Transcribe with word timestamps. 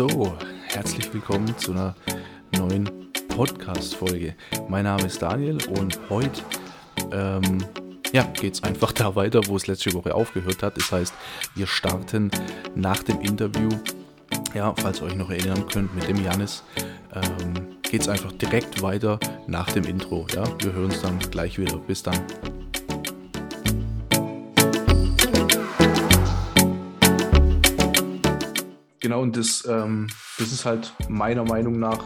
So, 0.00 0.34
herzlich 0.68 1.12
willkommen 1.12 1.54
zu 1.58 1.72
einer 1.72 1.94
neuen 2.56 2.88
Podcast-Folge. 3.28 4.34
Mein 4.66 4.84
Name 4.84 5.04
ist 5.04 5.20
Daniel 5.20 5.58
und 5.78 6.00
heute 6.08 6.40
ähm, 7.12 7.58
ja, 8.10 8.22
geht 8.22 8.54
es 8.54 8.62
einfach 8.62 8.92
da 8.94 9.14
weiter, 9.14 9.42
wo 9.46 9.56
es 9.56 9.66
letzte 9.66 9.92
Woche 9.92 10.14
aufgehört 10.14 10.62
hat. 10.62 10.78
Das 10.78 10.90
heißt, 10.90 11.12
wir 11.54 11.66
starten 11.66 12.30
nach 12.74 13.02
dem 13.02 13.20
Interview, 13.20 13.68
ja, 14.54 14.72
falls 14.74 15.02
ihr 15.02 15.04
euch 15.04 15.16
noch 15.16 15.28
erinnern 15.28 15.66
könnt, 15.68 15.94
mit 15.94 16.08
dem 16.08 16.24
Janis, 16.24 16.64
ähm, 17.12 17.76
geht 17.82 18.00
es 18.00 18.08
einfach 18.08 18.32
direkt 18.32 18.80
weiter 18.80 19.20
nach 19.48 19.70
dem 19.70 19.84
Intro. 19.84 20.26
Ja, 20.34 20.44
wir 20.62 20.72
hören 20.72 20.86
uns 20.86 21.02
dann 21.02 21.18
gleich 21.18 21.58
wieder. 21.58 21.76
Bis 21.76 22.02
dann. 22.02 22.18
Genau, 29.00 29.22
und 29.22 29.36
das, 29.36 29.66
ähm, 29.66 30.08
das 30.38 30.52
ist 30.52 30.66
halt 30.66 30.94
meiner 31.08 31.44
Meinung 31.44 31.78
nach 31.78 32.04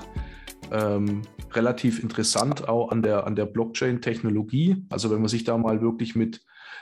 ähm, 0.71 1.23
relativ 1.53 2.03
interessant 2.03 2.69
auch 2.69 2.91
an 2.91 3.03
der, 3.03 3.27
an 3.27 3.34
der 3.34 3.47
Blockchain-Technologie. 3.47 4.87
Also 4.91 5.11
wenn 5.11 5.20
man 5.20 5.29
sich 5.29 5.45
da 5.45 5.59
mal 5.59 5.83
wirklich 5.83 6.15
mit, 6.15 6.41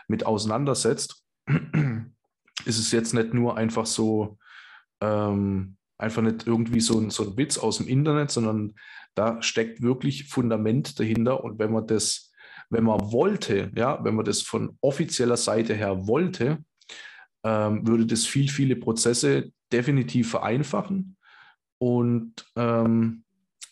mit 0.08 0.26
auseinandersetzt, 0.26 1.24
ist 2.66 2.78
es 2.78 2.92
jetzt 2.92 3.14
nicht 3.14 3.32
nur 3.32 3.56
einfach 3.56 3.86
so, 3.86 4.38
ähm, 5.00 5.76
einfach 5.96 6.22
nicht 6.22 6.46
irgendwie 6.46 6.80
so 6.80 6.98
ein, 6.98 7.10
so 7.10 7.24
ein 7.24 7.36
Witz 7.38 7.56
aus 7.56 7.78
dem 7.78 7.88
Internet, 7.88 8.30
sondern 8.30 8.74
da 9.14 9.40
steckt 9.40 9.82
wirklich 9.82 10.28
Fundament 10.28 10.98
dahinter. 11.00 11.42
Und 11.42 11.58
wenn 11.58 11.72
man 11.72 11.86
das, 11.86 12.32
wenn 12.68 12.84
man 12.84 13.12
wollte, 13.12 13.70
ja, 13.76 14.02
wenn 14.04 14.14
man 14.14 14.26
das 14.26 14.42
von 14.42 14.76
offizieller 14.82 15.38
Seite 15.38 15.74
her 15.74 16.06
wollte, 16.06 16.58
ähm, 17.44 17.86
würde 17.86 18.06
das 18.06 18.26
viel, 18.26 18.48
viele 18.48 18.76
Prozesse 18.76 19.52
definitiv 19.72 20.30
vereinfachen 20.30 21.16
und 21.78 22.34
ähm, 22.56 23.24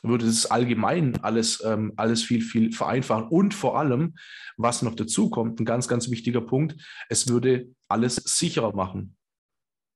würde 0.03 0.27
es 0.27 0.47
allgemein 0.47 1.23
alles, 1.23 1.63
ähm, 1.65 1.93
alles 1.97 2.23
viel, 2.23 2.43
viel 2.43 2.73
vereinfachen. 2.73 3.29
Und 3.29 3.55
vor 3.55 3.79
allem, 3.79 4.15
was 4.57 4.83
noch 4.83 4.95
dazu 4.95 5.31
kommt, 5.31 5.61
ein 5.61 5.65
ganz, 5.65 5.89
ganz 5.89 6.11
wichtiger 6.11 6.41
Punkt, 6.41 6.77
es 7.09 7.29
würde 7.29 7.75
alles 7.89 8.17
sicherer 8.17 8.75
machen. 8.75 9.17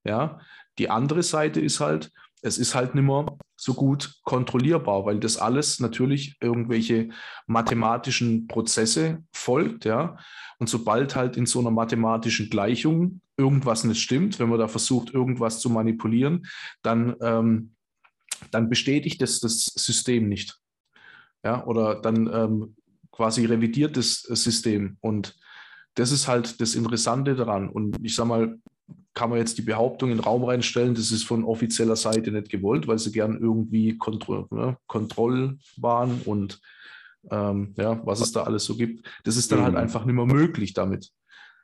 Ja, 0.05 0.41
die 0.79 0.91
andere 0.91 1.23
Seite 1.23 1.61
ist 1.61 1.81
halt, 1.81 2.13
es 2.45 2.59
ist 2.59 2.75
halt 2.75 2.95
nicht 2.95 3.05
mehr 3.05 3.27
so 3.57 3.73
gut 3.73 4.21
kontrollierbar, 4.23 5.07
weil 5.07 5.19
das 5.19 5.39
alles 5.39 5.81
natürlich 5.81 6.37
irgendwelche 6.41 7.09
mathematischen 7.47 8.47
Prozesse 8.47 9.25
folgt, 9.33 9.87
ja. 9.87 10.19
Und 10.59 10.69
sobald 10.69 11.17
halt 11.17 11.37
in 11.37 11.47
so 11.47 11.61
einer 11.61 11.71
mathematischen 11.71 12.51
Gleichung 12.51 13.21
irgendwas 13.37 13.85
nicht 13.85 14.03
stimmt, 14.03 14.39
wenn 14.39 14.51
man 14.51 14.59
da 14.59 14.69
versucht, 14.69 15.13
irgendwas 15.13 15.59
zu 15.59 15.71
manipulieren, 15.71 16.47
dann 16.83 17.17
ähm, 17.21 17.75
dann 18.51 18.69
bestätigt 18.69 19.23
das 19.23 19.41
das 19.41 19.65
System 19.65 20.29
nicht. 20.29 20.59
Ja, 21.43 21.65
oder 21.65 22.01
dann 22.01 22.31
ähm, 22.33 22.77
quasi 23.11 23.47
revidiert 23.47 23.97
das 23.97 24.21
System. 24.21 24.99
Und 25.01 25.37
das 25.95 26.11
ist 26.11 26.29
halt 26.29 26.61
das 26.61 26.75
Interessante 26.75 27.35
daran. 27.37 27.69
Und 27.69 27.97
ich 28.03 28.15
sage 28.15 28.29
mal, 28.29 28.59
kann 29.15 29.31
man 29.31 29.39
jetzt 29.39 29.59
die 29.59 29.63
Behauptung 29.63 30.11
in 30.11 30.19
den 30.19 30.25
Raum 30.25 30.45
reinstellen, 30.45 30.95
das 30.95 31.13
ist 31.13 31.25
von 31.25 31.45
offizieller 31.45 31.97
Seite 31.97 32.33
nicht 32.33 32.51
gewollt, 32.51 32.89
weil 32.89 32.99
sie 32.99 33.13
gern 33.13 33.39
irgendwie 33.39 33.97
Kontro 33.97 34.47
ne, 34.51 34.77
Kontrollbahn 34.87 36.23
und 36.25 36.61
ähm, 37.31 37.75
ja, 37.77 38.05
was 38.05 38.21
es 38.21 38.33
da 38.33 38.43
alles 38.43 38.65
so 38.65 38.77
gibt. 38.77 39.07
Das 39.25 39.37
ist 39.37 39.51
dann 39.51 39.63
halt 39.63 39.73
mhm. 39.73 39.77
halt 39.77 39.85
einfach 39.85 40.05
nicht 40.05 40.15
mehr 40.15 40.27
möglich 40.27 40.75
damit. 40.75 41.11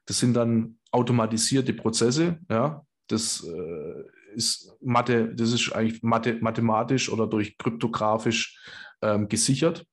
Das 0.07 0.19
sind 0.19 0.35
dann 0.35 0.79
automatisierte 0.91 1.75
Prozesse, 1.75 2.39
ja. 2.49 2.85
Das 3.09 3.45
äh, 3.45 4.05
ist 4.35 4.73
Mathe, 4.81 5.35
das 5.35 5.53
ist 5.53 5.73
eigentlich 5.73 6.03
Mathe, 6.03 6.39
mathematisch 6.41 7.11
oder 7.11 7.27
durch 7.27 7.59
kryptografisch 7.59 8.59
ähm, 9.03 9.29
gesichert. 9.29 9.85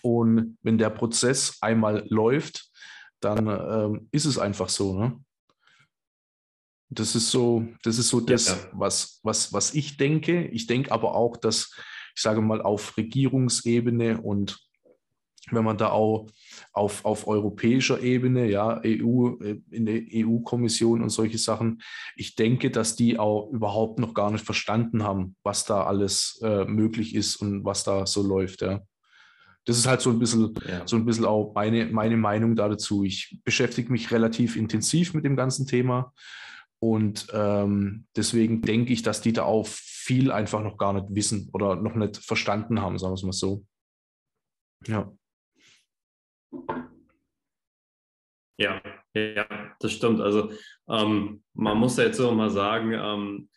Und 0.00 0.56
wenn 0.62 0.78
der 0.78 0.90
Prozess 0.90 1.58
einmal 1.60 2.06
läuft, 2.08 2.70
dann 3.20 3.46
ähm, 3.46 4.08
ist 4.10 4.24
es 4.24 4.38
einfach 4.38 4.68
so. 4.68 4.98
Ne? 4.98 5.20
Das 6.94 7.14
ist 7.14 7.30
so, 7.30 7.66
das 7.82 7.98
ist 7.98 8.08
so 8.08 8.20
das, 8.20 8.48
ja. 8.48 8.56
was, 8.72 9.20
was, 9.22 9.52
was 9.52 9.74
ich 9.74 9.96
denke. 9.96 10.46
Ich 10.46 10.66
denke 10.66 10.92
aber 10.92 11.14
auch, 11.14 11.36
dass, 11.36 11.74
ich 12.14 12.20
sage 12.20 12.42
mal, 12.42 12.60
auf 12.60 12.96
Regierungsebene 12.96 14.20
und 14.20 14.58
wenn 15.50 15.64
man 15.64 15.76
da 15.76 15.90
auch 15.90 16.28
auf, 16.72 17.04
auf 17.04 17.26
europäischer 17.26 18.00
Ebene, 18.00 18.48
ja, 18.48 18.80
EU, 18.84 19.36
äh, 19.42 19.60
in 19.70 19.86
der 19.86 20.02
EU-Kommission 20.12 21.02
und 21.02 21.10
solche 21.10 21.38
Sachen, 21.38 21.82
ich 22.14 22.36
denke, 22.36 22.70
dass 22.70 22.94
die 22.94 23.18
auch 23.18 23.50
überhaupt 23.50 23.98
noch 23.98 24.14
gar 24.14 24.30
nicht 24.30 24.44
verstanden 24.44 25.02
haben, 25.02 25.34
was 25.42 25.64
da 25.64 25.84
alles 25.84 26.40
äh, 26.42 26.64
möglich 26.64 27.14
ist 27.14 27.36
und 27.36 27.64
was 27.64 27.84
da 27.84 28.06
so 28.06 28.22
läuft, 28.22 28.62
ja. 28.62 28.82
Das 29.64 29.78
ist 29.78 29.86
halt 29.86 30.00
so 30.00 30.10
ein 30.10 30.18
bisschen, 30.18 30.54
ja. 30.68 30.84
so 30.86 30.96
ein 30.96 31.04
bisschen 31.04 31.24
auch 31.24 31.52
meine, 31.54 31.86
meine 31.86 32.16
Meinung 32.16 32.56
dazu. 32.56 33.04
Ich 33.04 33.38
beschäftige 33.44 33.92
mich 33.92 34.10
relativ 34.10 34.56
intensiv 34.56 35.14
mit 35.14 35.24
dem 35.24 35.36
ganzen 35.36 35.68
Thema 35.68 36.12
und 36.82 37.28
ähm, 37.32 38.06
deswegen 38.16 38.60
denke 38.60 38.92
ich, 38.92 39.02
dass 39.02 39.20
die 39.20 39.32
da 39.32 39.44
auch 39.44 39.68
viel 39.68 40.32
einfach 40.32 40.62
noch 40.62 40.76
gar 40.76 40.92
nicht 40.92 41.06
wissen 41.10 41.48
oder 41.52 41.76
noch 41.76 41.94
nicht 41.94 42.16
verstanden 42.16 42.80
haben, 42.82 42.98
sagen 42.98 43.12
wir 43.12 43.14
es 43.14 43.22
mal 43.22 43.32
so. 43.32 43.64
Ja. 44.88 45.12
Ja, 48.58 48.82
ja, 49.14 49.46
das 49.78 49.92
stimmt. 49.92 50.20
Also 50.20 50.50
ähm, 50.88 51.44
man 51.54 51.78
muss 51.78 51.96
ja 51.98 52.04
jetzt 52.04 52.16
so 52.16 52.32
mal 52.32 52.50
sagen, 52.50 52.92
ähm, 52.94 53.48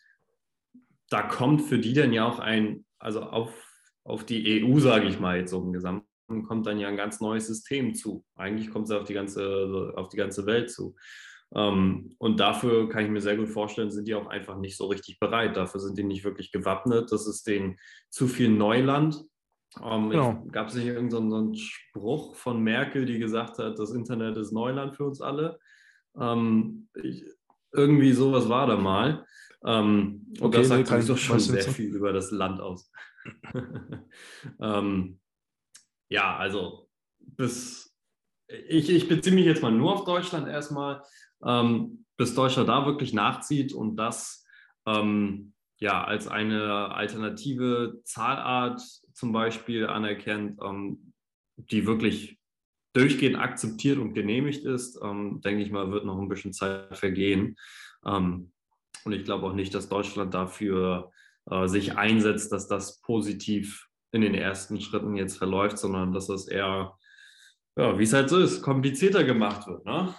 da 1.10 1.22
kommt 1.22 1.62
für 1.62 1.80
die 1.80 1.94
dann 1.94 2.12
ja 2.12 2.28
auch 2.28 2.38
ein, 2.38 2.84
also 3.00 3.22
auf, 3.22 3.52
auf 4.04 4.24
die 4.24 4.62
EU, 4.62 4.78
sage 4.78 5.08
ich 5.08 5.18
mal 5.18 5.38
jetzt 5.38 5.50
so 5.50 5.60
im 5.60 5.72
Gesamten, 5.72 6.44
kommt 6.46 6.64
dann 6.64 6.78
ja 6.78 6.86
ein 6.86 6.96
ganz 6.96 7.20
neues 7.20 7.48
System 7.48 7.92
zu. 7.96 8.24
Eigentlich 8.36 8.70
kommt 8.70 8.84
es 8.84 8.92
auf 8.92 9.08
die 9.08 9.14
ganze, 9.14 9.92
auf 9.96 10.10
die 10.10 10.16
ganze 10.16 10.46
Welt 10.46 10.70
zu. 10.70 10.94
Ähm, 11.54 12.14
und 12.18 12.40
dafür 12.40 12.88
kann 12.88 13.04
ich 13.04 13.10
mir 13.10 13.20
sehr 13.20 13.36
gut 13.36 13.48
vorstellen, 13.48 13.90
sind 13.90 14.08
die 14.08 14.14
auch 14.14 14.26
einfach 14.26 14.58
nicht 14.58 14.76
so 14.76 14.86
richtig 14.86 15.18
bereit. 15.18 15.56
Dafür 15.56 15.80
sind 15.80 15.96
die 15.96 16.04
nicht 16.04 16.24
wirklich 16.24 16.52
gewappnet. 16.52 17.12
Das 17.12 17.26
ist 17.26 17.46
denen 17.46 17.78
zu 18.10 18.26
viel 18.26 18.48
Neuland. 18.48 19.22
Ähm, 19.82 20.10
genau. 20.10 20.44
Gab 20.50 20.68
es 20.68 20.74
nicht 20.74 20.86
irgendeinen 20.86 21.30
so, 21.30 21.52
so 21.52 21.54
Spruch 21.54 22.36
von 22.36 22.62
Merkel, 22.62 23.04
die 23.04 23.18
gesagt 23.18 23.58
hat, 23.58 23.78
das 23.78 23.92
Internet 23.92 24.36
ist 24.36 24.52
Neuland 24.52 24.96
für 24.96 25.04
uns 25.04 25.20
alle? 25.20 25.58
Ähm, 26.18 26.88
ich, 26.94 27.24
irgendwie 27.72 28.12
sowas 28.12 28.48
war 28.48 28.66
da 28.66 28.76
mal. 28.76 29.24
Ähm, 29.64 30.26
und 30.40 30.42
okay, 30.42 30.58
das 30.58 30.68
sagt 30.68 30.90
nee, 30.90 31.06
doch 31.06 31.18
schon 31.18 31.40
sehr 31.40 31.62
viel 31.62 31.94
über 31.94 32.12
das 32.12 32.30
Land 32.30 32.60
aus. 32.60 32.90
ja, 36.08 36.36
also 36.36 36.88
bis 37.18 37.86
ich, 38.48 38.90
ich 38.90 39.08
beziehe 39.08 39.34
mich 39.34 39.44
jetzt 39.44 39.62
mal 39.62 39.72
nur 39.72 39.92
auf 39.92 40.04
Deutschland 40.04 40.48
erstmal, 40.48 41.02
bis 41.40 42.34
Deutschland 42.34 42.68
da 42.68 42.86
wirklich 42.86 43.12
nachzieht 43.12 43.72
und 43.72 43.96
das 43.96 44.44
ja, 45.78 46.04
als 46.04 46.28
eine 46.28 46.94
alternative 46.94 48.00
Zahlart 48.04 48.80
zum 49.12 49.32
Beispiel 49.32 49.86
anerkennt, 49.86 50.58
ähm, 50.62 51.12
die 51.56 51.86
wirklich 51.86 52.38
durchgehend 52.94 53.36
akzeptiert 53.36 53.98
und 53.98 54.14
genehmigt 54.14 54.64
ist, 54.64 54.98
ähm, 55.02 55.40
denke 55.42 55.62
ich 55.62 55.70
mal, 55.70 55.90
wird 55.90 56.06
noch 56.06 56.18
ein 56.18 56.28
bisschen 56.28 56.52
Zeit 56.52 56.96
vergehen. 56.96 57.56
Ähm, 58.06 58.52
und 59.04 59.12
ich 59.12 59.24
glaube 59.24 59.46
auch 59.46 59.52
nicht, 59.52 59.74
dass 59.74 59.88
Deutschland 59.88 60.32
dafür 60.32 61.12
äh, 61.50 61.68
sich 61.68 61.96
einsetzt, 61.96 62.52
dass 62.52 62.68
das 62.68 63.00
positiv 63.02 63.86
in 64.12 64.22
den 64.22 64.34
ersten 64.34 64.80
Schritten 64.80 65.16
jetzt 65.16 65.36
verläuft, 65.36 65.78
sondern 65.78 66.12
dass 66.12 66.28
das 66.28 66.48
eher, 66.48 66.96
ja, 67.76 67.98
wie 67.98 68.04
es 68.04 68.14
halt 68.14 68.30
so 68.30 68.38
ist, 68.38 68.62
komplizierter 68.62 69.24
gemacht 69.24 69.66
wird. 69.66 69.84
Ne? 69.84 70.14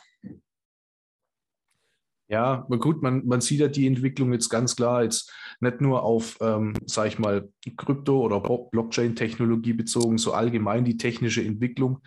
Ja, 2.30 2.68
gut, 2.70 3.02
man, 3.02 3.26
man 3.26 3.40
sieht 3.40 3.62
ja 3.62 3.70
die 3.70 3.88
Entwicklung 3.88 4.34
jetzt 4.34 4.50
ganz 4.50 4.76
klar, 4.76 5.04
jetzt 5.04 5.32
nicht 5.62 5.80
nur 5.80 6.04
auf, 6.04 6.38
ähm, 6.42 6.74
sage 6.86 7.08
ich 7.08 7.20
mal, 7.20 7.50
Krypto- 7.78 8.22
oder 8.22 8.42
Blockchain-Technologie 8.42 9.74
bezogen, 9.74 10.18
so 10.18 10.34
allgemein 10.34 10.84
die 10.84 10.98
technische 10.98 11.44
Entwicklung. 11.44 12.02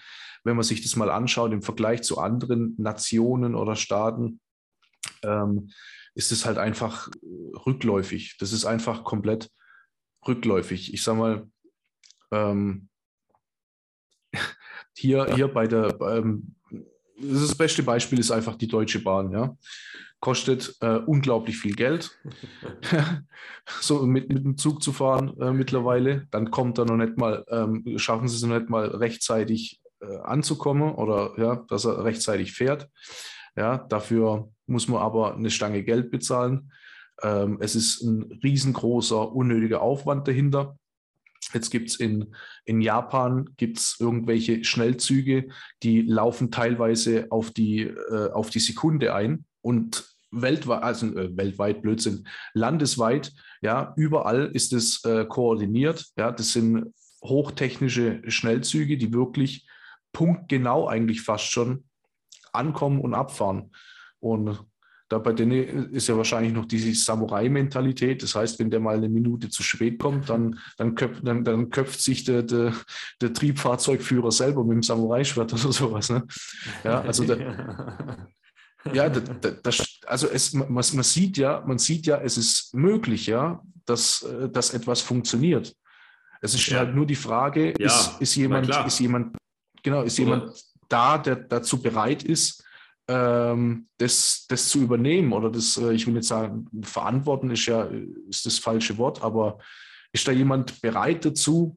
Wenn 0.45 0.57
man 0.57 0.65
sich 0.65 0.83
das 0.83 0.97
mal 0.97 1.11
anschaut 1.11 1.53
im 1.53 1.63
Vergleich 1.63 2.03
zu 2.03 2.19
anderen 2.19 2.75
Nationen 2.77 3.55
oder 3.55 3.77
Staaten, 3.77 4.41
ähm, 5.23 5.71
ist 6.15 6.33
es 6.33 6.45
halt 6.45 6.59
einfach 6.59 7.09
rückläufig. 7.67 8.37
Das 8.39 8.53
ist 8.53 8.67
einfach 8.67 9.05
komplett 9.05 9.51
rückläufig. 10.27 10.93
Ich 10.93 11.03
sage 11.03 11.19
mal, 11.19 11.51
ähm, 12.31 12.89
hier, 14.97 15.35
hier 15.35 15.49
bei 15.49 15.67
der, 15.67 15.99
ähm, 16.01 16.57
das 17.21 17.55
beste 17.55 17.83
Beispiel 17.83 18.19
ist 18.19 18.31
einfach 18.31 18.57
die 18.57 18.69
Deutsche 18.69 19.01
Bahn. 19.01 19.31
Ja 19.33 19.57
kostet 20.21 20.77
äh, 20.81 20.99
unglaublich 20.99 21.57
viel 21.57 21.75
Geld, 21.75 22.19
so 23.81 24.05
mit, 24.07 24.29
mit 24.29 24.45
dem 24.45 24.59
Zug 24.59 24.83
zu 24.83 24.93
fahren 24.93 25.35
äh, 25.41 25.53
mittlerweile. 25.53 26.27
Dann 26.31 26.51
kommt 26.51 26.79
er 26.79 26.85
noch 26.85 26.97
nicht 26.97 27.17
mal, 27.17 27.45
ähm, 27.49 27.85
schaffen 27.97 28.29
sie 28.29 28.37
es 28.37 28.43
noch 28.43 28.59
nicht 28.59 28.69
mal 28.69 28.87
rechtzeitig 28.87 29.81
äh, 30.01 30.19
anzukommen 30.19 30.95
oder 30.95 31.33
ja, 31.39 31.65
dass 31.69 31.87
er 31.87 32.05
rechtzeitig 32.05 32.53
fährt. 32.53 32.89
Ja, 33.57 33.79
dafür 33.79 34.51
muss 34.67 34.89
man 34.89 35.01
aber 35.01 35.35
eine 35.35 35.51
Stange 35.51 35.83
Geld 35.83 36.11
bezahlen. 36.11 36.71
Ähm, 37.23 37.59
es 37.61 37.75
ist 37.75 38.03
ein 38.03 38.39
riesengroßer, 38.43 39.33
unnötiger 39.33 39.81
Aufwand 39.81 40.29
dahinter. 40.29 40.77
Jetzt 41.53 41.71
gibt 41.71 41.91
es 41.91 41.97
in, 41.97 42.35
in 42.65 42.81
Japan 42.81 43.51
gibt's 43.57 43.97
irgendwelche 43.99 44.65
Schnellzüge, 44.65 45.49
die 45.83 46.03
laufen 46.03 46.51
teilweise 46.51 47.27
auf 47.31 47.51
die, 47.51 47.83
äh, 47.83 48.31
auf 48.33 48.51
die 48.51 48.61
Sekunde 48.61 49.15
ein 49.15 49.45
und 49.63 50.05
weltweit, 50.31 50.83
also 50.83 51.07
äh, 51.17 51.37
weltweit 51.37 51.83
Blödsinn, 51.83 52.27
landesweit, 52.55 53.33
ja, 53.63 53.93
überall 53.97 54.51
ist 54.53 54.73
es 54.73 55.05
äh, 55.05 55.25
koordiniert. 55.27 56.07
Ja, 56.17 56.31
das 56.31 56.53
sind 56.53 56.93
hochtechnische 57.23 58.23
Schnellzüge, 58.27 58.97
die 58.97 59.13
wirklich 59.13 59.67
punktgenau 60.13 60.89
eigentlich 60.89 61.23
fast 61.23 61.51
schon 61.51 61.85
ankommen 62.53 63.01
und 63.01 63.15
abfahren. 63.15 63.73
Und 64.19 64.65
da 65.11 65.19
bei 65.19 65.33
denen 65.33 65.91
ist 65.93 66.07
ja 66.07 66.17
wahrscheinlich 66.17 66.53
noch 66.53 66.67
diese 66.67 66.95
Samurai-Mentalität. 66.95 68.23
Das 68.23 68.37
heißt, 68.37 68.61
wenn 68.61 68.71
der 68.71 68.79
mal 68.79 68.97
eine 68.97 69.09
Minute 69.09 69.49
zu 69.49 69.65
spät 69.65 69.99
kommt, 69.99 70.31
dann, 70.31 70.61
dann, 70.77 70.95
köpft, 70.95 71.27
dann, 71.27 71.43
dann 71.43 71.69
köpft 71.69 72.01
sich 72.01 72.23
der, 72.23 72.45
der, 72.45 72.73
der, 73.21 73.33
Triebfahrzeugführer 73.33 74.31
selber 74.31 74.63
mit 74.63 74.77
dem 74.77 74.83
Samurai-Schwert 74.85 75.53
oder 75.53 75.73
sowas. 75.73 76.11
Ne? 76.11 76.25
Ja, 76.85 77.01
also 77.01 77.25
da, 77.25 77.37
ja, 78.93 79.09
da, 79.09 79.51
da, 79.51 79.71
also 80.07 80.29
es, 80.29 80.53
man, 80.53 80.73
man, 80.73 80.85
sieht 80.85 81.37
ja, 81.37 81.65
man 81.67 81.79
sieht 81.79 82.07
ja, 82.07 82.19
es 82.19 82.39
ist 82.39 82.73
möglich, 82.73 83.27
ja, 83.27 83.61
dass, 83.87 84.25
dass 84.53 84.73
etwas 84.75 85.01
funktioniert. 85.01 85.75
Es 86.41 86.55
ist 86.55 86.69
ja. 86.69 86.79
halt 86.79 86.95
nur 86.95 87.05
die 87.05 87.17
Frage, 87.17 87.75
ja, 87.81 87.87
ist, 87.87 88.21
ist, 88.21 88.37
jemand, 88.37 88.69
ist 88.87 89.01
jemand, 89.01 89.37
genau, 89.83 90.03
ist 90.03 90.19
jemand 90.19 90.53
da, 90.89 91.19
der 91.19 91.35
dazu 91.35 91.83
bereit 91.83 92.23
ist, 92.23 92.65
ähm, 93.11 93.89
das, 93.99 94.47
das 94.49 94.69
zu 94.69 94.79
übernehmen 94.81 95.33
oder 95.33 95.51
das, 95.51 95.77
äh, 95.77 95.93
ich 95.93 96.07
will 96.07 96.15
nicht 96.15 96.29
sagen, 96.29 96.69
verantworten 96.83 97.51
ist 97.51 97.67
ja 97.67 97.91
ist 98.29 98.47
das 98.47 98.61
falsche 98.61 98.99
Wort, 98.99 99.21
aber 99.23 99.59
ist 100.13 100.29
da 100.29 100.33
jemand 100.33 100.81
bereit 100.81 101.25
dazu, 101.25 101.77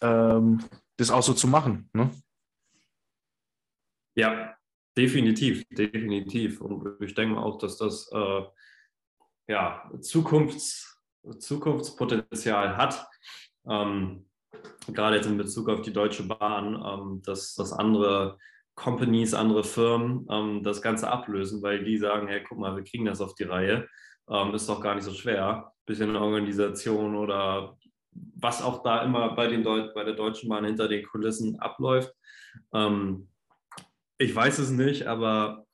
ähm, 0.00 0.64
das 0.96 1.10
auch 1.10 1.22
so 1.22 1.34
zu 1.34 1.48
machen? 1.48 1.90
Ne? 1.92 2.10
Ja, 4.16 4.56
definitiv, 4.96 5.68
definitiv. 5.68 6.62
Und 6.62 6.96
ich 7.02 7.14
denke 7.14 7.38
auch, 7.38 7.58
dass 7.58 7.76
das 7.76 8.10
äh, 8.10 8.42
ja, 9.48 9.90
Zukunfts, 10.00 10.98
Zukunftspotenzial 11.38 12.78
hat. 12.78 13.06
Ähm, 13.68 14.30
gerade 14.86 15.16
jetzt 15.16 15.26
in 15.26 15.36
Bezug 15.36 15.68
auf 15.68 15.82
die 15.82 15.92
Deutsche 15.92 16.22
Bahn, 16.22 16.74
ähm, 16.74 17.22
dass, 17.22 17.54
dass 17.54 17.72
andere 17.74 18.38
Companies, 18.78 19.34
andere 19.34 19.64
Firmen 19.64 20.26
ähm, 20.30 20.62
das 20.62 20.80
Ganze 20.80 21.10
ablösen, 21.10 21.62
weil 21.62 21.82
die 21.82 21.98
sagen, 21.98 22.28
hey, 22.28 22.42
guck 22.48 22.58
mal, 22.58 22.76
wir 22.76 22.84
kriegen 22.84 23.04
das 23.04 23.20
auf 23.20 23.34
die 23.34 23.42
Reihe. 23.42 23.88
Ähm, 24.30 24.54
ist 24.54 24.68
doch 24.68 24.80
gar 24.80 24.94
nicht 24.94 25.04
so 25.04 25.12
schwer. 25.12 25.72
Bisschen 25.84 26.14
Organisation 26.14 27.16
oder 27.16 27.76
was 28.12 28.62
auch 28.62 28.82
da 28.82 29.02
immer 29.02 29.34
bei, 29.34 29.48
den 29.48 29.64
bei 29.64 30.04
der 30.04 30.14
Deutschen 30.14 30.48
Bahn 30.48 30.64
hinter 30.64 30.86
den 30.86 31.04
Kulissen 31.04 31.58
abläuft. 31.58 32.14
Ähm, 32.72 33.28
ich 34.16 34.34
weiß 34.34 34.58
es 34.60 34.70
nicht, 34.70 35.06
aber 35.06 35.66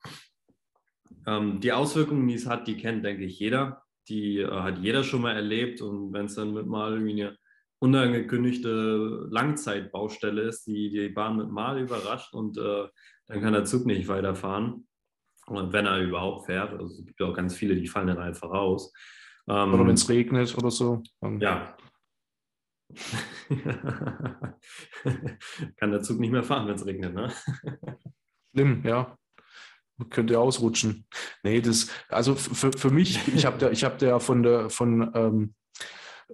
ähm, 1.27 1.59
die 1.59 1.73
Auswirkungen, 1.73 2.27
die 2.27 2.35
es 2.35 2.47
hat, 2.47 2.67
die 2.67 2.77
kennt, 2.77 3.05
denke 3.05 3.25
ich, 3.25 3.39
jeder. 3.39 3.83
Die 4.09 4.39
äh, 4.39 4.49
hat 4.49 4.79
jeder 4.79 5.03
schon 5.03 5.21
mal 5.21 5.35
erlebt. 5.35 5.81
Und 5.81 6.11
wenn 6.11 6.25
es 6.25 6.35
dann 6.35 6.53
mit 6.53 6.65
mal 6.65 6.93
irgendwie 6.93 7.21
eine 7.21 7.37
unangekündigte 7.79 9.27
Langzeitbaustelle 9.29 10.43
ist, 10.43 10.65
die 10.65 10.89
die 10.89 11.09
Bahn 11.09 11.37
mit 11.37 11.49
Mal 11.49 11.79
überrascht 11.79 12.33
und 12.33 12.57
äh, 12.57 12.87
dann 13.27 13.41
kann 13.41 13.53
der 13.53 13.65
Zug 13.65 13.85
nicht 13.85 14.07
weiterfahren. 14.07 14.87
Und 15.47 15.73
wenn 15.73 15.85
er 15.85 16.01
überhaupt 16.01 16.45
fährt, 16.47 16.71
also 16.73 16.85
es 16.85 17.05
gibt 17.05 17.21
auch 17.21 17.33
ganz 17.33 17.55
viele, 17.55 17.75
die 17.75 17.87
fallen 17.87 18.07
dann 18.07 18.19
einfach 18.19 18.49
raus. 18.49 18.91
Ähm, 19.47 19.73
oder 19.73 19.85
wenn 19.85 19.93
es 19.93 20.09
regnet 20.09 20.57
oder 20.57 20.71
so. 20.71 21.03
Ja. 21.39 21.77
kann 25.77 25.91
der 25.91 26.01
Zug 26.01 26.19
nicht 26.19 26.31
mehr 26.31 26.43
fahren, 26.43 26.67
wenn 26.67 26.75
es 26.75 26.85
regnet, 26.85 27.13
ne? 27.13 27.31
Schlimm, 28.53 28.83
ja. 28.83 29.17
Könnte 30.09 30.39
ausrutschen. 30.39 31.07
Nee, 31.43 31.61
das, 31.61 31.89
also 32.09 32.35
für, 32.35 32.71
für 32.73 32.89
mich, 32.89 33.27
ich 33.33 33.45
habe 33.45 33.57
da, 33.57 33.69
ich 33.69 33.83
hab 33.83 33.97
da 33.99 34.07
ja 34.07 34.19
von 34.19 34.43
der, 34.43 34.69
von, 34.69 35.11
ähm, 35.13 35.55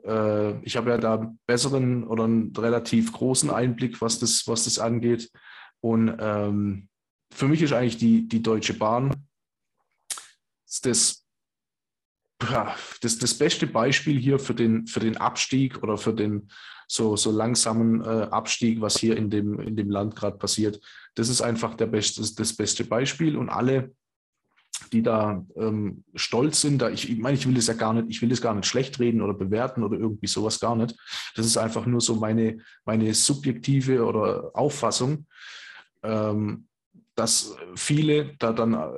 äh, 0.06 0.60
ich 0.66 0.78
habe 0.78 0.92
ja 0.92 0.98
da 0.98 1.34
besseren 1.46 2.04
oder 2.06 2.26
einen 2.26 2.56
relativ 2.56 3.12
großen 3.12 3.50
Einblick, 3.50 4.02
was 4.02 4.20
das, 4.20 4.48
was 4.48 4.66
das 4.66 4.80
angeht. 4.80 5.32
Und 5.80 6.16
ähm, 6.20 6.90
für 7.34 7.48
mich 7.48 7.62
ist 7.62 7.74
eigentlich 7.74 7.98
die, 7.98 8.28
die 8.28 8.42
Deutsche 8.42 8.74
Bahn 8.74 9.14
das, 10.84 11.26
das, 13.02 13.18
das 13.18 13.34
beste 13.38 13.68
Beispiel 13.68 14.20
hier 14.20 14.40
für 14.40 14.54
den, 14.54 14.88
für 14.88 15.00
den 15.00 15.18
Abstieg 15.18 15.84
oder 15.84 15.98
für 15.98 16.14
den 16.14 16.50
so, 16.88 17.16
so 17.16 17.32
langsamen 17.32 18.04
äh, 18.04 18.28
Abstieg, 18.32 18.82
was 18.82 18.98
hier 18.98 19.16
in 19.16 19.30
dem, 19.30 19.60
in 19.60 19.76
dem 19.76 19.90
Land 19.90 20.16
gerade 20.16 20.38
passiert. 20.38 20.82
Das 21.16 21.30
ist 21.30 21.42
einfach 21.42 21.76
der 21.76 21.88
beste, 21.88 22.22
das 22.22 22.54
beste 22.54 22.84
Beispiel. 22.84 23.38
Und 23.38 23.50
alle 23.50 23.96
die 24.90 25.02
da 25.02 25.46
ähm, 25.56 26.04
stolz 26.16 26.62
sind. 26.62 26.82
Da 26.82 26.90
ich, 26.90 27.10
ich 27.10 27.18
meine, 27.20 27.38
ich 27.38 27.48
will 27.48 27.54
das 27.54 27.68
ja 27.68 27.74
gar 27.74 27.94
nicht, 27.94 28.08
ich 28.10 28.22
will 28.22 28.30
das 28.30 28.42
gar 28.42 28.54
nicht 28.54 28.66
schlecht 28.66 29.00
reden 29.00 29.22
oder 29.22 29.34
bewerten 29.34 29.84
oder 29.84 29.98
irgendwie 29.98 30.28
sowas 30.28 30.60
gar 30.60 30.76
nicht. 30.76 30.96
Das 31.36 31.46
ist 31.46 31.58
einfach 31.58 31.86
nur 31.86 32.02
so 32.02 32.16
meine, 32.16 32.60
meine 32.86 33.14
subjektive 33.14 34.06
oder 34.06 34.52
Auffassung, 34.54 35.26
ähm, 36.04 36.68
dass 37.16 37.56
viele 37.76 38.36
da 38.40 38.54
dann 38.54 38.74
äh, 38.74 38.90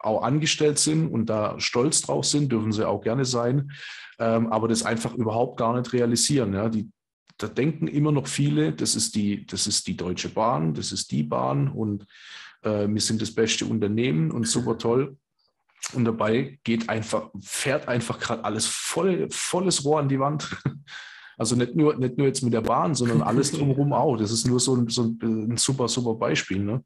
auch 0.00 0.22
angestellt 0.22 0.78
sind 0.78 1.08
und 1.08 1.26
da 1.26 1.58
stolz 1.58 2.02
drauf 2.02 2.26
sind, 2.26 2.52
dürfen 2.52 2.72
sie 2.72 2.86
auch 2.86 3.00
gerne 3.00 3.24
sein, 3.24 3.72
ähm, 4.18 4.52
aber 4.52 4.68
das 4.68 4.82
einfach 4.82 5.14
überhaupt 5.14 5.58
gar 5.58 5.76
nicht 5.76 5.92
realisieren. 5.92 6.52
Ja? 6.52 6.68
Die, 6.68 6.90
da 7.38 7.48
denken 7.48 7.88
immer 7.88 8.12
noch 8.12 8.28
viele, 8.28 8.72
das 8.72 8.94
ist 8.94 9.14
die, 9.14 9.46
das 9.46 9.66
ist 9.66 9.86
die 9.86 9.96
Deutsche 9.96 10.28
Bahn, 10.28 10.74
das 10.74 10.92
ist 10.92 11.10
die 11.10 11.22
Bahn 11.22 11.68
und 11.68 12.06
äh, 12.64 12.88
wir 12.88 13.00
sind 13.00 13.22
das 13.22 13.34
beste 13.34 13.66
Unternehmen 13.66 14.30
und 14.30 14.48
super 14.48 14.78
toll. 14.78 15.16
Und 15.92 16.04
dabei 16.04 16.58
geht 16.64 16.88
einfach, 16.88 17.30
fährt 17.40 17.88
einfach 17.88 18.18
gerade 18.18 18.44
alles 18.44 18.66
voll, 18.66 19.28
volles 19.30 19.84
Rohr 19.84 20.00
an 20.00 20.08
die 20.08 20.20
Wand. 20.20 20.56
Also 21.36 21.56
nicht 21.56 21.74
nur, 21.74 21.96
nicht 21.96 22.16
nur 22.16 22.28
jetzt 22.28 22.42
mit 22.42 22.52
der 22.52 22.60
Bahn, 22.60 22.94
sondern 22.94 23.20
alles 23.20 23.50
drumherum 23.58 23.92
auch. 23.92 24.16
Das 24.16 24.30
ist 24.30 24.46
nur 24.46 24.60
so 24.60 24.76
ein, 24.76 24.88
so 24.88 25.02
ein 25.20 25.56
super, 25.56 25.88
super 25.88 26.14
Beispiel. 26.14 26.62
Ne? 26.62 26.84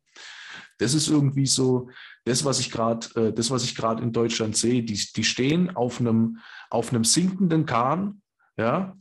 Das 0.79 0.95
ist 0.95 1.09
irgendwie 1.09 1.45
so 1.45 1.91
das, 2.25 2.47
was 2.47 2.59
ich 2.59 2.71
gerade, 2.71 3.07
äh, 3.17 3.33
das, 3.33 3.51
was 3.51 3.65
ich 3.65 3.75
gerade 3.75 4.03
in 4.03 4.11
Deutschland 4.11 4.57
sehe. 4.57 4.83
Die, 4.83 4.99
die 5.15 5.25
stehen 5.25 5.77
auf 5.77 6.01
einem, 6.01 6.39
auf 6.71 6.95
einem 6.95 7.05
sinkenden 7.05 7.67
Kahn, 7.67 8.23
ja, 8.57 8.97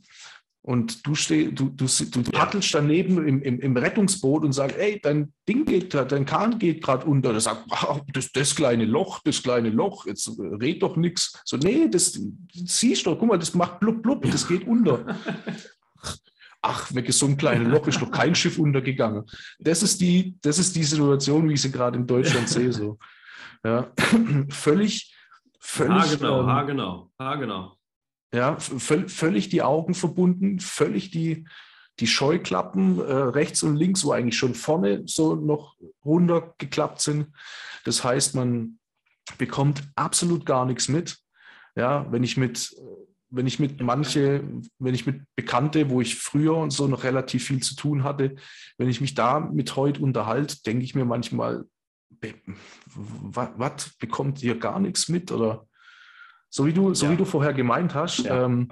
und 0.62 1.06
du, 1.06 1.14
steh, 1.14 1.50
du, 1.50 1.70
du, 1.70 1.86
du 1.86 2.22
paddelst 2.24 2.74
daneben 2.74 3.26
im, 3.26 3.42
im, 3.42 3.60
im, 3.60 3.76
Rettungsboot 3.76 4.44
und 4.44 4.52
sagst, 4.52 4.76
ey, 4.76 5.00
dein 5.00 5.32
Ding 5.48 5.64
geht 5.64 5.90
gerade, 5.90 6.08
dein 6.08 6.26
Kahn 6.26 6.58
geht 6.58 6.82
gerade 6.82 7.06
unter. 7.06 7.30
Der 7.32 7.40
sagt, 7.40 7.64
das, 8.12 8.32
das 8.32 8.54
kleine 8.54 8.84
Loch, 8.84 9.20
das 9.24 9.42
kleine 9.42 9.70
Loch, 9.70 10.06
jetzt 10.06 10.30
red 10.38 10.82
doch 10.82 10.96
nichts. 10.96 11.40
So, 11.44 11.56
nee, 11.56 11.88
das 11.88 12.20
siehst 12.52 13.06
du, 13.06 13.16
guck 13.16 13.28
mal, 13.28 13.38
das 13.38 13.54
macht 13.54 13.80
blub, 13.80 14.02
blub, 14.02 14.30
das 14.30 14.46
geht 14.46 14.66
unter. 14.66 15.16
Ach, 16.60 16.92
weg 16.92 17.08
ist 17.08 17.20
so 17.20 17.26
ein 17.26 17.36
kleines 17.36 17.68
Loch, 17.68 17.86
ist 17.86 18.02
doch 18.02 18.10
kein 18.10 18.34
Schiff 18.34 18.58
untergegangen. 18.58 19.24
Das 19.60 19.82
ist 19.82 20.00
die, 20.00 20.36
das 20.42 20.58
ist 20.58 20.74
die 20.74 20.82
Situation, 20.82 21.48
wie 21.48 21.54
ich 21.54 21.62
sie 21.62 21.70
gerade 21.70 21.96
in 21.96 22.06
Deutschland 22.06 22.48
sehe. 22.48 22.72
So. 22.72 22.98
Ja, 23.64 23.90
völlig, 24.50 25.14
völlig. 25.60 25.96
Ah, 25.96 26.14
genau, 26.14 26.40
ähm, 26.40 26.48
ah, 26.48 26.62
genau, 26.64 27.10
ah, 27.16 27.34
genau. 27.36 27.77
Ja, 28.32 28.58
völlig 28.58 29.48
die 29.48 29.62
Augen 29.62 29.94
verbunden, 29.94 30.60
völlig 30.60 31.10
die, 31.10 31.46
die 31.98 32.06
Scheuklappen 32.06 32.98
äh, 33.00 33.12
rechts 33.12 33.62
und 33.62 33.76
links, 33.76 34.04
wo 34.04 34.12
eigentlich 34.12 34.36
schon 34.36 34.54
vorne 34.54 35.02
so 35.06 35.34
noch 35.34 35.76
runtergeklappt 36.04 37.00
sind. 37.00 37.28
Das 37.84 38.04
heißt, 38.04 38.34
man 38.34 38.78
bekommt 39.38 39.82
absolut 39.94 40.44
gar 40.44 40.66
nichts 40.66 40.88
mit. 40.88 41.18
Ja, 41.74 42.10
wenn 42.10 42.22
ich 42.22 42.36
mit, 42.36 42.74
wenn 43.30 43.46
ich 43.46 43.58
mit 43.58 43.80
manche, 43.80 44.42
wenn 44.78 44.94
ich 44.94 45.06
mit 45.06 45.22
Bekannte, 45.36 45.90
wo 45.90 46.00
ich 46.00 46.16
früher 46.16 46.56
und 46.56 46.70
so 46.70 46.86
noch 46.86 47.04
relativ 47.04 47.46
viel 47.46 47.62
zu 47.62 47.76
tun 47.76 48.04
hatte, 48.04 48.36
wenn 48.78 48.88
ich 48.88 49.00
mich 49.00 49.14
da 49.14 49.40
mit 49.40 49.76
heute 49.76 50.02
unterhalte, 50.02 50.62
denke 50.62 50.84
ich 50.84 50.94
mir 50.94 51.04
manchmal, 51.04 51.64
was 52.94 53.96
bekommt 53.98 54.42
ihr 54.42 54.58
gar 54.58 54.80
nichts 54.80 55.08
mit 55.08 55.30
oder 55.30 55.67
so 56.50 56.66
wie 56.66 56.72
du, 56.72 56.94
so 56.94 57.06
ja. 57.06 57.12
wie 57.12 57.16
du 57.16 57.24
vorher 57.24 57.52
gemeint 57.52 57.94
hast, 57.94 58.20
ja. 58.20 58.44
ähm, 58.44 58.68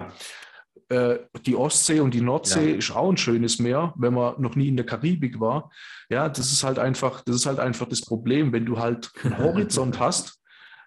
äh, 0.89 1.19
die 1.45 1.55
Ostsee 1.55 1.99
und 1.99 2.13
die 2.13 2.21
Nordsee 2.21 2.71
ja. 2.71 2.77
ist 2.77 2.95
auch 2.95 3.09
ein 3.09 3.17
schönes 3.17 3.59
Meer, 3.59 3.93
wenn 3.97 4.13
man 4.13 4.41
noch 4.41 4.55
nie 4.55 4.69
in 4.69 4.77
der 4.77 4.85
Karibik 4.85 5.39
war. 5.39 5.69
Ja, 6.09 6.29
das 6.29 6.51
ist 6.51 6.63
halt 6.63 6.79
einfach, 6.79 7.21
das 7.21 7.35
ist 7.35 7.45
halt 7.45 7.59
einfach 7.59 7.87
das 7.87 8.01
Problem, 8.01 8.53
wenn 8.53 8.65
du 8.65 8.79
halt 8.79 9.11
einen 9.23 9.37
Horizont 9.43 9.99
hast, 9.99 10.41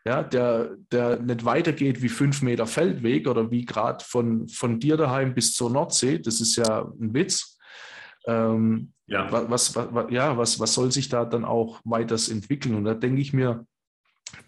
ja, 0.06 0.22
der, 0.22 0.76
der 0.90 1.18
nicht 1.20 1.44
weitergeht 1.44 2.00
wie 2.00 2.08
fünf 2.08 2.40
Meter 2.40 2.66
Feldweg 2.66 3.28
oder 3.28 3.50
wie 3.50 3.66
gerade 3.66 4.02
von, 4.02 4.48
von 4.48 4.80
dir 4.80 4.96
daheim 4.96 5.34
bis 5.34 5.52
zur 5.52 5.70
Nordsee, 5.70 6.18
das 6.18 6.40
ist 6.40 6.56
ja 6.56 6.90
ein 6.98 7.12
Witz. 7.12 7.58
Ähm, 8.26 8.92
ja. 9.06 9.30
Was, 9.30 9.74
was, 9.74 9.94
was, 9.94 10.06
ja, 10.10 10.38
was, 10.38 10.58
was 10.58 10.72
soll 10.72 10.90
sich 10.92 11.08
da 11.08 11.24
dann 11.24 11.44
auch 11.44 11.80
weiters 11.84 12.28
entwickeln? 12.28 12.74
Und 12.76 12.84
da 12.84 12.94
denke 12.94 13.20
ich 13.20 13.32
mir, 13.32 13.66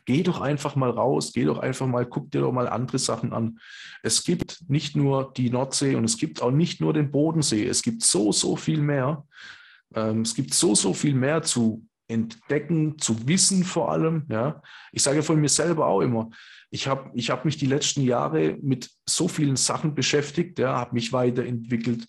geh 0.05 0.23
doch 0.23 0.41
einfach 0.41 0.77
mal 0.77 0.91
raus, 0.91 1.33
geh 1.33 1.45
doch 1.45 1.59
einfach 1.59 1.87
mal, 1.87 2.07
guck 2.07 2.31
dir 2.31 2.41
doch 2.41 2.53
mal 2.53 2.69
andere 2.69 2.99
Sachen 2.99 3.33
an. 3.33 3.59
Es 4.03 4.25
gibt 4.25 4.65
nicht 4.69 4.97
nur 4.97 5.33
die 5.37 5.51
Nordsee 5.51 5.95
und 5.95 6.05
es 6.05 6.17
gibt 6.17 6.43
auch 6.43 6.51
nicht 6.51 6.81
nur 6.81 6.93
den 6.93 7.11
Bodensee. 7.11 7.67
Es 7.67 7.83
gibt 7.83 8.03
so, 8.03 8.33
so 8.33 8.57
viel 8.57 8.81
mehr. 8.81 9.25
Ähm, 9.95 10.23
es 10.23 10.35
gibt 10.35 10.55
so, 10.55 10.75
so 10.75 10.95
viel 10.95 11.15
mehr 11.15 11.43
zu 11.43 11.87
entdecken, 12.09 12.99
zu 12.99 13.27
wissen 13.27 13.65
vor 13.65 13.91
allem. 13.91 14.27
Ja. 14.29 14.63
Ich 14.93 15.03
sage 15.03 15.23
von 15.23 15.41
mir 15.41 15.49
selber 15.49 15.87
auch 15.87 16.01
immer, 16.01 16.31
ich 16.71 16.87
habe 16.87 17.11
ich 17.15 17.31
hab 17.31 17.45
mich 17.45 17.59
die 17.59 17.67
letzten 17.67 18.01
Jahre 18.03 18.57
mit 18.63 18.91
so 19.07 19.29
vielen 19.29 19.57
Sachen 19.57 19.95
beschäftigt, 19.95 20.59
ja, 20.59 20.77
habe 20.77 20.95
mich 20.95 21.13
weiterentwickelt, 21.13 22.07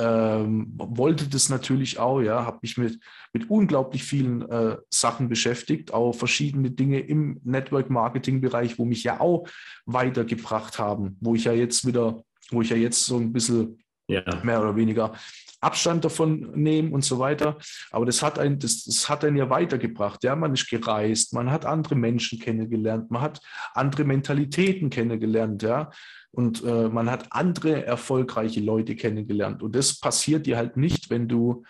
ähm, 0.00 0.74
wollte 0.76 1.28
das 1.28 1.48
natürlich 1.48 1.98
auch, 1.98 2.20
ja, 2.20 2.44
habe 2.44 2.58
mich 2.62 2.76
mit, 2.76 3.00
mit 3.32 3.50
unglaublich 3.50 4.04
vielen 4.04 4.48
äh, 4.48 4.76
Sachen 4.90 5.28
beschäftigt, 5.28 5.92
auch 5.92 6.12
verschiedene 6.12 6.70
Dinge 6.70 7.00
im 7.00 7.40
Network-Marketing-Bereich, 7.44 8.78
wo 8.78 8.84
mich 8.84 9.02
ja 9.02 9.20
auch 9.20 9.48
weitergebracht 9.86 10.78
haben, 10.78 11.16
wo 11.20 11.34
ich 11.34 11.44
ja 11.44 11.52
jetzt 11.52 11.86
wieder, 11.86 12.22
wo 12.50 12.62
ich 12.62 12.70
ja 12.70 12.76
jetzt 12.76 13.04
so 13.06 13.16
ein 13.16 13.32
bisschen 13.32 13.82
ja. 14.08 14.22
mehr 14.42 14.60
oder 14.60 14.76
weniger 14.76 15.12
Abstand 15.60 16.04
davon 16.04 16.52
nehme 16.54 16.90
und 16.90 17.04
so 17.04 17.18
weiter. 17.18 17.58
Aber 17.90 18.06
das 18.06 18.22
hat 18.22 18.38
einen, 18.38 18.58
das, 18.58 18.84
das 18.84 19.08
hat 19.08 19.24
einen 19.24 19.36
ja 19.36 19.50
weitergebracht. 19.50 20.22
Ja, 20.24 20.36
man 20.36 20.54
ist 20.54 20.68
gereist, 20.68 21.32
man 21.34 21.50
hat 21.50 21.66
andere 21.66 21.94
Menschen 21.94 22.38
kennengelernt, 22.38 23.10
man 23.10 23.22
hat 23.22 23.40
andere 23.74 24.04
Mentalitäten 24.04 24.90
kennengelernt, 24.90 25.62
ja. 25.62 25.90
Und 26.30 26.62
äh, 26.62 26.88
man 26.88 27.10
hat 27.10 27.26
andere 27.30 27.86
erfolgreiche 27.86 28.60
Leute 28.60 28.94
kennengelernt. 28.96 29.62
Und 29.62 29.74
das 29.74 29.98
passiert 29.98 30.46
dir 30.46 30.56
halt 30.56 30.76
nicht, 30.76 31.10
wenn 31.10 31.26
du 31.26 31.64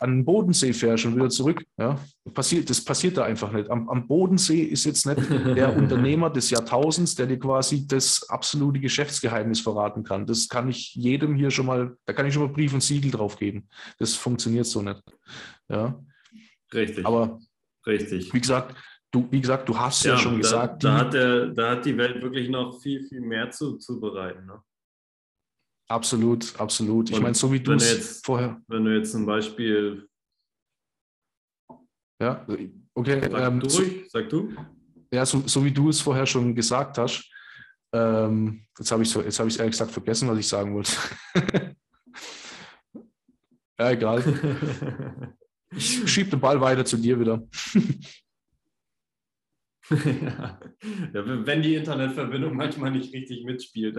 an 0.00 0.10
den 0.10 0.24
Bodensee 0.24 0.72
fährst 0.72 1.04
und 1.06 1.16
wieder 1.16 1.28
zurück. 1.28 1.64
Ja? 1.76 1.98
Passiert, 2.32 2.68
das 2.70 2.84
passiert 2.84 3.16
da 3.16 3.24
einfach 3.24 3.52
nicht. 3.52 3.70
Am, 3.70 3.88
am, 3.88 4.06
Bodensee 4.06 4.62
ist 4.62 4.84
jetzt 4.84 5.06
nicht 5.06 5.30
der 5.56 5.76
Unternehmer 5.76 6.30
des 6.30 6.50
Jahrtausends, 6.50 7.14
der 7.14 7.26
dir 7.26 7.38
quasi 7.38 7.86
das 7.86 8.28
absolute 8.28 8.80
Geschäftsgeheimnis 8.80 9.60
verraten 9.60 10.04
kann. 10.04 10.26
Das 10.26 10.48
kann 10.48 10.68
ich 10.68 10.94
jedem 10.94 11.34
hier 11.34 11.50
schon 11.50 11.66
mal, 11.66 11.96
da 12.06 12.12
kann 12.12 12.26
ich 12.26 12.34
schon 12.34 12.44
mal 12.44 12.52
Brief 12.52 12.74
und 12.74 12.82
Siegel 12.82 13.10
drauf 13.10 13.36
geben. 13.36 13.68
Das 13.98 14.14
funktioniert 14.14 14.66
so 14.66 14.82
nicht. 14.82 15.02
Ja? 15.68 15.98
Richtig. 16.72 17.06
Aber 17.06 17.38
Richtig. 17.88 18.32
Wie 18.32 18.40
gesagt, 18.40 18.76
du, 19.10 19.26
wie 19.30 19.40
gesagt, 19.40 19.68
du 19.68 19.76
hast 19.76 20.04
ja, 20.04 20.12
ja 20.12 20.18
schon 20.18 20.34
da, 20.34 20.38
gesagt. 20.38 20.84
Da 20.84 20.96
hat, 20.98 21.14
der, 21.14 21.46
da 21.48 21.70
hat 21.72 21.84
die 21.84 21.96
Welt 21.96 22.22
wirklich 22.22 22.48
noch 22.48 22.80
viel, 22.80 23.02
viel 23.08 23.20
mehr 23.20 23.50
zu, 23.50 23.78
zu 23.78 23.98
bereiten. 23.98 24.46
Ne? 24.46 24.62
Absolut, 25.88 26.54
absolut. 26.60 27.10
Ich 27.10 27.18
meine, 27.18 27.34
so 27.34 27.50
wie 27.50 27.60
du 27.60 27.72
es 27.72 28.20
vorher. 28.22 28.60
Wenn 28.68 28.84
du 28.84 28.94
jetzt 28.94 29.12
zum 29.12 29.24
Beispiel. 29.24 30.06
Ja, 32.20 32.46
okay. 32.94 33.20
Sag 33.22 33.40
ähm, 33.40 33.60
du 33.60 33.66
ruhig, 33.68 34.10
sag 34.10 34.28
du. 34.28 34.54
Ja, 35.10 35.24
so, 35.24 35.42
so, 35.46 35.64
wie 35.64 35.72
du 35.72 35.88
es 35.88 36.02
vorher 36.02 36.26
schon 36.26 36.54
gesagt 36.54 36.98
hast. 36.98 37.30
Ähm, 37.94 38.66
jetzt 38.78 38.90
habe 38.92 39.02
ich 39.02 39.08
es 39.08 39.24
jetzt 39.24 39.40
hab 39.40 39.46
ehrlich 39.46 39.70
gesagt 39.70 39.92
vergessen, 39.92 40.28
was 40.28 40.38
ich 40.38 40.46
sagen 40.46 40.74
wollte. 40.74 40.92
ja, 43.78 43.90
egal. 43.90 44.22
Ich 45.74 46.06
schiebe 46.12 46.28
den 46.28 46.40
Ball 46.40 46.60
weiter 46.60 46.84
zu 46.84 46.98
dir 46.98 47.18
wieder. 47.18 47.48
ja, 49.90 50.60
wenn 51.46 51.62
die 51.62 51.76
Internetverbindung 51.76 52.54
manchmal 52.54 52.90
nicht 52.90 53.14
richtig 53.14 53.44
mitspielt. 53.44 53.96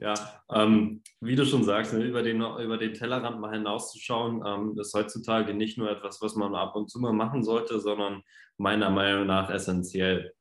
Ja, 0.00 0.14
ähm, 0.52 1.02
wie 1.20 1.36
du 1.36 1.44
schon 1.44 1.64
sagst, 1.64 1.94
ne, 1.94 2.04
über, 2.04 2.22
den, 2.22 2.40
über 2.40 2.78
den 2.78 2.94
Tellerrand 2.94 3.40
mal 3.40 3.52
hinauszuschauen, 3.52 4.42
ähm, 4.46 4.78
ist 4.78 4.94
heutzutage 4.94 5.54
nicht 5.54 5.78
nur 5.78 5.90
etwas, 5.90 6.20
was 6.20 6.34
man 6.34 6.54
ab 6.54 6.76
und 6.76 6.90
zu 6.90 7.00
mal 7.00 7.12
machen 7.12 7.42
sollte, 7.42 7.80
sondern 7.80 8.22
meiner 8.58 8.90
Meinung 8.90 9.26
nach 9.26 9.50
essentiell. 9.50 10.32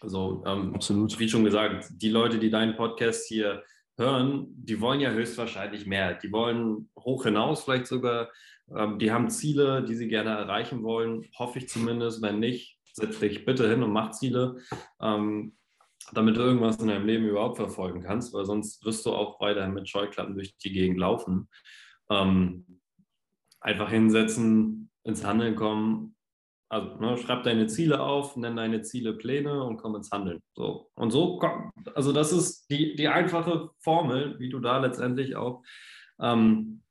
Also, 0.00 0.42
ähm, 0.46 0.74
Absolut. 0.74 1.18
wie 1.18 1.28
schon 1.28 1.44
gesagt, 1.44 1.86
die 1.90 2.10
Leute, 2.10 2.38
die 2.38 2.50
deinen 2.50 2.76
Podcast 2.76 3.26
hier 3.26 3.62
hören, 3.96 4.46
die 4.56 4.80
wollen 4.80 5.00
ja 5.00 5.10
höchstwahrscheinlich 5.10 5.86
mehr. 5.86 6.14
Die 6.14 6.32
wollen 6.32 6.90
hoch 6.98 7.24
hinaus, 7.24 7.64
vielleicht 7.64 7.86
sogar. 7.86 8.30
Ähm, 8.74 8.98
die 8.98 9.12
haben 9.12 9.30
Ziele, 9.30 9.84
die 9.84 9.94
sie 9.94 10.08
gerne 10.08 10.30
erreichen 10.30 10.82
wollen, 10.82 11.28
hoffe 11.38 11.58
ich 11.58 11.68
zumindest. 11.68 12.22
Wenn 12.22 12.40
nicht, 12.40 12.78
setz 12.92 13.18
dich 13.20 13.44
bitte 13.44 13.68
hin 13.68 13.82
und 13.82 13.92
mach 13.92 14.12
Ziele. 14.12 14.56
Ähm, 15.00 15.56
damit 16.12 16.36
du 16.36 16.40
irgendwas 16.40 16.78
in 16.78 16.88
deinem 16.88 17.06
Leben 17.06 17.26
überhaupt 17.26 17.56
verfolgen 17.56 18.02
kannst, 18.02 18.32
weil 18.34 18.44
sonst 18.44 18.84
wirst 18.84 19.06
du 19.06 19.12
auch 19.12 19.40
weiterhin 19.40 19.74
mit 19.74 19.88
Scheuklappen 19.88 20.34
durch 20.34 20.56
die 20.58 20.72
Gegend 20.72 20.98
laufen. 20.98 21.48
Ähm, 22.10 22.80
einfach 23.60 23.90
hinsetzen, 23.90 24.90
ins 25.04 25.24
Handeln 25.24 25.56
kommen. 25.56 26.16
Also 26.68 26.96
ne, 26.96 27.16
schreib 27.18 27.44
deine 27.44 27.66
Ziele 27.66 28.00
auf, 28.00 28.36
nenn 28.36 28.56
deine 28.56 28.82
Ziele 28.82 29.14
Pläne 29.14 29.62
und 29.64 29.76
komm 29.78 29.96
ins 29.96 30.10
Handeln. 30.10 30.42
So. 30.54 30.90
Und 30.94 31.10
so 31.10 31.38
komm, 31.38 31.70
also 31.94 32.12
das 32.12 32.32
ist 32.32 32.70
die, 32.70 32.94
die 32.96 33.08
einfache 33.08 33.70
Formel, 33.78 34.38
wie 34.38 34.50
du 34.50 34.60
da 34.60 34.78
letztendlich 34.78 35.36
auch 35.36 35.62
ähm, 36.20 36.82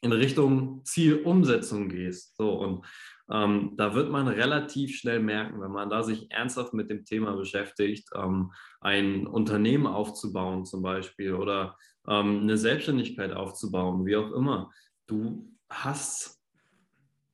in 0.00 0.12
Richtung 0.12 0.84
Zielumsetzung 0.84 1.88
gehst. 1.88 2.36
So 2.36 2.52
und 2.52 2.86
ähm, 3.30 3.74
da 3.76 3.94
wird 3.94 4.10
man 4.10 4.26
relativ 4.26 4.96
schnell 4.96 5.20
merken, 5.20 5.60
wenn 5.60 5.70
man 5.70 5.90
da 5.90 6.02
sich 6.02 6.30
ernsthaft 6.30 6.72
mit 6.72 6.90
dem 6.90 7.04
Thema 7.04 7.36
beschäftigt, 7.36 8.08
ähm, 8.14 8.52
ein 8.80 9.26
Unternehmen 9.26 9.86
aufzubauen 9.86 10.64
zum 10.64 10.82
Beispiel 10.82 11.34
oder 11.34 11.76
ähm, 12.08 12.40
eine 12.40 12.56
Selbstständigkeit 12.56 13.32
aufzubauen, 13.32 14.06
wie 14.06 14.16
auch 14.16 14.32
immer. 14.32 14.70
Du 15.06 15.52
hast 15.68 16.40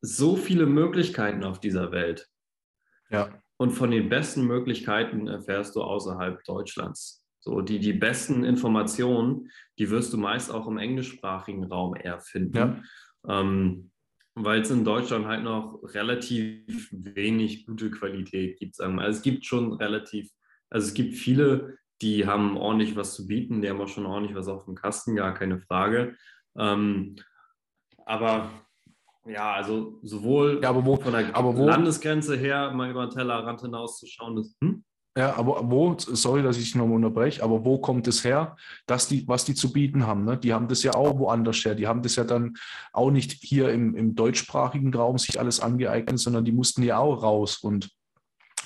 so 0.00 0.36
viele 0.36 0.66
Möglichkeiten 0.66 1.44
auf 1.44 1.60
dieser 1.60 1.92
Welt. 1.92 2.28
Ja. 3.10 3.30
Und 3.56 3.70
von 3.70 3.90
den 3.90 4.08
besten 4.08 4.46
Möglichkeiten 4.46 5.28
erfährst 5.28 5.76
du 5.76 5.82
außerhalb 5.82 6.42
Deutschlands. 6.44 7.24
So, 7.38 7.60
die, 7.60 7.78
die 7.78 7.92
besten 7.92 8.42
Informationen, 8.42 9.50
die 9.78 9.90
wirst 9.90 10.12
du 10.12 10.18
meist 10.18 10.50
auch 10.50 10.66
im 10.66 10.78
englischsprachigen 10.78 11.64
Raum 11.64 11.94
eher 11.94 12.18
finden. 12.18 12.56
Ja. 12.56 12.82
Ähm, 13.28 13.92
weil 14.34 14.62
es 14.62 14.70
in 14.70 14.84
Deutschland 14.84 15.26
halt 15.26 15.44
noch 15.44 15.80
relativ 15.94 16.88
wenig 16.92 17.66
gute 17.66 17.90
Qualität 17.90 18.58
gibt. 18.58 18.80
Also 18.80 19.00
es 19.00 19.22
gibt 19.22 19.44
schon 19.44 19.72
relativ, 19.74 20.30
also 20.70 20.88
es 20.88 20.94
gibt 20.94 21.14
viele, 21.14 21.78
die 22.02 22.26
haben 22.26 22.56
ordentlich 22.56 22.96
was 22.96 23.14
zu 23.14 23.26
bieten, 23.26 23.62
die 23.62 23.70
haben 23.70 23.80
auch 23.80 23.88
schon 23.88 24.06
ordentlich 24.06 24.36
was 24.36 24.48
auf 24.48 24.64
dem 24.64 24.74
Kasten, 24.74 25.16
gar 25.16 25.34
keine 25.34 25.60
Frage. 25.60 26.16
Ähm, 26.58 27.16
aber 28.04 28.50
ja, 29.26 29.54
also 29.54 30.00
sowohl 30.02 30.60
ja, 30.62 30.84
wo, 30.84 30.96
von 30.96 31.12
der 31.12 31.32
wo, 31.34 31.64
Landesgrenze 31.64 32.36
her 32.36 32.72
mal 32.72 32.90
über 32.90 33.06
den 33.06 33.10
Tellerrand 33.10 33.60
hinauszuschauen, 33.60 34.38
ist, 34.38 34.56
hm? 34.60 34.84
Ja, 35.16 35.36
aber 35.36 35.70
wo, 35.70 35.96
sorry, 35.96 36.42
dass 36.42 36.58
ich 36.58 36.74
nochmal 36.74 36.96
unterbreche, 36.96 37.42
aber 37.44 37.64
wo 37.64 37.78
kommt 37.78 38.08
es 38.08 38.24
her, 38.24 38.56
dass 38.86 39.06
die, 39.06 39.28
was 39.28 39.44
die 39.44 39.54
zu 39.54 39.72
bieten 39.72 40.08
haben? 40.08 40.24
Ne? 40.24 40.36
Die 40.36 40.52
haben 40.52 40.66
das 40.66 40.82
ja 40.82 40.94
auch 40.94 41.18
woanders 41.20 41.64
her. 41.64 41.76
Die 41.76 41.86
haben 41.86 42.02
das 42.02 42.16
ja 42.16 42.24
dann 42.24 42.54
auch 42.92 43.12
nicht 43.12 43.32
hier 43.40 43.70
im, 43.70 43.94
im 43.94 44.16
deutschsprachigen 44.16 44.92
Raum 44.92 45.16
sich 45.18 45.38
alles 45.38 45.60
angeeignet, 45.60 46.18
sondern 46.18 46.44
die 46.44 46.50
mussten 46.50 46.82
ja 46.82 46.98
auch 46.98 47.22
raus 47.22 47.58
und 47.58 47.90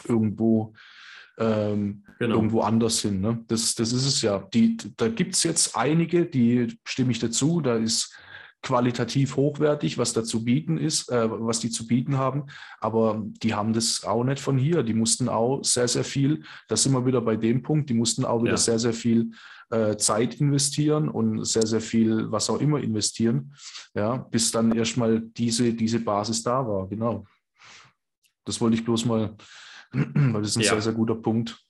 irgendwo, 0.05 0.73
ähm, 1.37 2.05
genau. 2.19 2.37
irgendwo 2.37 2.63
anders 2.63 3.01
hin. 3.03 3.21
Ne? 3.21 3.45
Das, 3.49 3.75
das 3.75 3.93
ist 3.93 4.07
es 4.07 4.23
ja. 4.23 4.39
Die, 4.55 4.79
da 4.97 5.09
gibt 5.09 5.35
es 5.35 5.43
jetzt 5.43 5.77
einige, 5.77 6.25
die 6.25 6.79
stimme 6.83 7.11
ich 7.11 7.19
dazu. 7.19 7.61
Da 7.61 7.77
ist 7.77 8.17
qualitativ 8.63 9.37
hochwertig, 9.37 9.99
was 9.99 10.13
da 10.13 10.25
zu 10.25 10.45
bieten 10.45 10.79
ist, 10.79 11.11
äh, 11.11 11.29
was 11.31 11.61
die 11.61 11.71
zu 11.71 11.87
bieten 11.87 12.19
haben. 12.19 12.47
Aber 12.81 13.23
die 13.43 13.55
haben 13.55 13.73
das 13.73 14.05
auch 14.05 14.25
nicht 14.25 14.41
von 14.41 14.59
hier. 14.59 14.83
Die 14.83 14.95
mussten 14.95 15.29
auch 15.29 15.63
sehr, 15.63 15.89
sehr 15.89 16.05
viel, 16.05 16.43
da 16.69 16.77
sind 16.77 16.93
wir 16.93 17.07
wieder 17.07 17.21
bei 17.21 17.37
dem 17.37 17.63
Punkt, 17.63 17.89
die 17.89 17.95
mussten 17.95 18.25
auch 18.25 18.43
wieder 18.43 18.53
ja. 18.53 18.57
sehr, 18.57 18.79
sehr 18.79 18.93
viel 18.93 19.31
äh, 19.71 19.97
Zeit 19.97 20.41
investieren 20.41 21.09
und 21.09 21.45
sehr, 21.45 21.67
sehr 21.67 21.81
viel, 21.81 22.31
was 22.31 22.51
auch 22.51 22.61
immer 22.61 22.81
investieren, 22.83 23.55
ja, 23.95 24.17
bis 24.17 24.51
dann 24.51 24.73
erstmal 24.73 25.21
diese, 25.21 25.73
diese 25.75 26.01
Basis 26.01 26.43
da 26.43 26.67
war. 26.67 26.89
Genau. 26.89 27.27
Das 28.45 28.61
wollte 28.61 28.77
ich 28.77 28.85
bloß 28.85 29.05
mal, 29.05 29.37
weil 29.93 30.41
das 30.41 30.51
ist 30.51 30.57
ein 30.57 30.63
ja. 30.63 30.71
sehr, 30.71 30.83
sehr 30.83 30.95
guter 30.95 31.17
Punkt. 31.17 31.63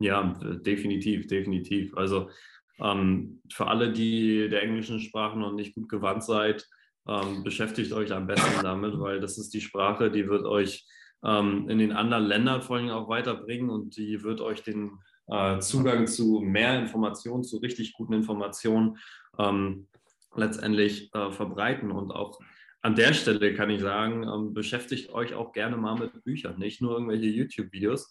Ja, 0.00 0.34
definitiv, 0.66 1.26
definitiv. 1.28 1.96
Also 1.96 2.28
ähm, 2.80 3.40
für 3.52 3.66
alle, 3.66 3.92
die 3.92 4.48
der 4.48 4.62
englischen 4.62 5.00
Sprache 5.00 5.38
noch 5.38 5.52
nicht 5.52 5.74
gut 5.74 5.88
gewandt 5.88 6.24
seid, 6.24 6.68
ähm, 7.06 7.42
beschäftigt 7.44 7.92
euch 7.92 8.12
am 8.12 8.26
besten 8.26 8.62
damit, 8.62 8.98
weil 8.98 9.20
das 9.20 9.38
ist 9.38 9.52
die 9.54 9.60
Sprache, 9.60 10.10
die 10.10 10.28
wird 10.28 10.44
euch 10.44 10.86
ähm, 11.24 11.68
in 11.68 11.78
den 11.78 11.92
anderen 11.92 12.24
Ländern 12.24 12.62
vor 12.62 12.76
allem 12.76 12.90
auch 12.90 13.08
weiterbringen 13.08 13.70
und 13.70 13.96
die 13.96 14.22
wird 14.22 14.40
euch 14.40 14.62
den 14.62 14.98
äh, 15.26 15.58
Zugang 15.58 16.06
zu 16.06 16.40
mehr 16.40 16.78
Informationen, 16.78 17.44
zu 17.44 17.58
richtig 17.58 17.94
guten 17.94 18.12
Informationen 18.12 18.98
ähm, 19.38 19.88
letztendlich 20.34 21.14
äh, 21.14 21.30
verbreiten. 21.30 21.90
Und 21.90 22.10
auch 22.10 22.38
an 22.82 22.94
der 22.94 23.14
Stelle 23.14 23.54
kann 23.54 23.70
ich 23.70 23.80
sagen, 23.80 24.24
ähm, 24.24 24.52
beschäftigt 24.52 25.10
euch 25.10 25.34
auch 25.34 25.52
gerne 25.52 25.76
mal 25.76 25.98
mit 25.98 26.24
Büchern, 26.24 26.58
nicht 26.58 26.82
nur 26.82 26.92
irgendwelche 26.92 27.26
YouTube-Videos. 27.26 28.10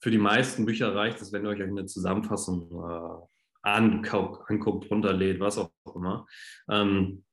Für 0.00 0.10
die 0.10 0.18
meisten 0.18 0.66
Bücher 0.66 0.94
reicht 0.94 1.20
es, 1.20 1.32
wenn 1.32 1.44
ihr 1.44 1.50
euch 1.50 1.62
eine 1.62 1.86
Zusammenfassung 1.86 2.70
äh, 2.70 3.26
anguckt, 3.66 4.48
anguckt 4.48 4.90
runterlädt, 4.90 5.40
was 5.40 5.58
auch 5.58 5.70
immer. 5.94 6.26
Ähm, 6.70 7.24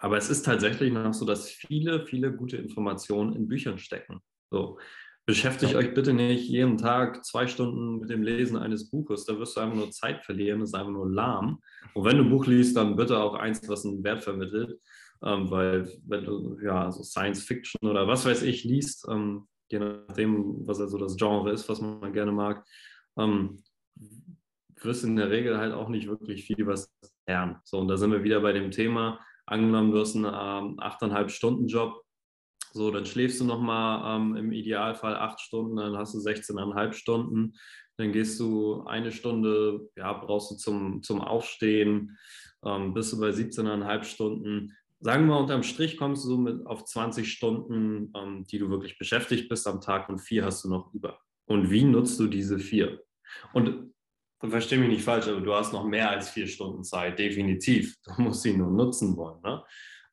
Aber 0.00 0.16
es 0.16 0.28
ist 0.30 0.44
tatsächlich 0.44 0.92
noch 0.92 1.14
so, 1.14 1.24
dass 1.24 1.48
viele, 1.48 2.06
viele 2.06 2.32
gute 2.34 2.56
Informationen 2.56 3.34
in 3.34 3.48
Büchern 3.48 3.78
stecken. 3.78 4.20
So. 4.50 4.78
Beschäftigt 5.26 5.76
euch 5.76 5.94
bitte 5.94 6.12
nicht 6.12 6.48
jeden 6.48 6.76
Tag 6.76 7.24
zwei 7.24 7.46
Stunden 7.46 8.00
mit 8.00 8.10
dem 8.10 8.22
Lesen 8.22 8.56
eines 8.56 8.90
Buches. 8.90 9.26
Da 9.26 9.38
wirst 9.38 9.56
du 9.56 9.60
einfach 9.60 9.76
nur 9.76 9.90
Zeit 9.92 10.24
verlieren, 10.24 10.58
das 10.58 10.70
ist 10.70 10.74
einfach 10.74 10.90
nur 10.90 11.08
lahm. 11.08 11.60
Und 11.94 12.04
wenn 12.04 12.16
du 12.16 12.24
ein 12.24 12.30
Buch 12.30 12.46
liest, 12.46 12.76
dann 12.76 12.96
bitte 12.96 13.18
auch 13.18 13.34
eins, 13.34 13.68
was 13.68 13.84
einen 13.84 14.02
Wert 14.02 14.24
vermittelt. 14.24 14.80
Ähm, 15.22 15.50
weil 15.50 15.88
wenn 16.06 16.24
du 16.24 16.58
ja 16.64 16.90
so 16.90 17.04
Science 17.04 17.44
Fiction 17.44 17.88
oder 17.88 18.08
was 18.08 18.24
weiß 18.26 18.42
ich 18.42 18.64
liest, 18.64 19.06
ähm, 19.08 19.46
je 19.70 19.78
nachdem, 19.78 20.66
was 20.66 20.80
also 20.80 20.98
das 20.98 21.16
Genre 21.16 21.52
ist, 21.52 21.68
was 21.68 21.80
man 21.80 22.12
gerne 22.12 22.32
mag, 22.32 22.64
ähm, 23.16 23.62
wirst 24.84 25.02
du 25.02 25.08
in 25.08 25.16
der 25.16 25.30
Regel 25.30 25.58
halt 25.58 25.72
auch 25.72 25.88
nicht 25.88 26.08
wirklich 26.08 26.44
viel 26.44 26.66
was 26.66 26.92
lernen. 27.26 27.56
So, 27.64 27.78
und 27.78 27.88
da 27.88 27.96
sind 27.96 28.12
wir 28.12 28.24
wieder 28.24 28.40
bei 28.40 28.52
dem 28.52 28.70
Thema, 28.70 29.20
angenommen 29.46 29.92
wirst 29.92 30.16
einen 30.16 30.24
ähm, 30.26 30.78
8,5 30.80 31.28
Stunden 31.28 31.66
Job, 31.66 32.02
so, 32.72 32.90
dann 32.90 33.04
schläfst 33.04 33.40
du 33.40 33.44
nochmal 33.44 34.16
ähm, 34.16 34.36
im 34.36 34.52
Idealfall 34.52 35.16
acht 35.16 35.40
Stunden, 35.40 35.76
dann 35.76 35.96
hast 35.96 36.14
du 36.14 36.18
16,5 36.18 36.92
Stunden, 36.92 37.54
dann 37.96 38.12
gehst 38.12 38.38
du 38.38 38.84
eine 38.84 39.10
Stunde, 39.10 39.88
ja, 39.96 40.12
brauchst 40.12 40.52
du 40.52 40.54
zum, 40.56 41.02
zum 41.02 41.20
Aufstehen, 41.20 42.16
ähm, 42.64 42.94
bist 42.94 43.12
du 43.12 43.20
bei 43.20 43.30
17,5 43.30 44.04
Stunden. 44.04 44.76
Sagen 45.00 45.26
wir 45.26 45.38
unterm 45.38 45.62
Strich 45.62 45.96
kommst 45.96 46.24
du 46.26 46.36
mit 46.38 46.64
auf 46.66 46.84
20 46.84 47.30
Stunden, 47.30 48.12
ähm, 48.16 48.44
die 48.44 48.58
du 48.58 48.70
wirklich 48.70 48.98
beschäftigt 48.98 49.48
bist 49.48 49.66
am 49.66 49.80
Tag 49.80 50.08
und 50.08 50.18
vier 50.20 50.44
hast 50.44 50.64
du 50.64 50.68
noch 50.68 50.94
über. 50.94 51.18
Und 51.46 51.70
wie 51.70 51.84
nutzt 51.84 52.20
du 52.20 52.28
diese 52.28 52.58
vier? 52.58 53.00
Und 53.52 53.92
verstehe 54.48 54.78
mich 54.78 54.88
nicht 54.88 55.04
falsch, 55.04 55.28
aber 55.28 55.40
du 55.40 55.52
hast 55.54 55.72
noch 55.72 55.84
mehr 55.84 56.10
als 56.10 56.30
vier 56.30 56.46
Stunden 56.46 56.82
Zeit, 56.82 57.18
definitiv. 57.18 57.96
Du 58.16 58.22
musst 58.22 58.42
sie 58.42 58.56
nur 58.56 58.70
nutzen 58.70 59.16
wollen. 59.16 59.40
Ne? 59.42 59.62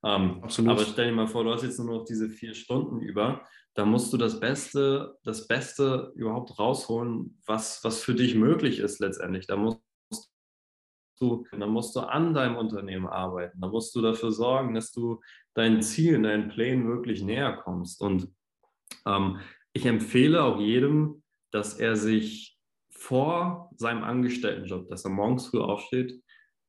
Ähm, 0.04 0.44
Absolut. 0.44 0.72
Aber 0.72 0.86
stell 0.86 1.10
dir 1.10 1.16
mal 1.16 1.28
vor, 1.28 1.44
du 1.44 1.52
hast 1.52 1.64
jetzt 1.64 1.80
nur 1.80 2.00
noch 2.00 2.06
diese 2.06 2.30
vier 2.30 2.54
Stunden 2.54 3.00
über. 3.00 3.48
Da 3.74 3.86
musst 3.86 4.12
du 4.12 4.18
das 4.18 4.40
Beste, 4.40 5.18
das 5.24 5.48
Beste 5.48 6.12
überhaupt 6.16 6.58
rausholen, 6.60 7.40
was, 7.46 7.84
was 7.84 8.04
für 8.04 8.16
dich 8.16 8.36
möglich 8.36 8.80
ist 8.80 9.00
letztendlich. 9.00 9.48
Da 9.48 9.56
musst 9.56 9.82
du, 11.20 11.46
dann 11.52 11.70
musst 11.70 11.96
du 11.96 12.02
an 12.02 12.34
deinem 12.34 12.58
Unternehmen 12.58 13.08
arbeiten. 13.08 13.62
Da 13.62 13.68
musst 13.68 13.96
du 13.96 14.02
dafür 14.02 14.32
sorgen, 14.32 14.74
dass 14.74 14.92
du 14.92 15.22
deinen 15.54 15.82
Zielen, 15.82 16.24
deinen 16.24 16.50
Plänen 16.50 16.88
wirklich 16.88 17.22
näher 17.22 17.54
kommst. 17.64 18.02
Und 18.02 18.30
ähm, 19.06 19.40
ich 19.74 19.86
empfehle 19.86 20.44
auch 20.44 20.60
jedem, 20.60 21.24
dass 21.52 21.80
er 21.80 21.96
sich 21.96 22.57
vor 22.98 23.70
seinem 23.75 24.04
Angestelltenjob, 24.04 24.89
dass 24.89 25.06
er 25.06 25.12
morgens 25.12 25.48
früh 25.48 25.60
aufsteht, 25.60 26.22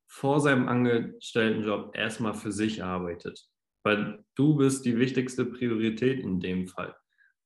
vor 0.07 0.41
seinem 0.41 0.69
Angestelltenjob 0.69 1.97
erstmal 1.97 2.35
für 2.35 2.53
sich 2.53 2.83
arbeitet. 2.83 3.47
Weil 3.85 4.25
du 4.35 4.57
bist 4.57 4.85
die 4.85 4.99
wichtigste 4.99 5.45
Priorität 5.45 6.21
in 6.21 6.41
dem 6.41 6.67
Fall. 6.67 6.95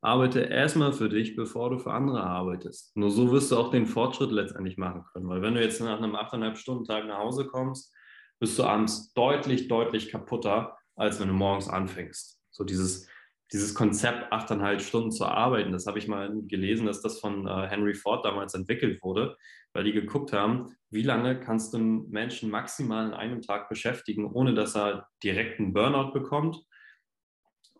Arbeite 0.00 0.40
erstmal 0.40 0.92
für 0.92 1.08
dich, 1.08 1.36
bevor 1.36 1.70
du 1.70 1.78
für 1.78 1.92
andere 1.92 2.24
arbeitest. 2.24 2.96
Nur 2.96 3.10
so 3.10 3.30
wirst 3.30 3.52
du 3.52 3.56
auch 3.56 3.70
den 3.70 3.86
Fortschritt 3.86 4.32
letztendlich 4.32 4.76
machen 4.76 5.04
können. 5.12 5.28
Weil 5.28 5.42
wenn 5.42 5.54
du 5.54 5.62
jetzt 5.62 5.80
nach 5.80 5.98
einem 5.98 6.16
8,5 6.16 6.56
Stunden 6.56 6.84
Tag 6.84 7.06
nach 7.06 7.18
Hause 7.18 7.46
kommst, 7.46 7.94
bist 8.40 8.58
du 8.58 8.64
abends 8.64 9.12
deutlich, 9.12 9.68
deutlich 9.68 10.10
kaputter, 10.10 10.76
als 10.96 11.20
wenn 11.20 11.28
du 11.28 11.34
morgens 11.34 11.68
anfängst. 11.68 12.40
So 12.50 12.64
dieses, 12.64 13.08
dieses 13.52 13.74
Konzept, 13.74 14.32
achteinhalb 14.32 14.80
Stunden 14.80 15.10
zu 15.10 15.26
arbeiten, 15.26 15.72
das 15.72 15.86
habe 15.86 15.98
ich 15.98 16.08
mal 16.08 16.32
gelesen, 16.46 16.86
dass 16.86 17.02
das 17.02 17.20
von 17.20 17.46
äh, 17.46 17.68
Henry 17.68 17.94
Ford 17.94 18.24
damals 18.24 18.54
entwickelt 18.54 19.02
wurde, 19.02 19.36
weil 19.74 19.84
die 19.84 19.92
geguckt 19.92 20.32
haben, 20.32 20.74
wie 20.90 21.02
lange 21.02 21.38
kannst 21.38 21.74
du 21.74 21.78
einen 21.78 22.10
Menschen 22.10 22.50
maximal 22.50 23.06
in 23.06 23.14
einem 23.14 23.42
Tag 23.42 23.68
beschäftigen, 23.68 24.26
ohne 24.26 24.54
dass 24.54 24.74
er 24.74 25.08
direkt 25.22 25.60
einen 25.60 25.72
Burnout 25.72 26.12
bekommt 26.12 26.58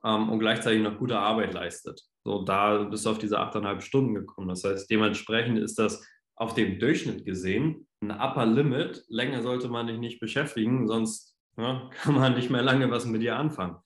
ähm, 0.04 0.28
und 0.28 0.38
gleichzeitig 0.38 0.82
noch 0.82 0.98
gute 0.98 1.18
Arbeit 1.18 1.54
leistet. 1.54 2.02
So, 2.24 2.44
da 2.44 2.84
bist 2.84 3.06
du 3.06 3.10
auf 3.10 3.18
diese 3.18 3.40
achteinhalb 3.40 3.82
Stunden 3.82 4.14
gekommen. 4.14 4.48
Das 4.48 4.64
heißt, 4.64 4.90
dementsprechend 4.90 5.58
ist 5.58 5.78
das 5.78 6.06
auf 6.36 6.54
dem 6.54 6.78
Durchschnitt 6.78 7.24
gesehen 7.24 7.86
ein 8.02 8.10
Upper 8.10 8.46
Limit. 8.46 9.04
Länger 9.08 9.42
sollte 9.42 9.68
man 9.68 9.86
dich 9.86 9.98
nicht 9.98 10.20
beschäftigen, 10.20 10.86
sonst 10.86 11.36
ja, 11.56 11.72
ne, 11.72 11.90
kann 12.02 12.14
man 12.14 12.34
nicht 12.34 12.50
mehr 12.50 12.62
lange 12.62 12.90
was 12.90 13.06
mit 13.06 13.22
dir 13.22 13.36
anfangen. 13.36 13.76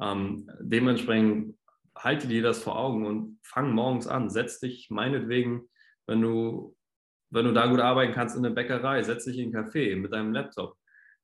Ähm, 0.00 0.50
dementsprechend 0.60 1.56
halte 1.96 2.26
dir 2.26 2.42
das 2.42 2.62
vor 2.62 2.78
Augen 2.78 3.06
und 3.06 3.38
fang 3.42 3.72
morgens 3.72 4.06
an. 4.06 4.30
Setz 4.30 4.60
dich 4.60 4.90
meinetwegen, 4.90 5.68
wenn 6.06 6.20
du, 6.20 6.76
wenn 7.30 7.46
du 7.46 7.52
da 7.52 7.66
gut 7.66 7.80
arbeiten 7.80 8.12
kannst, 8.12 8.36
in 8.36 8.44
eine 8.44 8.54
Bäckerei, 8.54 9.02
setz 9.02 9.24
dich 9.24 9.38
in 9.38 9.54
einen 9.54 9.66
Café 9.66 9.96
mit 9.96 10.12
deinem 10.12 10.32
Laptop. 10.32 10.76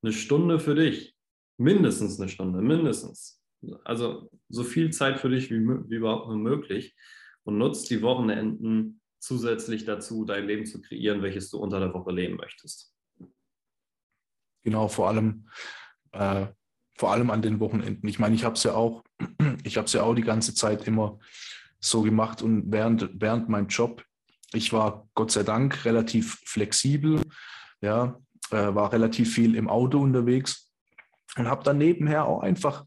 Eine 0.02 0.12
Stunde 0.12 0.59
für 0.59 0.74
dich. 0.74 1.16
Mindestens 1.59 2.18
eine 2.18 2.28
Stunde, 2.28 2.62
mindestens. 2.62 3.42
Also 3.85 4.30
so 4.48 4.64
viel 4.64 4.90
Zeit 4.90 5.20
für 5.20 5.28
dich 5.28 5.50
wie, 5.50 5.61
wie 5.61 5.96
überhaupt 5.96 6.28
nur 6.28 6.38
möglich 6.38 6.96
und 7.42 7.59
nutzt 7.59 7.90
die 7.90 8.00
Wochenenden 8.00 9.00
zusätzlich 9.18 9.85
dazu, 9.85 10.24
dein 10.24 10.46
Leben 10.46 10.64
zu 10.64 10.80
kreieren, 10.80 11.22
welches 11.22 11.50
du 11.50 11.59
unter 11.59 11.78
der 11.78 11.92
Woche 11.92 12.12
leben 12.12 12.37
möchtest. 12.37 12.94
Genau, 14.62 14.88
vor 14.88 15.09
allem 15.09 15.48
äh, 16.12 16.46
vor 17.00 17.12
allem 17.12 17.30
an 17.30 17.40
den 17.40 17.60
Wochenenden. 17.60 18.06
Ich 18.08 18.18
meine, 18.18 18.34
ich 18.34 18.44
habe 18.44 18.56
es 18.56 18.62
ja 18.62 18.74
auch, 18.74 19.02
ich 19.64 19.78
habe 19.78 19.86
es 19.86 19.94
ja 19.94 20.02
auch 20.02 20.14
die 20.14 20.20
ganze 20.20 20.54
Zeit 20.54 20.86
immer 20.86 21.18
so 21.80 22.02
gemacht 22.02 22.42
und 22.42 22.70
während, 22.70 23.08
während 23.14 23.48
meinem 23.48 23.68
Job, 23.68 24.04
ich 24.52 24.74
war 24.74 25.08
Gott 25.14 25.30
sei 25.30 25.42
Dank 25.42 25.86
relativ 25.86 26.38
flexibel, 26.44 27.22
ja, 27.80 28.20
äh, 28.50 28.74
war 28.74 28.92
relativ 28.92 29.34
viel 29.34 29.54
im 29.54 29.70
Auto 29.70 29.98
unterwegs 29.98 30.69
und 31.36 31.48
habe 31.48 31.62
dann 31.62 31.78
nebenher 31.78 32.26
auch 32.26 32.40
einfach 32.40 32.84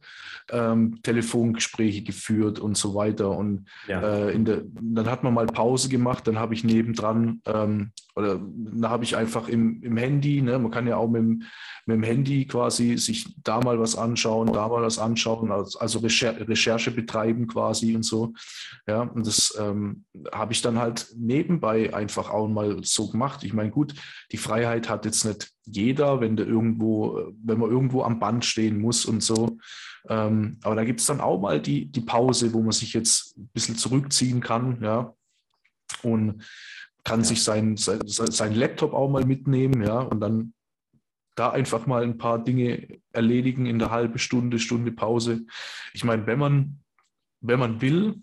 ähm, 0.52 1.00
Telefongespräche 1.04 2.04
geführt 2.04 2.60
und 2.60 2.78
so 2.78 2.94
weiter. 2.94 3.32
Und 3.32 3.68
ja. 3.88 4.02
äh, 4.02 4.40
der, 4.40 4.64
dann 4.66 5.10
hat 5.10 5.24
man 5.24 5.34
mal 5.34 5.46
Pause 5.46 5.90
gemacht, 5.90 6.28
dann 6.28 6.40
habe 6.40 6.54
ich 6.54 6.64
nebendran 6.64 7.42
ähm, 7.46 7.92
oder 8.16 8.40
da 8.56 8.90
habe 8.90 9.04
ich 9.06 9.16
einfach 9.16 9.48
im, 9.48 9.82
im 9.82 9.98
Handy, 9.98 10.42
ne, 10.42 10.60
man 10.60 10.72
kann 10.72 10.88
ja 10.88 10.98
auch 10.98 11.08
mit 11.08 11.22
dem, 11.22 11.44
mit 11.86 11.96
dem 11.96 12.04
Handy 12.04 12.46
quasi 12.46 12.98
sich 12.98 13.36
da 13.44 13.60
mal 13.60 13.80
was 13.80 13.96
anschauen, 13.96 14.54
da 14.54 14.68
mal 14.68 14.84
was 14.84 15.00
anschauen, 15.00 15.52
also, 15.52 15.80
also 15.80 16.00
Recher 16.00 16.48
Recherche 16.48 16.92
betreiben 16.92 17.48
quasi 17.48 17.96
und 17.96 18.04
so. 18.04 18.34
Ja, 18.88 19.02
und 19.02 19.26
das 19.26 19.58
ähm, 19.60 20.06
habe 20.32 20.54
ich 20.54 20.62
dann 20.62 20.78
halt 20.78 21.08
nebenbei 21.18 21.94
einfach 21.94 22.30
auch 22.30 22.48
mal 22.48 22.84
so 22.84 23.10
gemacht. 23.10 23.44
Ich 23.44 23.54
meine, 23.54 23.72
gut, 23.72 23.96
die 24.32 24.38
Freiheit 24.38 24.90
hat 24.90 25.06
jetzt 25.06 25.26
nicht 25.26 25.53
jeder, 25.66 26.20
wenn 26.22 26.36
der 26.36 26.48
irgendwo, 26.48 27.34
wenn 27.44 27.60
man 27.60 27.70
irgendwo 27.70 28.04
am 28.04 28.20
Band 28.20 28.46
stehen 28.46 28.80
muss 28.80 29.06
und 29.06 29.24
so. 29.24 29.58
Ähm, 30.10 30.60
aber 30.64 30.76
da 30.76 30.84
gibt 30.84 31.00
es 31.00 31.06
dann 31.06 31.22
auch 31.22 31.40
mal 31.40 31.62
die, 31.62 31.86
die 31.86 32.02
Pause, 32.02 32.54
wo 32.54 32.62
man 32.62 32.72
sich 32.72 32.94
jetzt 32.94 33.38
ein 33.38 33.50
bisschen 33.54 33.78
zurückziehen 33.78 34.42
kann, 34.42 34.82
ja. 34.82 35.14
Und 36.02 36.44
kann 37.04 37.22
ja. 37.22 37.26
sich 37.26 37.44
sein, 37.44 37.78
sein, 37.78 38.02
sein 38.06 38.56
Laptop 38.56 38.94
auch 38.94 39.10
mal 39.10 39.26
mitnehmen, 39.26 39.84
ja, 39.84 40.00
und 40.00 40.20
dann 40.20 40.54
da 41.36 41.52
einfach 41.52 41.88
mal 41.88 42.04
ein 42.04 42.18
paar 42.18 42.44
Dinge 42.44 43.00
erledigen 43.12 43.66
in 43.66 43.80
der 43.80 43.90
halben 43.92 44.20
Stunde, 44.20 44.60
Stunde 44.60 44.92
Pause. 44.92 45.46
Ich 45.94 46.04
meine, 46.04 46.28
wenn 46.28 46.40
man, 46.40 46.80
wenn 47.42 47.60
man 47.60 47.82
will, 47.82 48.22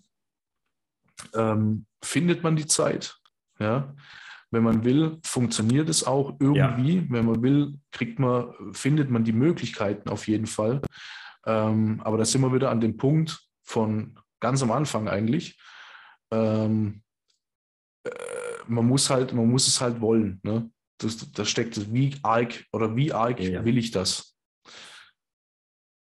ähm, 1.35 1.87
findet 2.03 2.43
man 2.43 2.57
die 2.57 2.67
Zeit. 2.67 3.19
Ja. 3.59 3.95
Wenn 4.51 4.65
man 4.65 4.85
will, 4.85 5.19
funktioniert 5.23 5.89
es 5.89 6.05
auch 6.05 6.37
irgendwie. 6.41 6.97
Ja. 6.97 7.05
Wenn 7.09 7.27
man 7.27 7.43
will, 7.43 7.79
kriegt 7.93 8.19
man, 8.19 8.53
findet 8.73 9.11
man 9.11 9.25
die 9.25 9.33
Möglichkeiten 9.33 10.09
auf 10.09 10.27
jeden 10.27 10.47
Fall. 10.47 10.83
Ähm, 11.47 12.01
aber 12.05 12.19
da 12.19 12.25
sind 12.25 12.41
wir 12.41 12.53
wieder 12.53 12.71
an 12.71 12.81
dem 12.81 12.97
Punkt 12.97 13.41
von 13.63 14.19
ganz 14.41 14.63
am 14.63 14.73
Anfang 14.73 15.09
eigentlich. 15.09 15.59
Ähm, 16.33 17.03
äh, 18.05 18.11
man 18.67 18.87
muss 18.87 19.11
halt, 19.11 19.33
man 19.33 19.49
muss 19.49 19.69
es 19.69 19.81
halt 19.81 20.01
wollen. 20.01 20.41
Ne? 20.43 20.71
Das, 20.99 21.31
das 21.33 21.49
steckt, 21.49 21.93
wie 21.93 22.17
arg 22.23 22.65
oder 22.73 22.95
wie 22.97 23.13
arg 23.13 23.41
ja. 23.41 23.65
will 23.65 23.79
ich 23.79 23.91
das? 23.91 24.37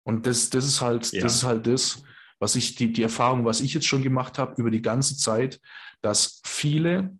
Und 0.04 0.26
das, 0.26 0.50
das 0.50 0.64
ist 0.64 0.80
halt, 0.80 1.12
ja. 1.12 1.22
das 1.22 1.36
ist 1.36 1.44
halt 1.44 1.66
das, 1.66 2.02
was 2.38 2.56
ich, 2.56 2.74
die, 2.74 2.92
die 2.92 3.02
Erfahrung, 3.02 3.44
was 3.44 3.60
ich 3.60 3.74
jetzt 3.74 3.86
schon 3.86 4.02
gemacht 4.02 4.38
habe 4.38 4.54
über 4.60 4.70
die 4.70 4.82
ganze 4.82 5.16
Zeit, 5.16 5.60
dass 6.00 6.40
viele, 6.44 7.18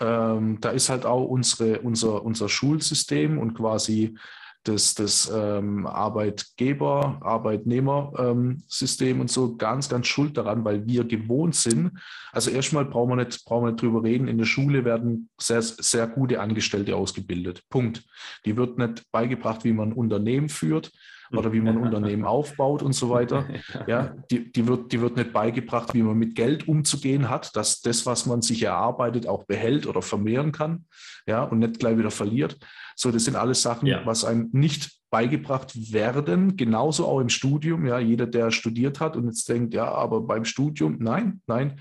ähm, 0.00 0.58
da 0.60 0.70
ist 0.70 0.88
halt 0.88 1.06
auch 1.06 1.24
unsere, 1.24 1.80
unser, 1.80 2.24
unser 2.24 2.48
Schulsystem 2.48 3.38
und 3.38 3.54
quasi 3.54 4.16
das, 4.64 4.94
das 4.94 5.30
ähm, 5.32 5.86
Arbeitgeber, 5.86 7.18
Arbeitnehmer-System 7.20 9.16
ähm, 9.16 9.20
und 9.20 9.30
so 9.30 9.56
ganz, 9.56 9.88
ganz 9.88 10.06
schuld 10.06 10.36
daran, 10.36 10.64
weil 10.64 10.86
wir 10.86 11.04
gewohnt 11.04 11.54
sind. 11.54 11.92
Also 12.32 12.50
erstmal 12.50 12.86
brauchen 12.86 13.10
wir 13.10 13.16
nicht, 13.24 13.44
brauchen 13.44 13.66
wir 13.66 13.72
nicht 13.72 13.82
drüber 13.82 14.02
reden. 14.02 14.26
In 14.26 14.38
der 14.38 14.46
Schule 14.46 14.84
werden 14.84 15.28
sehr, 15.38 15.62
sehr 15.62 16.06
gute 16.06 16.40
Angestellte 16.40 16.96
ausgebildet. 16.96 17.62
Punkt. 17.68 18.04
Die 18.46 18.56
wird 18.56 18.78
nicht 18.78 19.04
beigebracht, 19.12 19.64
wie 19.64 19.72
man 19.72 19.90
ein 19.90 19.94
Unternehmen 19.94 20.48
führt. 20.48 20.90
Oder 21.32 21.52
wie 21.52 21.60
man 21.60 21.76
ein 21.76 21.82
Unternehmen 21.82 22.24
aufbaut 22.24 22.82
und 22.82 22.92
so 22.92 23.10
weiter. 23.10 23.46
Ja, 23.86 24.14
die, 24.30 24.50
die, 24.52 24.66
wird, 24.66 24.92
die 24.92 25.00
wird 25.00 25.16
nicht 25.16 25.32
beigebracht, 25.32 25.94
wie 25.94 26.02
man 26.02 26.16
mit 26.16 26.34
Geld 26.34 26.68
umzugehen 26.68 27.28
hat, 27.28 27.54
dass 27.56 27.80
das, 27.80 28.06
was 28.06 28.24
man 28.24 28.40
sich 28.40 28.62
erarbeitet, 28.62 29.26
auch 29.26 29.44
behält 29.44 29.86
oder 29.86 30.00
vermehren 30.00 30.52
kann, 30.52 30.86
ja, 31.26 31.42
und 31.42 31.58
nicht 31.58 31.78
gleich 31.78 31.98
wieder 31.98 32.10
verliert. 32.10 32.56
So, 32.96 33.10
das 33.10 33.24
sind 33.24 33.36
alles 33.36 33.62
Sachen, 33.62 33.86
ja. 33.86 34.04
was 34.04 34.24
einem 34.24 34.48
nicht 34.52 34.92
beigebracht 35.10 35.92
werden, 35.92 36.56
genauso 36.56 37.06
auch 37.06 37.20
im 37.20 37.28
Studium. 37.28 37.86
Ja, 37.86 37.98
jeder, 37.98 38.26
der 38.26 38.50
studiert 38.50 39.00
hat 39.00 39.16
und 39.16 39.26
jetzt 39.26 39.48
denkt, 39.48 39.74
ja, 39.74 39.86
aber 39.86 40.20
beim 40.20 40.44
Studium, 40.44 40.96
nein, 40.98 41.40
nein. 41.46 41.78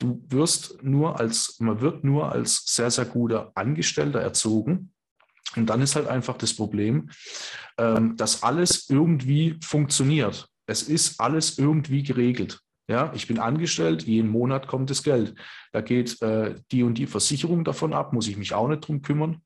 Du 0.00 0.24
wirst 0.28 0.82
nur 0.82 1.20
als, 1.20 1.56
man 1.60 1.80
wird 1.80 2.04
nur 2.04 2.32
als 2.32 2.64
sehr, 2.66 2.90
sehr 2.90 3.04
guter 3.04 3.52
Angestellter 3.54 4.20
erzogen. 4.20 4.90
Und 5.56 5.66
dann 5.66 5.80
ist 5.80 5.96
halt 5.96 6.08
einfach 6.08 6.36
das 6.36 6.54
Problem, 6.54 7.10
ähm, 7.78 8.16
dass 8.16 8.42
alles 8.42 8.88
irgendwie 8.88 9.58
funktioniert. 9.62 10.48
Es 10.66 10.82
ist 10.82 11.20
alles 11.20 11.58
irgendwie 11.58 12.02
geregelt. 12.02 12.60
Ja, 12.86 13.12
ich 13.14 13.26
bin 13.26 13.38
angestellt, 13.38 14.02
jeden 14.02 14.28
Monat 14.28 14.66
kommt 14.66 14.90
das 14.90 15.02
Geld. 15.02 15.34
Da 15.72 15.80
geht 15.80 16.20
äh, 16.20 16.54
die 16.70 16.82
und 16.82 16.98
die 16.98 17.06
Versicherung 17.06 17.64
davon 17.64 17.94
ab, 17.94 18.12
muss 18.12 18.28
ich 18.28 18.36
mich 18.36 18.52
auch 18.52 18.68
nicht 18.68 18.86
drum 18.86 19.00
kümmern. 19.00 19.40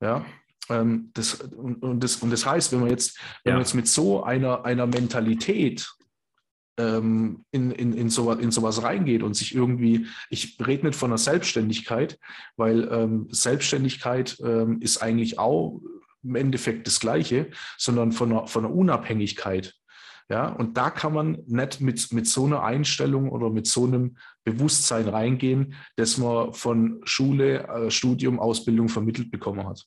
Ja, 0.00 0.24
ähm, 0.70 1.10
das, 1.14 1.34
und, 1.34 1.82
und, 1.82 2.02
das, 2.02 2.16
und 2.16 2.30
das 2.30 2.46
heißt, 2.46 2.72
wenn 2.72 2.80
man 2.80 2.90
jetzt, 2.90 3.18
wenn 3.44 3.50
ja. 3.50 3.56
man 3.56 3.62
jetzt 3.62 3.74
mit 3.74 3.88
so 3.88 4.22
einer, 4.22 4.64
einer 4.64 4.86
Mentalität 4.86 5.86
ähm, 6.78 7.44
in, 7.50 7.70
in, 7.72 7.92
in, 7.92 8.08
so, 8.08 8.32
in 8.32 8.50
sowas 8.50 8.82
reingeht 8.82 9.22
und 9.22 9.34
sich 9.34 9.54
irgendwie, 9.54 10.06
ich 10.30 10.56
rede 10.64 10.86
nicht 10.86 10.98
von 10.98 11.10
einer 11.10 11.18
Selbstständigkeit, 11.18 12.18
weil 12.56 12.88
ähm, 12.90 13.28
Selbstständigkeit 13.30 14.38
ähm, 14.42 14.80
ist 14.80 15.02
eigentlich 15.02 15.38
auch 15.38 15.80
im 16.22 16.34
Endeffekt 16.36 16.86
das 16.86 17.00
Gleiche, 17.00 17.50
sondern 17.76 18.12
von 18.12 18.32
einer, 18.32 18.46
von 18.46 18.64
einer 18.64 18.74
Unabhängigkeit. 18.74 19.74
Ja, 20.30 20.48
und 20.48 20.76
da 20.76 20.90
kann 20.90 21.14
man 21.14 21.38
nicht 21.46 21.80
mit, 21.80 22.12
mit 22.12 22.26
so 22.26 22.44
einer 22.44 22.62
Einstellung 22.62 23.30
oder 23.30 23.48
mit 23.48 23.66
so 23.66 23.86
einem 23.86 24.18
Bewusstsein 24.44 25.08
reingehen, 25.08 25.74
dass 25.96 26.18
man 26.18 26.52
von 26.52 27.00
Schule, 27.04 27.66
äh, 27.66 27.90
Studium, 27.90 28.38
Ausbildung 28.38 28.90
vermittelt 28.90 29.30
bekommen 29.30 29.66
hat. 29.66 29.86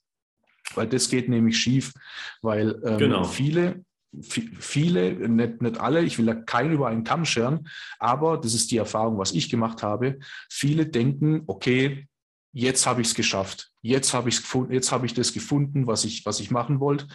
Weil 0.73 0.87
das 0.87 1.09
geht 1.09 1.29
nämlich 1.29 1.59
schief, 1.59 1.93
weil 2.41 2.81
ähm, 2.83 2.97
genau. 2.97 3.23
viele, 3.23 3.85
viele, 4.19 5.29
nicht, 5.29 5.61
nicht 5.61 5.79
alle, 5.79 6.01
ich 6.01 6.17
will 6.17 6.25
da 6.25 6.33
keinen 6.33 6.73
über 6.73 6.87
einen 6.87 7.03
Kamm 7.03 7.25
scheren, 7.25 7.67
aber 7.99 8.37
das 8.37 8.53
ist 8.53 8.71
die 8.71 8.77
Erfahrung, 8.77 9.17
was 9.17 9.31
ich 9.31 9.49
gemacht 9.49 9.83
habe. 9.83 10.19
Viele 10.49 10.85
denken, 10.85 11.43
okay, 11.47 12.07
jetzt 12.53 12.85
habe 12.85 13.01
ich 13.01 13.07
es 13.07 13.15
geschafft, 13.15 13.71
jetzt 13.81 14.13
habe 14.13 14.29
ich 14.29 14.37
gefunden, 14.37 14.73
jetzt 14.73 14.91
habe 14.91 15.05
ich 15.05 15.13
das 15.13 15.31
gefunden, 15.33 15.87
was 15.87 16.03
ich, 16.03 16.25
was 16.25 16.39
ich 16.39 16.51
machen 16.51 16.79
wollte. 16.79 17.07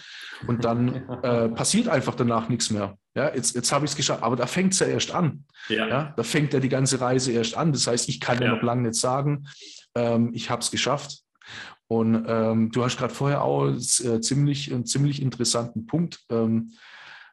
Und 0.47 0.65
dann 0.65 0.95
äh, 1.23 1.49
passiert 1.51 1.89
einfach 1.89 2.15
danach 2.15 2.49
nichts 2.49 2.71
mehr. 2.71 2.97
Ja, 3.15 3.35
jetzt, 3.35 3.55
jetzt 3.55 3.73
habe 3.73 3.85
ich 3.85 3.93
es 3.93 3.97
geschafft, 3.97 4.23
aber 4.23 4.37
da 4.37 4.47
fängt 4.47 4.73
es 4.73 4.79
ja 4.79 4.87
erst 4.87 5.11
an. 5.15 5.45
Ja. 5.69 5.89
ja. 5.89 6.15
da 6.17 6.23
fängt 6.23 6.53
ja 6.53 6.61
die 6.61 6.69
ganze 6.69 7.01
Reise 7.01 7.33
erst 7.33 7.57
an. 7.57 7.73
Das 7.73 7.87
heißt, 7.87 8.09
ich 8.09 8.21
kann 8.21 8.39
ja, 8.39 8.47
ja 8.47 8.55
noch 8.55 8.63
lange 8.63 8.89
nicht 8.89 9.01
sagen, 9.01 9.47
ähm, 9.95 10.31
ich 10.35 10.51
habe 10.51 10.63
es 10.63 10.71
geschafft. 10.71 11.23
Und 11.89 12.25
ähm, 12.27 12.71
du 12.73 12.85
hast 12.85 12.99
gerade 12.99 13.15
vorher 13.15 13.43
auch 13.43 13.69
äh, 13.69 14.21
ziemlich, 14.21 14.73
einen 14.73 14.87
ziemlich 14.87 15.23
interessanten 15.23 15.87
Punkt 15.87 16.25
ähm, 16.31 16.73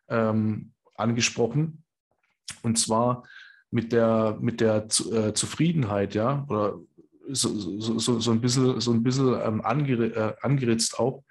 ähm, 0.09 0.73
angesprochen. 0.95 1.83
Und 2.61 2.77
zwar 2.77 3.23
mit 3.71 3.91
der, 3.91 4.37
mit 4.39 4.61
der 4.61 4.87
äh, 5.11 5.33
Zufriedenheit, 5.33 6.13
ja, 6.13 6.45
oder 6.47 6.79
so, 7.29 7.79
so, 7.79 7.97
so, 7.97 8.19
so 8.19 8.31
ein 8.31 8.41
bisschen, 8.41 8.79
so 8.79 8.91
ein 8.91 9.01
bisschen 9.01 9.39
ähm, 9.43 9.61
angere, 9.61 10.05
äh, 10.05 10.35
angeritzt 10.41 10.99
auch. 10.99 11.23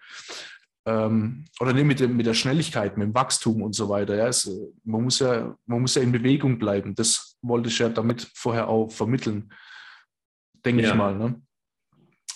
Ähm, 0.84 1.44
oder 1.60 1.72
nee, 1.72 1.84
mit, 1.84 2.00
dem, 2.00 2.16
mit 2.16 2.26
der 2.26 2.34
Schnelligkeit, 2.34 2.96
mit 2.96 3.06
dem 3.06 3.14
Wachstum 3.14 3.62
und 3.62 3.74
so 3.74 3.88
weiter. 3.88 4.16
Ja, 4.16 4.26
es, 4.26 4.50
man, 4.82 5.04
muss 5.04 5.20
ja, 5.20 5.56
man 5.66 5.80
muss 5.80 5.94
ja 5.94 6.02
in 6.02 6.10
Bewegung 6.10 6.58
bleiben. 6.58 6.96
Das 6.96 7.38
wollte 7.42 7.68
ich 7.68 7.78
ja 7.78 7.88
damit 7.88 8.28
vorher 8.34 8.68
auch 8.68 8.90
vermitteln, 8.90 9.52
denke 10.64 10.82
ja. 10.82 10.88
ich 10.88 10.94
mal. 10.94 11.16
Ne? 11.16 11.40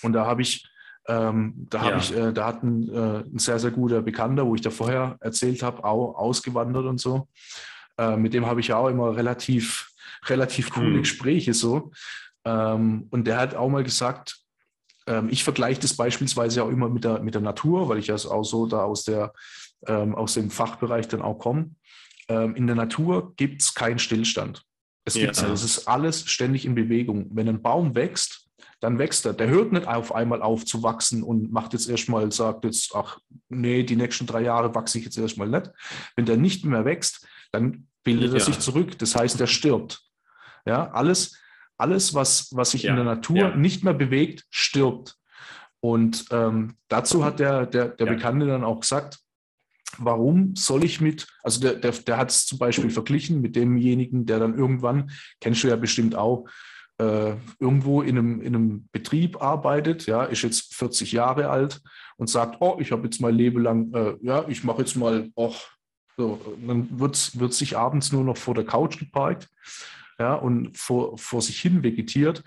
Und 0.03 0.13
da 0.13 0.27
habe 0.27 0.43
ich 0.43 0.69
ähm, 1.09 1.67
da 1.71 1.81
habe 1.81 1.91
ja. 1.91 1.99
ich, 1.99 2.17
äh, 2.17 2.33
da 2.33 2.47
hat 2.47 2.63
ein, 2.63 2.89
äh, 2.89 3.19
ein, 3.21 3.39
sehr, 3.39 3.59
sehr 3.59 3.71
guter 3.71 4.03
Bekannter, 4.03 4.47
wo 4.47 4.55
ich 4.55 4.61
da 4.61 4.71
vorher 4.71 5.17
erzählt 5.21 5.63
habe, 5.63 5.85
auch 5.85 6.15
ausgewandert 6.15 6.87
und 6.87 7.01
so. 7.01 7.29
Äh, 7.99 8.17
mit 8.17 8.35
dem 8.35 8.47
habe 8.47 8.61
ich 8.61 8.69
ja 8.69 8.77
auch 8.77 8.89
immer 8.89 9.17
relativ, 9.17 9.91
relativ 10.27 10.71
coole 10.71 10.91
mhm. 10.91 10.99
Gespräche 10.99 11.55
so. 11.55 11.93
Ähm, 12.45 13.07
und 13.11 13.27
der 13.27 13.39
hat 13.39 13.55
auch 13.55 13.69
mal 13.69 13.85
gesagt, 13.85 14.39
ähm, 15.07 15.29
ich 15.31 15.45
vergleiche 15.45 15.81
das 15.81 15.95
beispielsweise 15.95 16.65
auch 16.65 16.71
immer 16.71 16.89
mit 16.89 17.05
der, 17.05 17.21
mit 17.21 17.35
der 17.35 17.43
Natur, 17.43 17.89
weil 17.89 17.99
ich 17.99 18.09
ja 18.09 18.17
auch 18.17 18.45
so 18.45 18.67
da 18.67 18.83
aus, 18.83 19.05
der, 19.05 19.33
ähm, 19.87 20.15
aus 20.15 20.35
dem 20.35 20.51
Fachbereich 20.51 21.09
dann 21.09 21.23
auch 21.23 21.39
komme. 21.39 21.71
Ähm, 22.29 22.57
in 22.57 22.67
der 22.67 22.77
Natur 22.77 23.35
gibt 23.37 23.63
es 23.63 23.75
keinen 23.75 24.01
Stillstand. 24.01 24.63
Es 25.05 25.15
ja. 25.15 25.23
gibt's 25.23 25.41
ja. 25.41 25.53
Es 25.53 25.63
ist 25.63 25.87
alles 25.87 26.29
ständig 26.29 26.65
in 26.65 26.75
Bewegung. 26.75 27.29
Wenn 27.31 27.49
ein 27.49 27.63
Baum 27.63 27.95
wächst, 27.95 28.46
dann 28.81 28.99
wächst 28.99 29.25
er. 29.27 29.33
Der 29.33 29.49
hört 29.49 29.73
nicht 29.73 29.87
auf 29.87 30.15
einmal 30.15 30.43
auf 30.43 30.65
zu 30.65 30.83
wachsen 30.83 31.23
und 31.23 31.53
macht 31.53 31.73
jetzt 31.73 31.89
erstmal, 31.89 32.31
sagt 32.31 32.65
jetzt, 32.65 32.95
ach 32.95 33.19
nee, 33.49 33.83
die 33.83 33.97
nächsten 33.97 34.27
drei 34.27 34.43
Jahre 34.43 34.75
wachse 34.75 34.99
ich 34.99 35.05
jetzt 35.05 35.19
erstmal 35.19 35.49
nicht. 35.49 35.71
Wenn 36.15 36.27
der 36.27 36.37
nicht 36.37 36.65
mehr 36.65 36.85
wächst, 36.85 37.27
dann 37.53 37.89
bildet 38.05 38.33
ja. 38.33 38.39
er 38.39 38.45
sich 38.45 38.59
zurück. 38.59 38.99
Das 38.99 39.17
heißt, 39.17 39.41
er 39.41 39.47
stirbt. 39.47 40.03
Ja, 40.67 40.91
alles, 40.91 41.39
alles 41.79 42.15
was, 42.15 42.49
was 42.53 42.73
sich 42.73 42.85
ja. 42.85 42.91
in 42.91 42.97
der 42.97 43.05
Natur 43.05 43.37
ja. 43.37 43.57
nicht 43.57 43.83
mehr 43.85 43.95
bewegt, 43.95 44.45
stirbt. 44.51 45.17
Und 45.81 46.27
ähm, 46.31 46.77
dazu 46.89 47.25
hat 47.25 47.39
der, 47.39 47.67
der, 47.67 47.89
der 47.89 48.07
Bekannte 48.07 48.47
dann 48.47 48.65
auch 48.65 48.81
gesagt, 48.81 49.21
warum 49.99 50.55
soll 50.57 50.85
ich 50.85 51.01
mit, 51.01 51.27
also 51.43 51.61
der, 51.61 51.75
der, 51.75 51.93
der 51.93 52.17
hat 52.17 52.31
es 52.31 52.47
zum 52.47 52.59
Beispiel 52.59 52.91
verglichen 52.91 53.41
mit 53.41 53.57
demjenigen, 53.57 54.27
der 54.27 54.41
dann 54.41 54.59
irgendwann, 54.59 55.11
kennst 55.41 55.63
du 55.63 55.69
ja 55.69 55.77
bestimmt 55.77 56.15
auch, 56.15 56.47
äh, 56.99 57.35
irgendwo 57.59 58.03
in 58.03 58.19
einem, 58.19 58.41
in 58.41 58.55
einem 58.55 58.89
Betrieb 58.93 59.43
arbeitet, 59.43 60.07
ja, 60.07 60.25
ist 60.25 60.43
jetzt 60.43 60.75
40 60.75 61.13
Jahre 61.13 61.51
alt 61.51 61.81
und 62.17 62.31
sagt, 62.31 62.57
oh, 62.61 62.79
ich 62.81 62.93
habe 62.93 63.05
jetzt 63.05 63.21
mein 63.21 63.35
Leben 63.35 63.63
lang, 63.63 63.93
äh, 63.95 64.15
ja, 64.23 64.45
ich 64.49 64.65
mache 64.65 64.81
jetzt 64.81 64.97
mal, 64.97 65.31
oh, 65.35 65.55
so, 66.17 66.41
dann 66.67 66.99
wird, 66.99 67.39
wird 67.39 67.53
sich 67.53 67.77
abends 67.77 68.13
nur 68.13 68.25
noch 68.25 68.39
vor 68.39 68.55
der 68.55 68.65
Couch 68.65 68.99
geparkt, 68.99 69.49
ja, 70.19 70.35
und 70.35 70.77
vor, 70.79 71.19
vor 71.19 71.43
sich 71.43 71.61
hin 71.61 71.83
vegetiert 71.83 72.43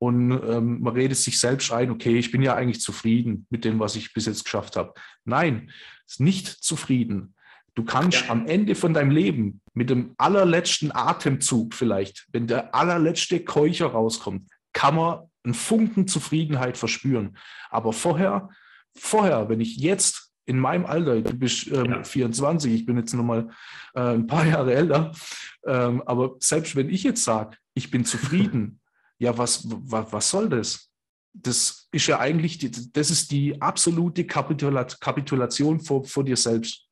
und 0.00 0.32
ähm, 0.32 0.80
man 0.80 0.94
redet 0.94 1.18
sich 1.18 1.38
selbst 1.38 1.70
ein, 1.70 1.90
okay, 1.90 2.18
ich 2.18 2.30
bin 2.30 2.40
ja 2.40 2.54
eigentlich 2.54 2.80
zufrieden 2.80 3.46
mit 3.50 3.66
dem, 3.66 3.78
was 3.78 3.96
ich 3.96 4.14
bis 4.14 4.24
jetzt 4.24 4.44
geschafft 4.44 4.76
habe. 4.76 4.94
Nein, 5.26 5.70
ist 6.06 6.20
nicht 6.20 6.46
zufrieden. 6.46 7.34
Du 7.74 7.84
kannst 7.84 8.22
ja. 8.22 8.30
am 8.30 8.46
Ende 8.46 8.74
von 8.74 8.94
deinem 8.94 9.10
Leben 9.10 9.59
mit 9.80 9.88
dem 9.88 10.14
allerletzten 10.18 10.94
Atemzug 10.94 11.72
vielleicht, 11.72 12.26
wenn 12.32 12.46
der 12.46 12.74
allerletzte 12.74 13.42
Keucher 13.42 13.86
rauskommt, 13.86 14.46
kann 14.74 14.94
man 14.94 15.20
einen 15.42 15.54
Funken 15.54 16.06
Zufriedenheit 16.06 16.76
verspüren. 16.76 17.38
Aber 17.70 17.94
vorher, 17.94 18.50
vorher, 18.94 19.48
wenn 19.48 19.62
ich 19.62 19.78
jetzt 19.78 20.32
in 20.44 20.58
meinem 20.58 20.84
Alter, 20.84 21.22
du 21.22 21.32
bist 21.32 21.68
ähm, 21.68 21.92
ja. 21.92 22.04
24, 22.04 22.74
ich 22.74 22.84
bin 22.84 22.98
jetzt 22.98 23.14
noch 23.14 23.24
mal 23.24 23.48
äh, 23.94 24.02
ein 24.02 24.26
paar 24.26 24.44
Jahre 24.54 24.74
älter, 24.74 25.12
ähm, 25.64 26.02
aber 26.04 26.36
selbst 26.40 26.76
wenn 26.76 26.90
ich 26.90 27.02
jetzt 27.02 27.24
sage, 27.24 27.56
ich 27.72 27.90
bin 27.90 28.04
zufrieden, 28.04 28.80
ja, 29.18 29.38
was, 29.38 29.64
was, 29.66 30.12
was 30.12 30.30
soll 30.30 30.50
das? 30.50 30.90
Das 31.32 31.88
ist 31.90 32.06
ja 32.06 32.20
eigentlich, 32.20 32.58
die, 32.58 32.92
das 32.92 33.10
ist 33.10 33.30
die 33.30 33.62
absolute 33.62 34.26
Kapitulation 34.26 35.80
vor, 35.80 36.04
vor 36.04 36.22
dir 36.22 36.36
selbst 36.36 36.89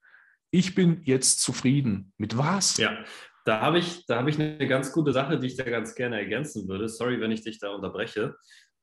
ich 0.50 0.74
bin 0.74 1.02
jetzt 1.04 1.40
zufrieden. 1.40 2.12
Mit 2.16 2.36
was? 2.36 2.76
Ja, 2.76 3.04
da 3.44 3.60
habe 3.60 3.78
ich, 3.78 4.04
hab 4.08 4.26
ich 4.28 4.38
eine 4.38 4.66
ganz 4.66 4.92
gute 4.92 5.12
Sache, 5.12 5.38
die 5.38 5.46
ich 5.46 5.56
da 5.56 5.64
ganz 5.64 5.94
gerne 5.94 6.18
ergänzen 6.18 6.68
würde. 6.68 6.88
Sorry, 6.88 7.20
wenn 7.20 7.30
ich 7.30 7.42
dich 7.42 7.58
da 7.58 7.70
unterbreche. 7.70 8.36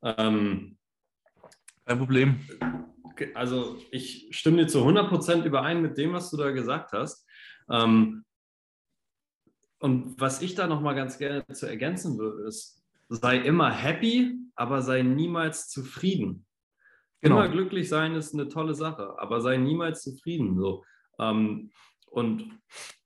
Ähm, 0.03 0.77
Kein 1.85 1.99
Problem. 1.99 2.39
Also 3.33 3.77
ich 3.91 4.27
stimme 4.31 4.57
dir 4.57 4.67
zu 4.67 4.79
100% 4.79 5.43
überein 5.43 5.81
mit 5.81 5.97
dem, 5.97 6.13
was 6.13 6.29
du 6.31 6.37
da 6.37 6.51
gesagt 6.51 6.91
hast. 6.91 7.25
Ähm, 7.69 8.25
und 9.79 10.19
was 10.19 10.41
ich 10.41 10.55
da 10.55 10.67
nochmal 10.67 10.95
ganz 10.95 11.17
gerne 11.17 11.45
zu 11.47 11.67
ergänzen 11.67 12.17
würde, 12.17 12.47
ist, 12.47 12.83
sei 13.09 13.37
immer 13.37 13.71
happy, 13.71 14.35
aber 14.55 14.81
sei 14.81 15.03
niemals 15.03 15.69
zufrieden. 15.69 16.45
Genau. 17.21 17.37
Immer 17.37 17.49
glücklich 17.49 17.89
sein 17.89 18.15
ist 18.15 18.33
eine 18.33 18.47
tolle 18.47 18.73
Sache, 18.73 19.15
aber 19.17 19.41
sei 19.41 19.57
niemals 19.57 20.01
zufrieden. 20.01 20.57
So. 20.57 20.83
Ähm, 21.19 21.71
und 22.09 22.49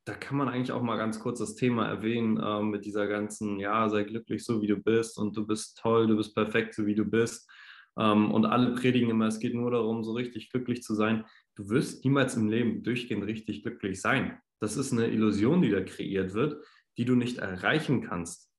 da 0.06 0.14
kann 0.14 0.38
man 0.38 0.50
eigentlich 0.50 0.72
auch 0.72 0.82
mal 0.82 0.98
ganz 0.98 1.20
kurz 1.20 1.40
das 1.40 1.56
Thema 1.56 1.88
erwähnen 1.88 2.42
ähm, 2.44 2.70
mit 2.70 2.86
dieser 2.86 3.08
ganzen, 3.08 3.60
ja, 3.60 3.90
sei 3.90 4.04
glücklich 4.04 4.44
so 4.44 4.62
wie 4.62 4.68
du 4.68 4.78
bist 4.78 5.18
und 5.18 5.38
du 5.38 5.46
bist 5.46 5.78
toll, 5.78 6.08
du 6.08 6.18
bist 6.18 6.34
perfekt 6.34 6.74
so 6.74 6.86
wie 6.86 6.96
du 6.96 7.06
bist. 7.06 7.50
Ähm, 7.98 8.32
und 8.32 8.46
alle 8.46 8.74
predigen 8.74 9.10
immer, 9.10 9.28
es 9.28 9.40
geht 9.40 9.54
nur 9.54 9.72
darum, 9.72 10.04
so 10.04 10.14
richtig 10.14 10.50
glücklich 10.50 10.82
zu 10.82 10.96
sein. 10.96 11.26
Du 11.56 11.70
wirst 11.70 12.04
niemals 12.04 12.36
im 12.38 12.50
Leben 12.50 12.82
durchgehend 12.84 13.26
richtig 13.26 13.62
glücklich 13.62 14.02
sein. 14.02 14.40
Das 14.60 14.78
ist 14.78 14.94
eine 14.94 15.08
Illusion, 15.08 15.62
die 15.62 15.70
da 15.70 15.82
kreiert 15.82 16.34
wird, 16.34 16.64
die 16.98 17.06
du 17.06 17.16
nicht 17.16 17.38
erreichen 17.38 18.02
kannst. 18.02 18.50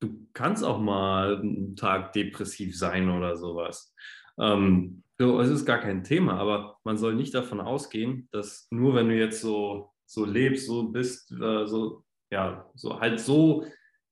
Du 0.00 0.26
kannst 0.32 0.64
auch 0.64 0.80
mal 0.80 1.40
einen 1.40 1.76
Tag 1.76 2.12
depressiv 2.12 2.76
sein 2.76 3.10
oder 3.10 3.36
sowas. 3.36 3.94
Ähm, 4.38 5.02
so, 5.20 5.40
es 5.40 5.50
ist 5.50 5.66
gar 5.66 5.78
kein 5.78 6.02
Thema, 6.02 6.38
aber 6.38 6.78
man 6.82 6.96
soll 6.96 7.14
nicht 7.14 7.34
davon 7.34 7.60
ausgehen, 7.60 8.28
dass 8.32 8.66
nur 8.70 8.94
wenn 8.94 9.08
du 9.08 9.16
jetzt 9.16 9.42
so 9.42 9.92
so 10.10 10.24
lebst, 10.24 10.66
so 10.66 10.88
bist, 10.88 11.30
äh, 11.30 11.66
so, 11.66 12.04
ja, 12.32 12.68
so 12.74 12.98
halt 12.98 13.20
so, 13.20 13.64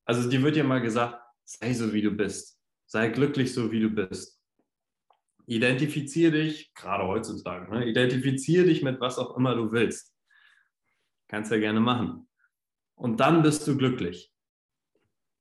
also 0.05 0.31
dir 0.31 0.43
wird 0.43 0.55
ja 0.55 0.63
mal 0.63 0.81
gesagt, 0.81 1.21
sei 1.45 1.73
so 1.73 1.93
wie 1.93 2.03
du 2.03 2.13
bist, 2.13 2.61
sei 2.87 3.09
glücklich 3.09 3.53
so 3.53 3.73
wie 3.73 3.81
du 3.81 3.91
bist. 3.91 4.41
Identifiziere 5.47 6.31
dich, 6.31 6.73
gerade 6.75 7.05
heutzutage, 7.05 7.69
ne, 7.73 7.89
identifiziere 7.89 8.67
dich 8.67 8.83
mit 8.83 9.01
was 9.01 9.19
auch 9.19 9.37
immer 9.37 9.57
du 9.57 9.73
willst. 9.73 10.15
Kannst 11.27 11.51
ja 11.51 11.59
gerne 11.59 11.81
machen. 11.81 12.29
Und 12.95 13.19
dann 13.19 13.43
bist 13.43 13.67
du 13.67 13.77
glücklich. 13.77 14.33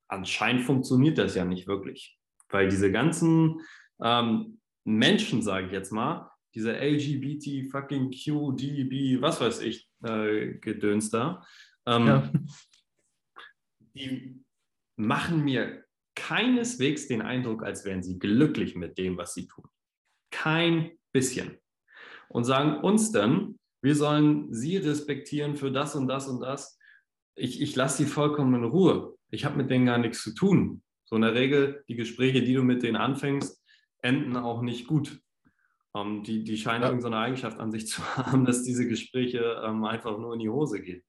Anscheinend 0.07 0.63
funktioniert 0.63 1.19
das 1.19 1.35
ja 1.35 1.45
nicht 1.45 1.67
wirklich, 1.67 2.17
weil 2.49 2.67
diese 2.67 2.91
ganzen 2.91 3.61
ähm, 4.01 4.59
Menschen, 4.87 5.41
sage 5.41 5.67
ich 5.67 5.73
jetzt 5.73 5.91
mal, 5.91 6.31
diese 6.55 6.71
LGBT, 6.71 7.69
fucking 7.69 8.09
QDB, 8.09 9.21
was 9.21 9.41
weiß 9.41 9.61
ich, 9.61 9.89
äh, 10.03 10.53
Gedöns 10.55 11.09
da, 11.09 11.45
ähm, 11.85 12.07
ja. 12.07 12.31
die 13.95 14.43
machen 14.95 15.43
mir 15.43 15.83
keineswegs 16.15 17.07
den 17.07 17.21
Eindruck, 17.21 17.63
als 17.63 17.85
wären 17.85 18.01
sie 18.01 18.17
glücklich 18.17 18.75
mit 18.75 18.97
dem, 18.97 19.17
was 19.17 19.33
sie 19.33 19.47
tun. 19.47 19.65
Kein 20.31 20.91
bisschen. 21.11 21.57
Und 22.29 22.45
sagen 22.45 22.81
uns 22.81 23.11
dann, 23.11 23.59
wir 23.81 23.95
sollen 23.95 24.51
sie 24.53 24.77
respektieren 24.77 25.57
für 25.57 25.71
das 25.71 25.95
und 25.95 26.07
das 26.07 26.27
und 26.27 26.39
das. 26.39 26.79
Ich, 27.35 27.61
ich 27.61 27.75
lasse 27.75 28.03
sie 28.03 28.09
vollkommen 28.09 28.55
in 28.55 28.63
Ruhe. 28.63 29.15
Ich 29.29 29.45
habe 29.45 29.57
mit 29.57 29.69
denen 29.69 29.85
gar 29.85 29.97
nichts 29.97 30.23
zu 30.23 30.33
tun. 30.33 30.81
So 31.05 31.17
in 31.17 31.21
der 31.21 31.35
Regel, 31.35 31.83
die 31.87 31.95
Gespräche, 31.95 32.41
die 32.41 32.53
du 32.53 32.63
mit 32.63 32.83
denen 32.83 32.95
anfängst, 32.95 33.63
enden 34.01 34.37
auch 34.37 34.61
nicht 34.61 34.87
gut. 34.87 35.19
Ähm, 35.95 36.23
die, 36.23 36.43
die 36.43 36.57
scheinen 36.57 36.83
ja. 36.83 36.89
irgendeine 36.89 37.17
Eigenschaft 37.17 37.59
an 37.59 37.71
sich 37.71 37.87
zu 37.87 38.01
haben, 38.17 38.45
dass 38.45 38.63
diese 38.63 38.87
Gespräche 38.87 39.61
ähm, 39.63 39.83
einfach 39.85 40.17
nur 40.17 40.33
in 40.33 40.39
die 40.39 40.49
Hose 40.49 40.81
gehen. 40.81 41.03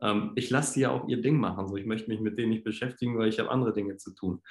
Ähm, 0.00 0.32
ich 0.34 0.50
lasse 0.50 0.74
die 0.74 0.80
ja 0.80 0.90
auch 0.90 1.08
ihr 1.08 1.20
Ding 1.20 1.38
machen. 1.38 1.68
So, 1.68 1.76
ich 1.76 1.86
möchte 1.86 2.08
mich 2.08 2.20
mit 2.20 2.38
denen 2.38 2.50
nicht 2.50 2.64
beschäftigen, 2.64 3.18
weil 3.18 3.28
ich 3.28 3.38
habe 3.38 3.50
andere 3.50 3.72
Dinge 3.72 3.96
zu 3.96 4.14
tun. 4.14 4.42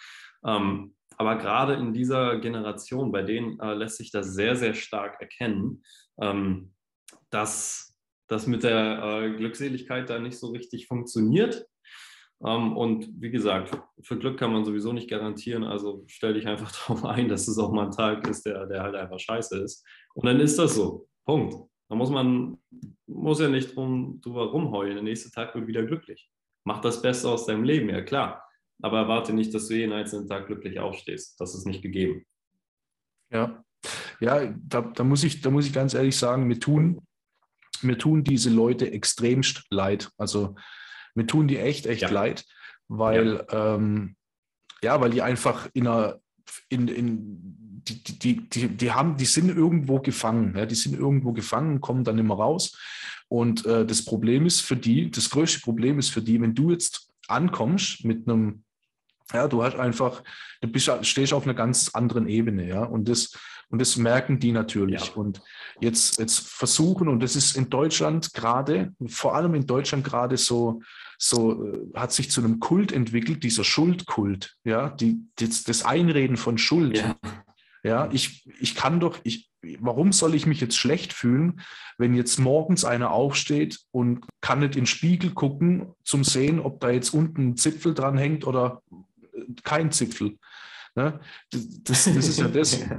Ähm, 0.45 0.95
aber 1.17 1.37
gerade 1.37 1.73
in 1.73 1.93
dieser 1.93 2.39
Generation, 2.39 3.11
bei 3.11 3.23
denen 3.23 3.59
äh, 3.59 3.73
lässt 3.73 3.97
sich 3.97 4.11
das 4.11 4.33
sehr, 4.33 4.55
sehr 4.55 4.73
stark 4.73 5.19
erkennen, 5.19 5.83
ähm, 6.21 6.73
dass 7.29 7.97
das 8.27 8.47
mit 8.47 8.63
der 8.63 9.03
äh, 9.03 9.35
Glückseligkeit 9.35 10.09
da 10.09 10.19
nicht 10.19 10.37
so 10.37 10.47
richtig 10.47 10.87
funktioniert. 10.87 11.65
Ähm, 12.43 12.77
und 12.77 13.09
wie 13.19 13.31
gesagt, 13.31 13.77
für 14.01 14.17
Glück 14.17 14.39
kann 14.39 14.53
man 14.53 14.65
sowieso 14.65 14.93
nicht 14.93 15.09
garantieren. 15.09 15.63
Also 15.63 16.03
stell 16.07 16.33
dich 16.33 16.47
einfach 16.47 16.71
darauf 16.87 17.05
ein, 17.05 17.27
dass 17.27 17.47
es 17.47 17.57
auch 17.57 17.71
mal 17.71 17.85
ein 17.85 17.91
Tag 17.91 18.27
ist, 18.27 18.45
der, 18.45 18.65
der 18.65 18.83
halt 18.83 18.95
einfach 18.95 19.19
scheiße 19.19 19.61
ist. 19.61 19.85
Und 20.13 20.25
dann 20.25 20.39
ist 20.39 20.57
das 20.57 20.75
so. 20.75 21.07
Punkt. 21.25 21.55
Da 21.89 21.95
muss 21.95 22.09
man 22.11 22.57
muss 23.07 23.39
ja 23.39 23.49
nicht 23.49 23.75
drum, 23.75 24.21
drüber 24.21 24.51
rumheulen. 24.51 24.95
Der 24.95 25.03
nächste 25.03 25.31
Tag 25.31 25.55
wird 25.55 25.67
wieder 25.67 25.83
glücklich. 25.83 26.29
Mach 26.63 26.81
das 26.81 27.01
Beste 27.01 27.27
aus 27.27 27.45
deinem 27.45 27.63
Leben, 27.63 27.89
ja 27.89 28.01
klar. 28.01 28.45
Aber 28.81 28.99
erwarte 28.99 29.33
nicht, 29.33 29.53
dass 29.53 29.67
du 29.67 29.75
jeden 29.75 29.91
einzelnen 29.91 30.27
Tag 30.27 30.47
glücklich 30.47 30.79
aufstehst. 30.79 31.39
Das 31.39 31.55
ist 31.55 31.65
nicht 31.65 31.81
gegeben. 31.81 32.25
Ja, 33.31 33.63
ja 34.19 34.53
da, 34.63 34.81
da, 34.81 35.03
muss, 35.03 35.23
ich, 35.23 35.41
da 35.41 35.49
muss 35.49 35.65
ich 35.65 35.73
ganz 35.73 35.93
ehrlich 35.93 36.17
sagen, 36.17 36.47
mir 36.47 36.59
tun, 36.59 37.01
mir 37.81 37.97
tun 37.97 38.23
diese 38.23 38.49
Leute 38.49 38.91
extremst 38.91 39.65
leid. 39.69 40.09
Also 40.17 40.55
mir 41.19 41.27
tun 41.27 41.47
die 41.47 41.57
echt, 41.57 41.85
echt 41.85 42.01
ja. 42.01 42.09
leid, 42.09 42.45
weil, 42.87 43.45
ja. 43.51 43.75
Ähm, 43.75 44.15
ja, 44.81 44.99
weil 45.01 45.11
die 45.11 45.21
einfach 45.21 45.69
in 45.73 45.87
einer, 45.87 46.19
in, 46.69 46.87
in, 46.87 47.81
die, 47.87 48.03
die, 48.03 48.49
die, 48.49 48.67
die, 48.69 48.91
haben, 48.91 49.17
die 49.17 49.25
sind 49.25 49.49
irgendwo 49.49 49.99
gefangen, 49.99 50.55
ja, 50.55 50.65
die 50.65 50.75
sind 50.75 50.97
irgendwo 50.97 51.33
gefangen, 51.33 51.81
kommen 51.81 52.03
dann 52.03 52.17
immer 52.17 52.35
raus. 52.35 52.77
Und 53.27 53.65
äh, 53.65 53.85
das 53.85 54.03
Problem 54.05 54.45
ist 54.45 54.61
für 54.61 54.75
die, 54.75 55.11
das 55.11 55.29
größte 55.29 55.59
Problem 55.61 55.99
ist 55.99 56.09
für 56.09 56.21
die, 56.21 56.41
wenn 56.41 56.55
du 56.55 56.71
jetzt 56.71 57.11
ankommst 57.27 58.03
mit 58.05 58.27
einem, 58.27 58.63
ja, 59.33 59.47
du 59.47 59.63
hast 59.63 59.75
einfach, 59.75 60.23
du 60.61 60.67
bist, 60.67 60.91
stehst 61.03 61.33
auf 61.33 61.43
einer 61.43 61.53
ganz 61.53 61.89
anderen 61.93 62.27
Ebene, 62.27 62.67
ja, 62.67 62.83
und 62.83 63.07
das, 63.07 63.31
und 63.69 63.79
das 63.79 63.97
merken 63.97 64.39
die 64.39 64.51
natürlich. 64.51 65.07
Ja. 65.07 65.13
Und 65.13 65.41
jetzt, 65.79 66.19
jetzt 66.19 66.39
versuchen, 66.39 67.07
und 67.07 67.21
das 67.21 67.35
ist 67.35 67.55
in 67.55 67.69
Deutschland 67.69 68.33
gerade, 68.33 68.93
vor 69.07 69.35
allem 69.35 69.53
in 69.53 69.67
Deutschland 69.67 70.03
gerade 70.03 70.37
so, 70.37 70.81
so 71.17 71.65
äh, 71.65 71.87
hat 71.95 72.11
sich 72.11 72.31
zu 72.31 72.41
einem 72.41 72.59
Kult 72.59 72.91
entwickelt, 72.91 73.43
dieser 73.43 73.63
Schuldkult, 73.63 74.55
ja, 74.63 74.89
die, 74.89 75.19
das, 75.35 75.63
das 75.63 75.85
Einreden 75.85 76.37
von 76.37 76.57
Schuld. 76.57 76.97
Ja. 76.97 77.15
Ja, 77.83 78.09
ich, 78.11 78.45
ich 78.59 78.75
kann 78.75 78.99
doch, 78.99 79.19
ich, 79.23 79.49
warum 79.79 80.11
soll 80.11 80.35
ich 80.35 80.45
mich 80.45 80.59
jetzt 80.59 80.77
schlecht 80.77 81.13
fühlen, 81.13 81.61
wenn 81.97 82.13
jetzt 82.13 82.37
morgens 82.37 82.83
einer 82.83 83.11
aufsteht 83.11 83.79
und 83.91 84.25
kann 84.41 84.59
nicht 84.59 84.75
in 84.75 84.81
den 84.81 84.85
Spiegel 84.85 85.31
gucken, 85.31 85.93
zum 86.03 86.25
sehen, 86.25 86.59
ob 86.59 86.81
da 86.81 86.89
jetzt 86.89 87.13
unten 87.13 87.49
ein 87.49 87.57
Zipfel 87.57 87.93
dran 87.93 88.17
hängt 88.17 88.45
oder 88.45 88.81
kein 89.63 89.91
Zipfel. 89.91 90.37
Ne? 90.95 91.19
Das, 91.51 91.67
das, 91.83 92.07
ist 92.07 92.39
ja 92.39 92.47
das. 92.47 92.79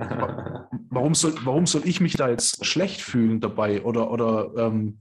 Warum 0.93 1.15
soll, 1.15 1.35
warum 1.45 1.67
soll 1.67 1.83
ich 1.85 2.01
mich 2.01 2.15
da 2.15 2.29
jetzt 2.29 2.65
schlecht 2.65 3.01
fühlen 3.01 3.41
dabei 3.41 3.83
oder, 3.83 4.11
oder 4.11 4.51
ähm, 4.57 5.01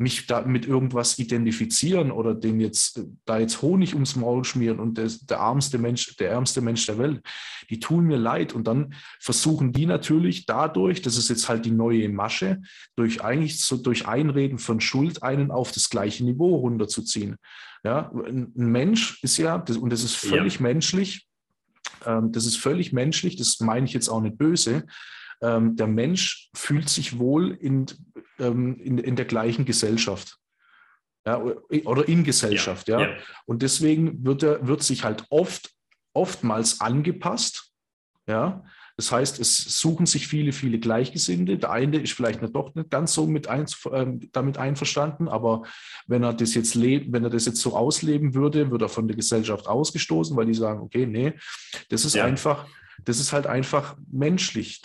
mich 0.00 0.26
da 0.26 0.40
mit 0.40 0.66
irgendwas 0.66 1.18
identifizieren 1.18 2.10
oder 2.10 2.34
den 2.34 2.58
jetzt 2.58 3.02
da 3.26 3.38
jetzt 3.38 3.60
Honig 3.60 3.92
ums 3.92 4.16
Maul 4.16 4.44
schmieren 4.44 4.80
und 4.80 4.96
der, 4.96 5.10
der 5.28 5.36
ärmste 5.36 5.76
Mensch, 5.76 6.16
der 6.16 6.30
ärmste 6.30 6.62
Mensch 6.62 6.86
der 6.86 6.96
Welt, 6.96 7.20
die 7.68 7.80
tun 7.80 8.06
mir 8.06 8.16
leid. 8.16 8.54
Und 8.54 8.66
dann 8.66 8.94
versuchen 9.20 9.74
die 9.74 9.84
natürlich 9.84 10.46
dadurch, 10.46 11.02
das 11.02 11.18
ist 11.18 11.28
jetzt 11.28 11.50
halt 11.50 11.66
die 11.66 11.70
neue 11.70 12.08
Masche, 12.08 12.62
durch 12.96 13.22
eigentlich 13.22 13.60
so 13.60 13.76
durch 13.76 14.08
Einreden 14.08 14.58
von 14.58 14.80
Schuld 14.80 15.22
einen 15.22 15.50
auf 15.50 15.70
das 15.70 15.90
gleiche 15.90 16.24
Niveau 16.24 16.56
runterzuziehen. 16.56 17.36
Ja, 17.84 18.10
ein 18.10 18.52
Mensch 18.54 19.22
ist 19.22 19.36
ja, 19.36 19.56
und 19.56 19.92
das 19.92 20.02
ist 20.02 20.16
völlig 20.16 20.56
ja. 20.56 20.62
menschlich, 20.62 21.28
ähm, 22.06 22.32
das 22.32 22.46
ist 22.46 22.56
völlig 22.56 22.94
menschlich, 22.94 23.36
das 23.36 23.60
meine 23.60 23.84
ich 23.84 23.92
jetzt 23.92 24.08
auch 24.08 24.22
nicht 24.22 24.38
böse. 24.38 24.86
Ähm, 25.42 25.76
der 25.76 25.88
Mensch 25.88 26.50
fühlt 26.54 26.88
sich 26.88 27.18
wohl 27.18 27.52
in, 27.52 27.86
ähm, 28.40 28.78
in, 28.80 28.98
in 28.98 29.16
der 29.16 29.26
gleichen 29.26 29.64
Gesellschaft. 29.64 30.36
Ja, 31.26 31.42
oder 31.84 32.08
in 32.08 32.24
Gesellschaft, 32.24 32.88
ja. 32.88 33.00
ja. 33.00 33.16
Und 33.44 33.62
deswegen 33.62 34.24
wird, 34.24 34.42
er, 34.42 34.66
wird 34.66 34.82
sich 34.82 35.04
halt 35.04 35.26
oft, 35.28 35.70
oftmals 36.14 36.80
angepasst. 36.80 37.72
Ja. 38.26 38.64
Das 38.96 39.12
heißt, 39.12 39.40
es 39.40 39.80
suchen 39.80 40.06
sich 40.06 40.26
viele, 40.26 40.52
viele 40.52 40.78
Gleichgesinnte. 40.78 41.56
Der 41.56 41.70
eine 41.70 41.98
ist 41.98 42.12
vielleicht 42.12 42.42
nicht 42.42 42.54
doch 42.54 42.74
nicht 42.74 42.90
ganz 42.90 43.14
so 43.14 43.26
mit 43.26 43.48
ein, 43.48 43.64
äh, 43.90 44.06
damit 44.32 44.58
einverstanden, 44.58 45.28
aber 45.28 45.62
wenn 46.06 46.22
er 46.22 46.34
das 46.34 46.54
jetzt 46.54 46.74
lebt, 46.74 47.12
wenn 47.12 47.24
er 47.24 47.30
das 47.30 47.46
jetzt 47.46 47.60
so 47.60 47.74
ausleben 47.74 48.34
würde, 48.34 48.70
wird 48.70 48.82
er 48.82 48.88
von 48.88 49.06
der 49.06 49.16
Gesellschaft 49.16 49.66
ausgestoßen, 49.66 50.36
weil 50.36 50.46
die 50.46 50.54
sagen, 50.54 50.80
okay, 50.80 51.06
nee, 51.06 51.32
das 51.88 52.04
ist 52.04 52.14
ja. 52.14 52.24
einfach, 52.24 52.66
das 53.04 53.20
ist 53.20 53.32
halt 53.32 53.46
einfach 53.46 53.96
menschlich 54.10 54.82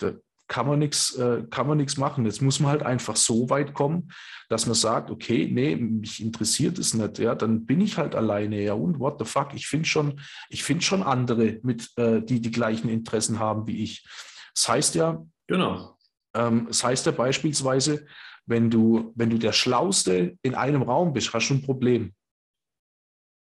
kann 0.48 0.66
man 0.66 0.78
nichts 0.78 1.16
äh, 1.16 1.44
kann 1.50 1.66
man 1.66 1.78
nichts 1.78 1.96
machen. 1.96 2.24
Jetzt 2.24 2.42
muss 2.42 2.60
man 2.60 2.70
halt 2.70 2.82
einfach 2.82 3.16
so 3.16 3.50
weit 3.50 3.74
kommen, 3.74 4.12
dass 4.48 4.66
man 4.66 4.74
sagt, 4.74 5.10
okay, 5.10 5.48
nee, 5.50 5.76
mich 5.76 6.22
interessiert 6.22 6.78
es 6.78 6.94
nicht, 6.94 7.18
ja, 7.18 7.34
dann 7.34 7.66
bin 7.66 7.80
ich 7.80 7.98
halt 7.98 8.14
alleine, 8.14 8.62
ja 8.62 8.74
und 8.74 9.00
what 9.00 9.18
the 9.18 9.24
fuck, 9.24 9.54
ich 9.54 9.66
finde 9.66 9.86
schon, 9.86 10.20
ich 10.48 10.62
finde 10.62 10.84
schon 10.84 11.02
andere 11.02 11.58
mit, 11.62 11.90
äh, 11.96 12.22
die 12.22 12.40
die 12.40 12.50
gleichen 12.50 12.88
Interessen 12.88 13.38
haben 13.38 13.66
wie 13.66 13.82
ich. 13.82 14.06
Das 14.54 14.68
heißt 14.68 14.94
ja, 14.94 15.24
genau. 15.46 15.98
Ähm, 16.34 16.66
das 16.68 16.84
heißt 16.84 17.06
ja 17.06 17.12
beispielsweise, 17.12 18.06
wenn 18.46 18.70
du 18.70 19.12
wenn 19.16 19.30
du 19.30 19.38
der 19.38 19.52
Schlauste 19.52 20.38
in 20.42 20.54
einem 20.54 20.82
Raum 20.82 21.12
bist, 21.12 21.32
hast 21.34 21.48
du 21.48 21.54
ein 21.54 21.62
Problem. 21.62 22.14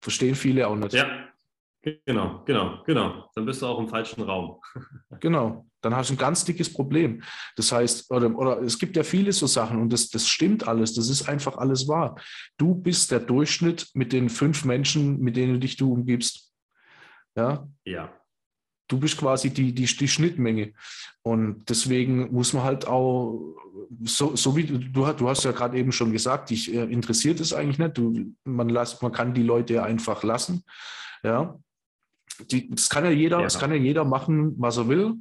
Verstehen 0.04 0.36
viele 0.36 0.68
auch 0.68 0.76
nicht. 0.76 0.94
Ja. 0.94 1.31
Genau, 1.84 2.44
genau, 2.46 2.84
genau. 2.86 3.30
Dann 3.34 3.46
bist 3.46 3.62
du 3.62 3.66
auch 3.66 3.80
im 3.80 3.88
falschen 3.88 4.22
Raum. 4.22 4.62
genau, 5.20 5.66
dann 5.82 5.96
hast 5.96 6.12
du 6.12 6.14
ein 6.14 6.18
ganz 6.18 6.46
dickes 6.46 6.72
Problem. 6.72 7.24
Das 7.56 7.72
heißt, 7.72 8.12
oder, 8.12 8.36
oder 8.38 8.62
es 8.62 8.78
gibt 8.78 8.96
ja 8.96 9.04
viele 9.04 9.32
so 9.34 9.48
Sachen 9.48 9.82
und 9.82 9.92
das, 9.92 10.10
das 10.10 10.28
stimmt 10.28 10.68
alles, 10.68 10.94
das 10.94 11.10
ist 11.10 11.28
einfach 11.28 11.58
alles 11.58 11.88
wahr. 11.88 12.20
Du 12.58 12.76
bist 12.76 13.12
der 13.12 13.20
Durchschnitt 13.20 13.90
mit 13.96 14.14
den 14.14 14.30
fünf 14.30 14.64
Menschen, 14.64 15.20
mit 15.22 15.36
denen 15.36 15.60
dich 15.60 15.76
du 15.76 15.92
umgibst. 15.92 16.54
Ja. 17.36 17.68
Ja. 17.84 18.14
Du 18.88 19.00
bist 19.00 19.18
quasi 19.18 19.50
die, 19.50 19.74
die, 19.74 19.86
die 19.86 20.08
Schnittmenge. 20.08 20.74
Und 21.24 21.68
deswegen 21.68 22.32
muss 22.32 22.54
man 22.54 22.64
halt 22.64 22.86
auch, 22.86 23.56
so, 24.04 24.36
so 24.36 24.56
wie 24.56 24.66
du, 24.66 24.78
du 25.14 25.30
hast 25.30 25.46
ja 25.46 25.52
gerade 25.52 25.78
eben 25.78 25.94
schon 25.94 26.12
gesagt, 26.12 26.52
dich 26.52 26.72
äh, 26.72 26.84
interessiert 26.84 27.40
es 27.40 27.54
eigentlich 27.54 27.80
nicht. 27.80 27.98
Du, 27.98 28.36
man, 28.44 28.70
las, 28.70 29.02
man 29.02 29.14
kann 29.14 29.34
die 29.34 29.44
Leute 29.44 29.82
einfach 29.82 30.24
lassen. 30.24 30.64
Ja 31.24 31.58
die, 32.48 32.70
das 32.70 32.90
kann 32.90 33.06
ja 33.06 33.12
jeder, 33.12 33.38
ja. 33.38 33.44
das 33.44 33.60
kann 33.60 33.72
ja 33.72 33.78
jeder 33.78 34.06
machen, 34.06 34.56
was 34.58 34.78
er 34.78 34.88
will. 34.88 35.16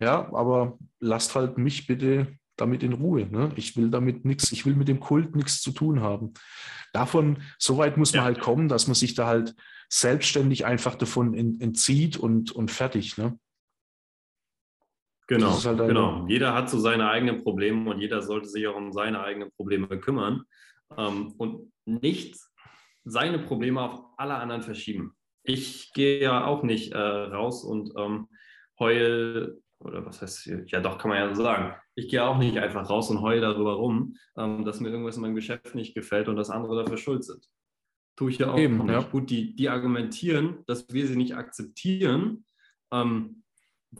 Ja, 0.00 0.32
aber 0.34 0.78
lasst 1.00 1.34
halt 1.34 1.58
mich 1.58 1.86
bitte 1.86 2.36
damit 2.56 2.82
in 2.82 2.92
Ruhe. 2.92 3.26
Ne? 3.26 3.52
Ich 3.56 3.76
will 3.76 3.90
damit 3.90 4.24
nichts, 4.24 4.52
ich 4.52 4.66
will 4.66 4.74
mit 4.74 4.88
dem 4.88 5.00
Kult 5.00 5.36
nichts 5.36 5.60
zu 5.60 5.72
tun 5.72 6.00
haben. 6.00 6.34
Davon, 6.92 7.42
so 7.58 7.78
weit 7.78 7.96
muss 7.96 8.12
man 8.12 8.20
ja. 8.20 8.24
halt 8.24 8.40
kommen, 8.40 8.68
dass 8.68 8.86
man 8.86 8.94
sich 8.94 9.14
da 9.14 9.26
halt 9.26 9.54
selbstständig 9.88 10.64
einfach 10.64 10.94
davon 10.94 11.34
entzieht 11.34 12.16
und, 12.16 12.52
und 12.52 12.70
fertig. 12.70 13.18
Ne? 13.18 13.38
Genau, 15.28 15.62
halt 15.62 15.78
genau. 15.78 16.26
Jeder 16.28 16.54
hat 16.54 16.70
so 16.70 16.78
seine 16.78 17.08
eigenen 17.10 17.42
Probleme 17.42 17.90
und 17.90 18.00
jeder 18.00 18.22
sollte 18.22 18.48
sich 18.48 18.66
auch 18.66 18.76
um 18.76 18.92
seine 18.92 19.22
eigenen 19.22 19.50
Probleme 19.52 19.88
kümmern. 19.98 20.44
ähm, 20.96 21.34
und 21.36 21.72
nicht 21.84 22.38
seine 23.04 23.38
Probleme 23.38 23.80
auf 23.80 24.00
alle 24.16 24.34
anderen 24.34 24.62
verschieben. 24.62 25.15
Ich 25.46 25.92
gehe 25.92 26.20
ja 26.20 26.44
auch 26.44 26.62
nicht 26.62 26.92
äh, 26.92 26.98
raus 26.98 27.64
und 27.64 27.92
ähm, 27.96 28.28
heul, 28.78 29.60
oder 29.80 30.04
was 30.04 30.22
heißt, 30.22 30.46
ja 30.66 30.80
doch, 30.80 30.98
kann 30.98 31.10
man 31.10 31.18
ja 31.18 31.34
so 31.34 31.42
sagen. 31.42 31.74
Ich 31.94 32.08
gehe 32.08 32.24
auch 32.24 32.38
nicht 32.38 32.58
einfach 32.58 32.88
raus 32.90 33.10
und 33.10 33.20
heul 33.20 33.40
darüber 33.40 33.74
rum, 33.74 34.16
ähm, 34.36 34.64
dass 34.64 34.80
mir 34.80 34.90
irgendwas 34.90 35.16
in 35.16 35.22
meinem 35.22 35.34
Geschäft 35.34 35.74
nicht 35.74 35.94
gefällt 35.94 36.28
und 36.28 36.36
dass 36.36 36.50
andere 36.50 36.82
dafür 36.82 36.96
schuld 36.98 37.24
sind. 37.24 37.46
Tue 38.16 38.30
ich 38.30 38.38
ja 38.38 38.50
auch 38.50 38.58
Eben, 38.58 38.78
nicht. 38.78 38.90
Ja. 38.90 39.02
Gut, 39.02 39.30
die, 39.30 39.54
die 39.54 39.68
argumentieren, 39.68 40.64
dass 40.66 40.86
wir 40.90 41.06
sie 41.06 41.16
nicht 41.16 41.36
akzeptieren. 41.36 42.44
Ähm, 42.90 43.42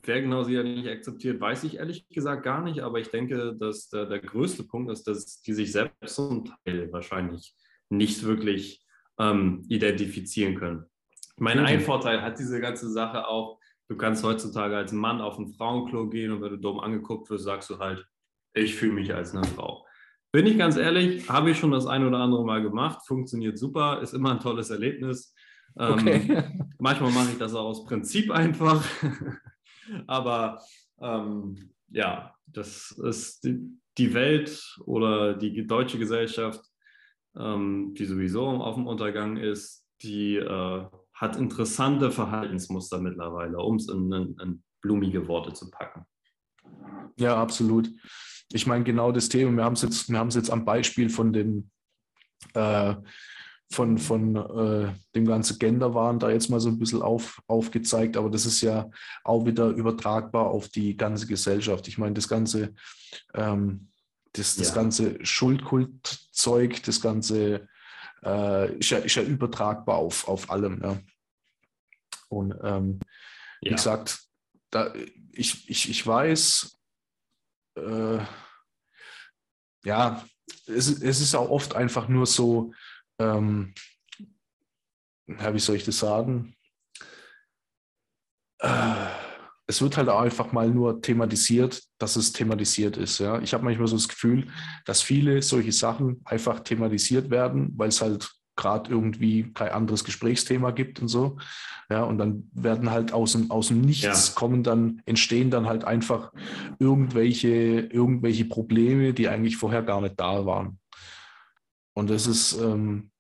wer 0.02 0.22
genau 0.22 0.42
sie 0.42 0.54
ja 0.54 0.62
nicht 0.62 0.88
akzeptiert, 0.88 1.40
weiß 1.40 1.64
ich 1.64 1.76
ehrlich 1.76 2.08
gesagt 2.08 2.42
gar 2.42 2.62
nicht, 2.62 2.80
aber 2.80 2.98
ich 2.98 3.08
denke, 3.08 3.54
dass 3.56 3.88
der, 3.88 4.06
der 4.06 4.20
größte 4.20 4.64
Punkt 4.64 4.90
ist, 4.90 5.06
dass 5.06 5.42
die 5.42 5.52
sich 5.52 5.72
selbst 5.72 6.14
zum 6.14 6.44
Teil 6.64 6.90
wahrscheinlich 6.92 7.54
nicht 7.88 8.24
wirklich 8.24 8.84
ähm, 9.18 9.64
identifizieren 9.68 10.56
können. 10.56 10.86
Ich 11.36 11.42
meine, 11.42 11.64
ein 11.64 11.80
Vorteil 11.80 12.22
hat 12.22 12.38
diese 12.38 12.60
ganze 12.60 12.90
Sache 12.90 13.28
auch, 13.28 13.60
du 13.88 13.96
kannst 13.96 14.24
heutzutage 14.24 14.74
als 14.74 14.92
Mann 14.92 15.20
auf 15.20 15.38
ein 15.38 15.48
Frauenklo 15.48 16.08
gehen 16.08 16.32
und 16.32 16.40
wenn 16.40 16.50
du 16.50 16.56
dumm 16.56 16.80
angeguckt 16.80 17.28
wirst, 17.28 17.44
sagst 17.44 17.68
du 17.68 17.78
halt, 17.78 18.06
ich 18.54 18.74
fühle 18.74 18.94
mich 18.94 19.14
als 19.14 19.34
eine 19.34 19.44
Frau. 19.44 19.86
Bin 20.32 20.46
ich 20.46 20.56
ganz 20.56 20.76
ehrlich, 20.76 21.28
habe 21.28 21.50
ich 21.50 21.58
schon 21.58 21.72
das 21.72 21.86
ein 21.86 22.06
oder 22.06 22.18
andere 22.18 22.44
Mal 22.44 22.62
gemacht, 22.62 23.06
funktioniert 23.06 23.58
super, 23.58 24.00
ist 24.00 24.14
immer 24.14 24.32
ein 24.32 24.40
tolles 24.40 24.70
Erlebnis. 24.70 25.34
Ähm, 25.78 25.92
okay. 25.92 26.42
manchmal 26.78 27.12
mache 27.12 27.32
ich 27.32 27.38
das 27.38 27.54
auch 27.54 27.66
aus 27.66 27.84
Prinzip 27.84 28.30
einfach. 28.30 28.82
Aber 30.06 30.62
ähm, 31.00 31.70
ja, 31.88 32.34
das 32.46 32.92
ist 32.92 33.44
die, 33.44 33.78
die, 33.98 34.14
Welt 34.14 34.78
oder 34.86 35.34
die 35.34 35.66
deutsche 35.66 35.98
Gesellschaft, 35.98 36.64
ähm, 37.38 37.94
die 37.94 38.06
sowieso 38.06 38.46
auf 38.46 38.76
dem 38.76 38.86
Untergang 38.86 39.36
ist, 39.36 39.86
die 40.02 40.36
äh, 40.36 40.86
hat 41.16 41.36
interessante 41.36 42.10
Verhaltensmuster 42.10 43.00
mittlerweile, 43.00 43.58
um 43.58 43.76
es 43.76 43.88
in, 43.88 44.12
in, 44.12 44.38
in 44.38 44.62
blumige 44.82 45.26
Worte 45.28 45.52
zu 45.52 45.70
packen. 45.70 46.04
Ja, 47.18 47.36
absolut. 47.36 47.90
Ich 48.52 48.66
meine, 48.66 48.84
genau 48.84 49.12
das 49.12 49.28
Thema, 49.28 49.50
wir 49.52 49.64
haben 49.64 49.72
es 49.72 49.82
jetzt, 49.82 50.08
jetzt 50.08 50.50
am 50.50 50.64
Beispiel 50.64 51.08
von 51.08 51.32
den 51.32 51.70
äh, 52.54 52.94
von, 53.70 53.98
von 53.98 54.36
äh, 54.36 54.92
dem 55.14 55.26
ganzen 55.26 55.58
Genderwahn 55.58 56.18
da 56.18 56.30
jetzt 56.30 56.50
mal 56.50 56.60
so 56.60 56.68
ein 56.68 56.78
bisschen 56.78 57.02
auf, 57.02 57.42
aufgezeigt, 57.48 58.16
aber 58.16 58.30
das 58.30 58.46
ist 58.46 58.60
ja 58.60 58.88
auch 59.24 59.44
wieder 59.44 59.70
übertragbar 59.70 60.46
auf 60.46 60.68
die 60.68 60.96
ganze 60.96 61.26
Gesellschaft. 61.26 61.88
Ich 61.88 61.98
meine, 61.98 62.14
das 62.14 62.28
ganze, 62.28 62.74
ähm, 63.34 63.88
das, 64.32 64.56
das 64.56 64.68
ja. 64.68 64.74
ganze 64.74 65.24
Schuldkultzeug, 65.24 66.82
das 66.84 67.00
ganze 67.00 67.68
äh, 68.24 68.72
ist, 68.76 68.90
ja, 68.90 68.98
ist 68.98 69.14
ja 69.14 69.22
übertragbar 69.22 69.96
auf, 69.96 70.26
auf 70.28 70.50
allem. 70.50 70.80
Ja. 70.82 70.98
Und 72.28 72.54
ähm, 72.62 73.00
ja. 73.60 73.70
wie 73.70 73.74
gesagt, 73.74 74.20
da, 74.70 74.92
ich, 75.32 75.68
ich, 75.68 75.90
ich 75.90 76.06
weiß, 76.06 76.78
äh, 77.76 78.18
ja, 79.84 80.24
es, 80.66 80.88
es 80.88 81.20
ist 81.20 81.34
auch 81.34 81.50
oft 81.50 81.74
einfach 81.74 82.08
nur 82.08 82.26
so, 82.26 82.72
ähm, 83.18 83.74
ja, 85.26 85.54
wie 85.54 85.58
soll 85.58 85.76
ich 85.76 85.84
das 85.84 85.98
sagen? 85.98 86.56
Äh, 88.58 89.06
es 89.66 89.82
wird 89.82 89.96
halt 89.96 90.08
einfach 90.08 90.52
mal 90.52 90.70
nur 90.70 91.00
thematisiert, 91.02 91.82
dass 91.98 92.16
es 92.16 92.32
thematisiert 92.32 92.96
ist. 92.96 93.18
Ja? 93.18 93.40
Ich 93.40 93.52
habe 93.52 93.64
manchmal 93.64 93.88
so 93.88 93.96
das 93.96 94.08
Gefühl, 94.08 94.46
dass 94.84 95.02
viele 95.02 95.42
solche 95.42 95.72
Sachen 95.72 96.20
einfach 96.24 96.60
thematisiert 96.60 97.30
werden, 97.30 97.72
weil 97.76 97.88
es 97.88 98.00
halt 98.00 98.30
gerade 98.56 98.90
irgendwie 98.90 99.52
kein 99.52 99.70
anderes 99.70 100.04
Gesprächsthema 100.04 100.70
gibt 100.70 101.00
und 101.00 101.08
so. 101.08 101.36
Ja, 101.90 102.04
und 102.04 102.18
dann 102.18 102.50
werden 102.52 102.90
halt 102.90 103.12
aus 103.12 103.32
dem, 103.32 103.50
aus 103.50 103.68
dem 103.68 103.82
Nichts 103.82 104.28
ja. 104.28 104.34
kommen 104.34 104.62
dann, 104.62 105.02
entstehen 105.04 105.50
dann 105.50 105.66
halt 105.66 105.84
einfach 105.84 106.32
irgendwelche, 106.78 107.80
irgendwelche 107.80 108.46
Probleme, 108.46 109.12
die 109.12 109.28
eigentlich 109.28 109.56
vorher 109.56 109.82
gar 109.82 110.00
nicht 110.00 110.18
da 110.18 110.46
waren. 110.46 110.78
Und 111.94 112.10
das 112.10 112.26
ist, 112.26 112.58
ähm, 112.60 113.10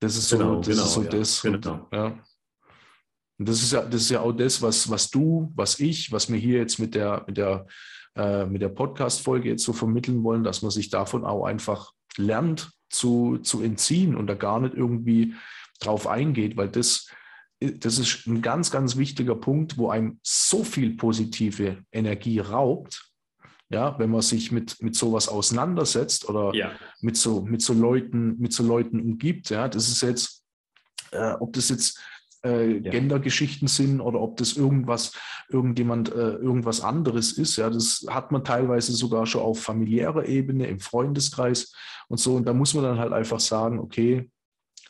das 0.00 0.16
ist 0.16 0.30
genau, 0.30 0.62
so, 0.62 0.70
das. 0.70 0.76
Genau, 0.76 0.82
ist 0.84 0.94
so 0.94 1.02
ja, 1.02 1.08
das 1.08 1.42
genau. 1.42 1.88
ja. 1.92 2.18
Und 3.38 3.48
das 3.48 3.62
ist 3.62 3.72
ja, 3.72 3.82
das 3.82 4.02
ist 4.02 4.10
ja 4.10 4.20
auch 4.20 4.32
das, 4.32 4.62
was, 4.62 4.88
was 4.90 5.10
du, 5.10 5.50
was 5.54 5.80
ich, 5.80 6.12
was 6.12 6.30
wir 6.30 6.38
hier 6.38 6.58
jetzt 6.58 6.78
mit 6.78 6.94
der, 6.94 7.24
mit 7.26 7.36
der, 7.36 7.66
äh, 8.16 8.46
mit 8.46 8.62
der 8.62 8.68
Podcast-Folge 8.68 9.48
jetzt 9.48 9.64
so 9.64 9.72
vermitteln 9.72 10.22
wollen, 10.22 10.44
dass 10.44 10.62
man 10.62 10.70
sich 10.70 10.90
davon 10.90 11.24
auch 11.24 11.44
einfach 11.44 11.92
lernt 12.16 12.70
zu, 12.90 13.38
zu 13.38 13.62
entziehen 13.62 14.14
und 14.14 14.28
da 14.28 14.34
gar 14.34 14.60
nicht 14.60 14.74
irgendwie 14.74 15.34
drauf 15.80 16.06
eingeht, 16.06 16.56
weil 16.56 16.68
das, 16.68 17.08
das 17.60 17.98
ist 17.98 18.26
ein 18.26 18.40
ganz, 18.40 18.70
ganz 18.70 18.96
wichtiger 18.96 19.34
Punkt, 19.34 19.78
wo 19.78 19.90
einem 19.90 20.20
so 20.22 20.62
viel 20.62 20.96
positive 20.96 21.84
Energie 21.90 22.38
raubt, 22.38 23.10
ja, 23.70 23.98
wenn 23.98 24.10
man 24.10 24.22
sich 24.22 24.52
mit, 24.52 24.80
mit 24.80 24.94
sowas 24.94 25.28
auseinandersetzt 25.28 26.28
oder 26.28 26.54
ja. 26.54 26.72
mit, 27.00 27.16
so, 27.16 27.42
mit, 27.42 27.62
so 27.62 27.72
Leuten, 27.72 28.38
mit 28.38 28.52
so 28.52 28.62
Leuten 28.62 29.00
umgibt, 29.00 29.50
ja, 29.50 29.68
das 29.68 29.88
ist 29.88 30.02
jetzt, 30.02 30.44
äh, 31.10 31.32
ob 31.40 31.52
das 31.54 31.70
jetzt 31.70 32.00
äh, 32.44 32.78
ja. 32.78 32.90
Gendergeschichten 32.90 33.68
sind 33.68 34.00
oder 34.00 34.20
ob 34.20 34.36
das 34.36 34.56
irgendwas, 34.56 35.12
irgendjemand, 35.48 36.12
äh, 36.12 36.34
irgendwas 36.34 36.82
anderes 36.82 37.32
ist. 37.32 37.56
Ja, 37.56 37.70
das 37.70 38.06
hat 38.08 38.32
man 38.32 38.44
teilweise 38.44 38.92
sogar 38.92 39.26
schon 39.26 39.42
auf 39.42 39.60
familiärer 39.60 40.26
Ebene, 40.26 40.66
im 40.66 40.80
Freundeskreis 40.80 41.74
und 42.08 42.18
so. 42.18 42.36
Und 42.36 42.46
da 42.46 42.52
muss 42.52 42.74
man 42.74 42.84
dann 42.84 42.98
halt 42.98 43.12
einfach 43.12 43.40
sagen, 43.40 43.78
okay, 43.78 44.30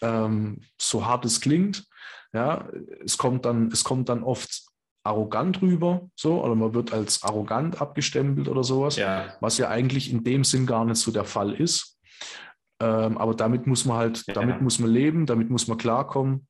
ähm, 0.02 0.60
so 0.78 1.06
hart 1.06 1.24
es 1.24 1.40
klingt, 1.40 1.86
ja, 2.32 2.68
es 3.04 3.16
kommt 3.16 3.44
dann, 3.44 3.68
es 3.68 3.84
kommt 3.84 4.08
dann 4.08 4.24
oft 4.24 4.64
arrogant 5.04 5.60
rüber, 5.60 6.08
so, 6.16 6.42
oder 6.42 6.54
man 6.54 6.72
wird 6.74 6.92
als 6.92 7.22
arrogant 7.22 7.80
abgestempelt 7.80 8.48
oder 8.48 8.64
sowas, 8.64 8.96
ja. 8.96 9.26
was 9.40 9.58
ja 9.58 9.68
eigentlich 9.68 10.10
in 10.10 10.24
dem 10.24 10.44
Sinn 10.44 10.66
gar 10.66 10.84
nicht 10.84 10.96
so 10.96 11.12
der 11.12 11.24
Fall 11.24 11.52
ist. 11.52 11.98
Ähm, 12.80 13.18
aber 13.18 13.34
damit 13.34 13.66
muss 13.66 13.84
man 13.84 13.98
halt, 13.98 14.24
ja. 14.26 14.34
damit 14.34 14.62
muss 14.62 14.78
man 14.78 14.90
leben, 14.90 15.26
damit 15.26 15.50
muss 15.50 15.68
man 15.68 15.78
klarkommen. 15.78 16.46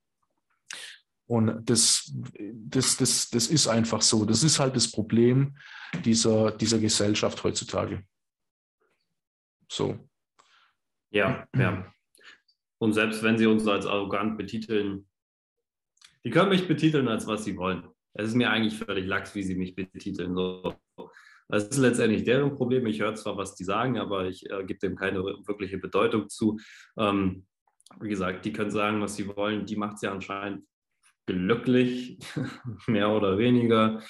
Und 1.26 1.68
das, 1.68 2.12
das, 2.38 2.96
das, 2.96 3.30
das 3.30 3.46
ist 3.46 3.66
einfach 3.66 4.02
so. 4.02 4.24
Das 4.24 4.42
ist 4.42 4.58
halt 4.58 4.76
das 4.76 4.90
Problem 4.90 5.56
dieser, 6.04 6.50
dieser 6.52 6.78
Gesellschaft 6.78 7.42
heutzutage. 7.44 8.04
So. 9.70 9.98
Ja, 11.10 11.48
ja. 11.56 11.90
Und 12.78 12.92
selbst 12.92 13.22
wenn 13.22 13.38
sie 13.38 13.46
uns 13.46 13.66
als 13.66 13.86
arrogant 13.86 14.36
betiteln, 14.36 15.08
die 16.24 16.30
können 16.30 16.50
mich 16.50 16.68
betiteln, 16.68 17.08
als 17.08 17.26
was 17.26 17.44
sie 17.44 17.56
wollen. 17.56 17.88
Es 18.14 18.28
ist 18.28 18.34
mir 18.34 18.50
eigentlich 18.50 18.76
völlig 18.78 19.06
lax, 19.06 19.34
wie 19.34 19.42
sie 19.42 19.54
mich 19.54 19.74
betiteln. 19.74 20.34
So. 20.34 20.74
Das 21.48 21.64
ist 21.68 21.78
letztendlich 21.78 22.24
deren 22.24 22.54
Problem. 22.54 22.86
Ich 22.86 23.00
höre 23.00 23.14
zwar, 23.14 23.36
was 23.36 23.54
die 23.54 23.64
sagen, 23.64 23.98
aber 23.98 24.26
ich 24.26 24.48
äh, 24.50 24.64
gebe 24.64 24.78
dem 24.80 24.96
keine 24.96 25.22
wirkliche 25.22 25.78
Bedeutung 25.78 26.28
zu. 26.28 26.58
Ähm, 26.98 27.46
wie 28.00 28.08
gesagt, 28.08 28.44
die 28.44 28.52
können 28.52 28.70
sagen, 28.70 29.00
was 29.00 29.16
sie 29.16 29.26
wollen. 29.36 29.66
Die 29.66 29.76
macht 29.76 29.96
es 29.96 30.02
ja 30.02 30.12
anscheinend 30.12 30.66
glücklich, 31.26 32.18
mehr 32.86 33.10
oder 33.10 33.38
weniger. 33.38 34.02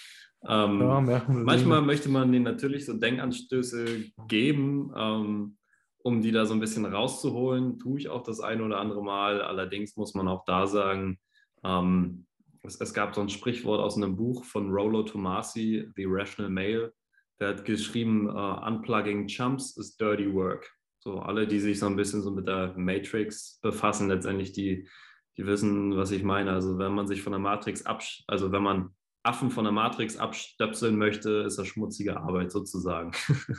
Ähm, 0.47 0.81
ja, 0.81 1.01
mehr 1.01 1.25
manchmal 1.29 1.83
möchte 1.83 2.09
man 2.09 2.31
denen 2.31 2.45
natürlich 2.45 2.85
so 2.85 2.95
Denkanstöße 2.95 4.05
geben, 4.29 4.93
ähm, 4.97 5.57
um 5.99 6.21
die 6.21 6.33
da 6.33 6.45
so 6.45 6.53
ein 6.53 6.61
bisschen 6.61 6.85
rauszuholen. 6.85 7.79
Tue 7.79 7.99
ich 7.99 8.09
auch 8.09 8.23
das 8.23 8.41
eine 8.41 8.63
oder 8.63 8.79
andere 8.79 9.03
Mal. 9.03 9.41
Allerdings 9.41 9.97
muss 9.97 10.15
man 10.15 10.29
auch 10.29 10.45
da 10.45 10.67
sagen, 10.67 11.19
ähm, 11.65 12.27
es, 12.63 12.81
es, 12.81 12.93
gab 12.93 13.15
so 13.15 13.21
ein 13.21 13.29
Sprichwort 13.29 13.81
aus 13.81 13.97
einem 13.97 14.17
Buch 14.17 14.45
von 14.45 14.71
Rollo 14.71 15.03
Tomasi, 15.03 15.89
The 15.97 16.05
Rational 16.07 16.51
Male. 16.51 16.93
Der 17.41 17.49
hat 17.49 17.65
geschrieben, 17.65 18.29
uh, 18.29 18.67
Unplugging 18.67 19.27
Chumps 19.27 19.77
is 19.77 19.97
dirty 19.97 20.33
work. 20.33 20.71
So 20.99 21.19
alle, 21.19 21.47
die 21.47 21.59
sich 21.59 21.79
so 21.79 21.87
ein 21.87 21.97
bisschen 21.97 22.23
so 22.23 22.31
mit 22.31 22.47
der 22.47 22.75
Matrix 22.77 23.59
befassen, 23.61 24.09
letztendlich 24.09 24.53
die, 24.53 24.89
die 25.37 25.47
wissen, 25.47 25.97
was 25.97 26.11
ich 26.11 26.23
meine. 26.23 26.53
Also 26.53 26.79
wenn 26.79 26.93
man 26.93 27.07
sich 27.07 27.23
von 27.23 27.33
der 27.33 27.41
Matrix 27.41 27.85
absch 27.87 28.25
also 28.27 28.53
wenn 28.53 28.63
man 28.63 28.91
Affen 29.25 29.51
von 29.51 29.65
der 29.65 29.73
Matrix 29.73 30.19
abstöpseln 30.19 30.97
möchte, 30.97 31.31
ist 31.47 31.59
das 31.59 31.67
schmutzige 31.67 32.19
Arbeit 32.19 32.53
sozusagen. 32.53 33.13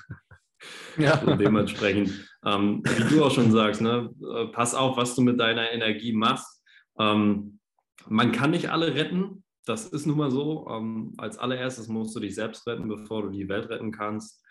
Ja. 0.97 1.12
Also 1.20 1.36
dementsprechend, 1.36 2.28
ähm, 2.45 2.82
wie 2.84 3.16
du 3.16 3.24
auch 3.24 3.30
schon 3.32 3.52
sagst, 3.52 3.82
ne, 3.82 4.10
äh, 4.36 4.47
pass 4.47 4.74
auf, 4.74 4.97
was 4.97 5.14
du 5.14 5.22
mit 5.22 5.39
deiner 5.39 5.72
Energie 5.72 6.14
machst. 6.14 6.64
Ähm, 6.97 7.60
man 8.08 8.32
kann 8.32 8.52
nicht 8.52 8.70
alle 8.70 8.95
retten. 8.95 9.43
Das 9.66 9.86
ist 9.86 10.06
nun 10.06 10.18
mal 10.18 10.32
so. 10.32 10.68
Ähm, 10.70 11.14
als 11.18 11.38
allererstes 11.38 11.88
musst 11.88 12.16
du 12.16 12.20
dich 12.20 12.36
selbst 12.36 12.66
retten, 12.68 12.88
bevor 12.88 13.24
du 13.24 13.30
die 13.30 13.50
Welt 13.50 13.70
retten 13.70 13.91
kannst. 13.91 14.43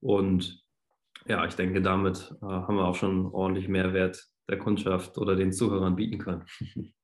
Und 0.00 0.62
ja, 1.26 1.44
ich 1.46 1.54
denke, 1.54 1.80
damit 1.80 2.34
äh, 2.42 2.46
haben 2.46 2.76
wir 2.76 2.84
auch 2.84 2.96
schon 2.96 3.26
ordentlich 3.26 3.68
Mehrwert 3.68 4.26
der 4.48 4.58
Kundschaft 4.58 5.18
oder 5.18 5.36
den 5.36 5.52
Zuhörern 5.52 5.96
bieten 5.96 6.18
können. 6.18 6.44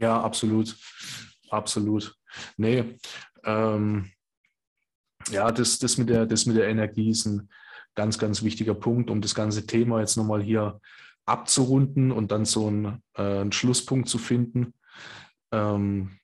Ja, 0.00 0.22
absolut. 0.22 0.76
Absolut. 1.50 2.14
Nee, 2.56 2.98
ähm, 3.44 4.12
ja, 5.30 5.50
das, 5.50 5.78
das, 5.78 5.98
mit 5.98 6.08
der, 6.08 6.26
das 6.26 6.46
mit 6.46 6.56
der 6.56 6.68
Energie 6.68 7.10
ist 7.10 7.26
ein 7.26 7.48
ganz, 7.94 8.18
ganz 8.18 8.42
wichtiger 8.42 8.74
Punkt, 8.74 9.10
um 9.10 9.20
das 9.20 9.34
ganze 9.34 9.66
Thema 9.66 10.00
jetzt 10.00 10.16
nochmal 10.16 10.42
hier 10.42 10.80
abzurunden 11.26 12.12
und 12.12 12.30
dann 12.32 12.44
so 12.44 12.68
einen, 12.68 13.02
äh, 13.14 13.40
einen 13.40 13.52
Schlusspunkt 13.52 14.08
zu 14.08 14.18
finden. 14.18 14.72
Ähm, 15.52 16.17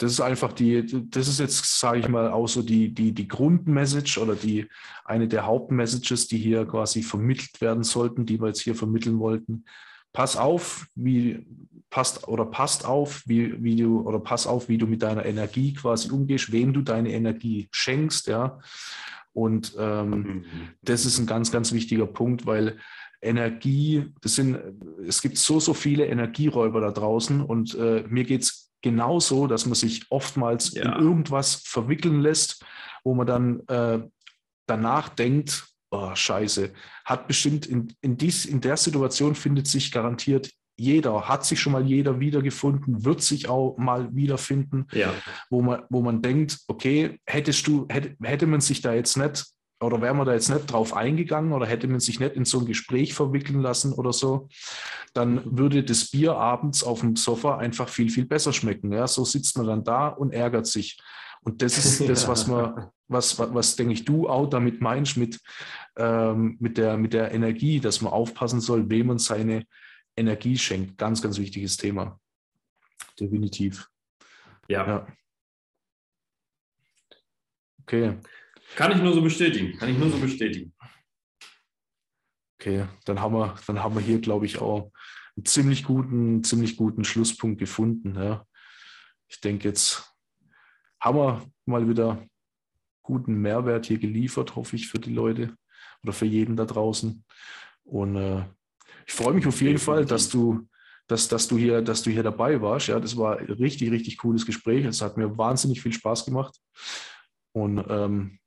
das 0.00 0.12
ist 0.12 0.20
einfach 0.20 0.54
die, 0.54 0.86
das 1.10 1.28
ist 1.28 1.40
jetzt, 1.40 1.78
sage 1.78 1.98
ich 1.98 2.08
mal, 2.08 2.30
auch 2.30 2.48
so 2.48 2.62
die, 2.62 2.94
die, 2.94 3.12
die 3.12 3.28
Grundmessage 3.28 4.18
oder 4.18 4.34
die 4.34 4.66
eine 5.04 5.28
der 5.28 5.44
Hauptmessages, 5.44 6.26
die 6.26 6.38
hier 6.38 6.64
quasi 6.64 7.02
vermittelt 7.02 7.60
werden 7.60 7.82
sollten, 7.82 8.24
die 8.24 8.40
wir 8.40 8.46
jetzt 8.46 8.62
hier 8.62 8.74
vermitteln 8.74 9.18
wollten. 9.18 9.66
Pass 10.14 10.38
auf, 10.38 10.86
wie 10.94 11.46
passt 11.90 12.26
oder 12.28 12.46
passt 12.46 12.86
auf, 12.86 13.22
wie, 13.26 13.62
wie 13.62 13.76
du 13.76 14.00
oder 14.00 14.20
pass 14.20 14.46
auf, 14.46 14.70
wie 14.70 14.78
du 14.78 14.86
mit 14.86 15.02
deiner 15.02 15.26
Energie 15.26 15.74
quasi 15.74 16.10
umgehst, 16.10 16.50
wem 16.50 16.72
du 16.72 16.80
deine 16.80 17.12
Energie 17.12 17.68
schenkst, 17.70 18.26
ja. 18.26 18.58
Und 19.34 19.76
ähm, 19.78 20.10
mhm. 20.10 20.44
das 20.80 21.04
ist 21.04 21.18
ein 21.18 21.26
ganz, 21.26 21.52
ganz 21.52 21.72
wichtiger 21.72 22.06
Punkt, 22.06 22.46
weil 22.46 22.78
Energie, 23.20 24.06
das 24.22 24.36
sind, 24.36 24.58
es 25.06 25.20
gibt 25.20 25.36
so, 25.36 25.60
so 25.60 25.74
viele 25.74 26.06
Energieräuber 26.06 26.80
da 26.80 26.90
draußen 26.90 27.42
und 27.42 27.74
äh, 27.74 28.02
mir 28.08 28.24
geht 28.24 28.44
es 28.44 28.69
genauso, 28.82 29.46
dass 29.46 29.66
man 29.66 29.74
sich 29.74 30.06
oftmals 30.10 30.74
ja. 30.74 30.82
in 30.82 31.02
irgendwas 31.02 31.54
verwickeln 31.54 32.20
lässt, 32.20 32.64
wo 33.04 33.14
man 33.14 33.26
dann 33.26 33.60
äh, 33.68 34.00
danach 34.66 35.08
denkt, 35.08 35.66
oh, 35.90 36.14
scheiße, 36.14 36.72
hat 37.04 37.26
bestimmt 37.26 37.66
in, 37.66 37.92
in, 38.00 38.16
dies, 38.16 38.46
in 38.46 38.60
der 38.60 38.76
Situation 38.76 39.34
findet 39.34 39.66
sich 39.66 39.90
garantiert 39.90 40.50
jeder, 40.80 41.28
hat 41.28 41.44
sich 41.44 41.60
schon 41.60 41.74
mal 41.74 41.86
jeder 41.86 42.20
wiedergefunden, 42.20 43.04
wird 43.04 43.20
sich 43.20 43.50
auch 43.50 43.76
mal 43.76 44.14
wiederfinden, 44.14 44.86
ja. 44.92 45.12
wo, 45.50 45.60
man, 45.60 45.82
wo 45.90 46.00
man 46.00 46.22
denkt, 46.22 46.58
okay, 46.68 47.20
hättest 47.26 47.66
du, 47.66 47.86
hätte, 47.90 48.16
hätte 48.22 48.46
man 48.46 48.62
sich 48.62 48.80
da 48.80 48.94
jetzt 48.94 49.18
nicht 49.18 49.44
oder 49.80 50.02
wäre 50.02 50.14
man 50.14 50.26
da 50.26 50.34
jetzt 50.34 50.50
nicht 50.50 50.70
drauf 50.70 50.94
eingegangen 50.94 51.52
oder 51.52 51.66
hätte 51.66 51.88
man 51.88 52.00
sich 52.00 52.20
nicht 52.20 52.34
in 52.34 52.44
so 52.44 52.60
ein 52.60 52.66
Gespräch 52.66 53.14
verwickeln 53.14 53.60
lassen 53.60 53.92
oder 53.92 54.12
so, 54.12 54.48
dann 55.14 55.42
würde 55.58 55.82
das 55.82 56.10
Bier 56.10 56.36
abends 56.36 56.84
auf 56.84 57.00
dem 57.00 57.16
Sofa 57.16 57.56
einfach 57.56 57.88
viel, 57.88 58.10
viel 58.10 58.26
besser 58.26 58.52
schmecken. 58.52 58.92
Ja, 58.92 59.06
so 59.06 59.24
sitzt 59.24 59.56
man 59.56 59.66
dann 59.66 59.84
da 59.84 60.08
und 60.08 60.32
ärgert 60.32 60.66
sich. 60.66 61.00
Und 61.42 61.62
das 61.62 61.78
ist 61.78 62.00
das, 62.08 62.28
was 62.28 62.46
man, 62.46 62.90
was, 63.08 63.38
was, 63.38 63.54
was 63.54 63.76
denke 63.76 63.94
ich, 63.94 64.04
du 64.04 64.28
auch 64.28 64.46
damit 64.46 64.82
meinst 64.82 65.16
mit, 65.16 65.40
ähm, 65.96 66.56
mit, 66.60 66.76
der, 66.76 66.98
mit 66.98 67.14
der 67.14 67.32
Energie, 67.32 67.80
dass 67.80 68.02
man 68.02 68.12
aufpassen 68.12 68.60
soll, 68.60 68.90
wem 68.90 69.06
man 69.06 69.18
seine 69.18 69.64
Energie 70.14 70.58
schenkt. 70.58 70.98
Ganz, 70.98 71.22
ganz 71.22 71.38
wichtiges 71.38 71.78
Thema. 71.78 72.20
Definitiv. 73.18 73.88
Ja. 74.68 74.86
ja. 74.86 75.06
Okay. 77.82 78.18
Kann 78.76 78.92
ich 78.92 78.98
nur 78.98 79.12
so 79.12 79.22
bestätigen. 79.22 79.76
Kann 79.78 79.90
ich 79.90 79.98
nur 79.98 80.10
so 80.10 80.18
bestätigen. 80.18 80.72
Okay, 82.58 82.86
dann 83.04 83.20
haben 83.20 83.34
wir, 83.34 83.54
dann 83.66 83.82
haben 83.82 83.94
wir 83.94 84.02
hier, 84.02 84.20
glaube 84.20 84.46
ich, 84.46 84.60
auch 84.60 84.92
einen 85.36 85.46
ziemlich 85.46 85.84
guten, 85.84 86.44
ziemlich 86.44 86.76
guten 86.76 87.04
Schlusspunkt 87.04 87.58
gefunden. 87.58 88.14
Ja. 88.16 88.46
Ich 89.28 89.40
denke, 89.40 89.68
jetzt 89.68 90.14
haben 91.00 91.18
wir 91.18 91.50
mal 91.64 91.88
wieder 91.88 92.26
guten 93.02 93.34
Mehrwert 93.40 93.86
hier 93.86 93.98
geliefert, 93.98 94.56
hoffe 94.56 94.76
ich, 94.76 94.88
für 94.88 94.98
die 94.98 95.12
Leute 95.12 95.56
oder 96.02 96.12
für 96.12 96.26
jeden 96.26 96.56
da 96.56 96.64
draußen. 96.64 97.24
Und 97.84 98.16
äh, 98.16 98.44
ich 99.06 99.14
freue 99.14 99.34
mich 99.34 99.46
auf 99.46 99.60
jeden 99.62 99.78
Fall, 99.78 100.04
dass 100.04 100.28
du, 100.28 100.68
dass, 101.06 101.28
dass, 101.28 101.48
du 101.48 101.56
hier, 101.56 101.82
dass 101.82 102.02
du 102.02 102.10
hier 102.10 102.22
dabei 102.22 102.60
warst. 102.60 102.88
Ja, 102.88 103.00
das 103.00 103.16
war 103.16 103.38
ein 103.38 103.46
richtig, 103.46 103.90
richtig 103.90 104.18
cooles 104.18 104.44
Gespräch. 104.44 104.84
Es 104.84 105.00
hat 105.00 105.16
mir 105.16 105.36
wahnsinnig 105.38 105.80
viel 105.80 105.92
Spaß 105.92 106.26
gemacht. 106.26 106.56
Und 107.52 107.84
ähm, 107.88 108.39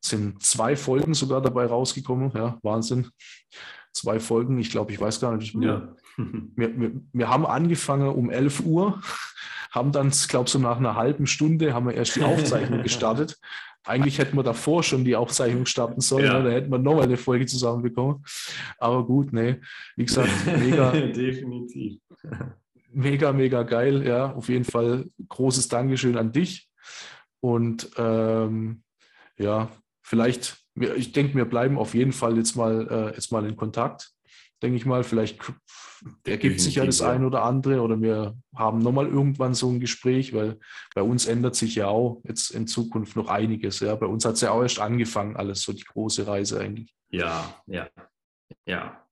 sind 0.00 0.42
zwei 0.42 0.76
Folgen 0.76 1.14
sogar 1.14 1.42
dabei 1.42 1.66
rausgekommen. 1.66 2.32
Ja, 2.34 2.58
Wahnsinn. 2.62 3.10
Zwei 3.92 4.20
Folgen. 4.20 4.58
Ich 4.58 4.70
glaube, 4.70 4.92
ich 4.92 5.00
weiß 5.00 5.20
gar 5.20 5.36
nicht. 5.36 5.54
Ja. 5.54 5.94
Wir, 6.56 6.78
wir, 6.78 6.92
wir 7.14 7.28
haben 7.30 7.46
angefangen 7.46 8.08
um 8.08 8.28
11 8.28 8.60
Uhr, 8.60 9.00
haben 9.70 9.90
dann, 9.90 10.10
glaube 10.10 10.46
ich, 10.46 10.52
so 10.52 10.58
nach 10.58 10.76
einer 10.76 10.94
halben 10.94 11.26
Stunde 11.26 11.72
haben 11.72 11.86
wir 11.86 11.94
erst 11.94 12.16
die 12.16 12.22
Aufzeichnung 12.22 12.82
gestartet. 12.82 13.38
Eigentlich 13.84 14.18
hätten 14.18 14.36
wir 14.36 14.42
davor 14.42 14.82
schon 14.82 15.06
die 15.06 15.16
Aufzeichnung 15.16 15.64
starten 15.64 16.02
sollen, 16.02 16.26
ja. 16.26 16.38
Ne? 16.38 16.44
da 16.44 16.50
hätten 16.50 16.70
wir 16.70 16.78
nochmal 16.78 17.04
eine 17.04 17.16
Folge 17.16 17.46
zusammenbekommen. 17.46 18.22
Aber 18.76 19.06
gut, 19.06 19.32
ne, 19.32 19.62
wie 19.96 20.04
gesagt, 20.04 20.28
mega. 20.44 20.90
Definitiv. 20.92 22.00
Mega, 22.92 23.32
mega 23.32 23.62
geil. 23.62 24.06
Ja, 24.06 24.34
auf 24.34 24.50
jeden 24.50 24.64
Fall 24.64 25.06
großes 25.26 25.68
Dankeschön 25.68 26.18
an 26.18 26.32
dich. 26.32 26.68
Und 27.40 27.90
ähm, 27.96 28.82
ja, 29.40 29.70
vielleicht, 30.02 30.58
ich 30.74 31.12
denke, 31.12 31.34
wir 31.34 31.46
bleiben 31.46 31.78
auf 31.78 31.94
jeden 31.94 32.12
Fall 32.12 32.36
jetzt 32.36 32.56
mal, 32.56 32.86
äh, 32.88 33.14
jetzt 33.14 33.32
mal 33.32 33.46
in 33.46 33.56
Kontakt, 33.56 34.12
denke 34.62 34.76
ich 34.76 34.84
mal. 34.84 35.02
Vielleicht 35.02 35.40
ergibt 36.26 36.60
sich 36.60 36.76
ja 36.76 36.84
das 36.84 37.00
ein 37.00 37.24
oder 37.24 37.42
andere 37.44 37.80
oder 37.80 38.00
wir 38.00 38.36
haben 38.54 38.80
nochmal 38.80 39.06
irgendwann 39.06 39.54
so 39.54 39.70
ein 39.70 39.80
Gespräch, 39.80 40.34
weil 40.34 40.58
bei 40.94 41.02
uns 41.02 41.26
ändert 41.26 41.56
sich 41.56 41.74
ja 41.74 41.88
auch 41.88 42.22
jetzt 42.24 42.50
in 42.50 42.66
Zukunft 42.66 43.16
noch 43.16 43.28
einiges. 43.28 43.80
Ja, 43.80 43.94
bei 43.94 44.06
uns 44.06 44.24
hat 44.24 44.34
es 44.34 44.42
ja 44.42 44.50
auch 44.50 44.62
erst 44.62 44.78
angefangen, 44.78 45.36
alles 45.36 45.62
so 45.62 45.72
die 45.72 45.84
große 45.84 46.26
Reise 46.26 46.60
eigentlich. 46.60 46.94
Ja, 47.10 47.62
ja, 47.66 47.88
ja, 48.66 49.06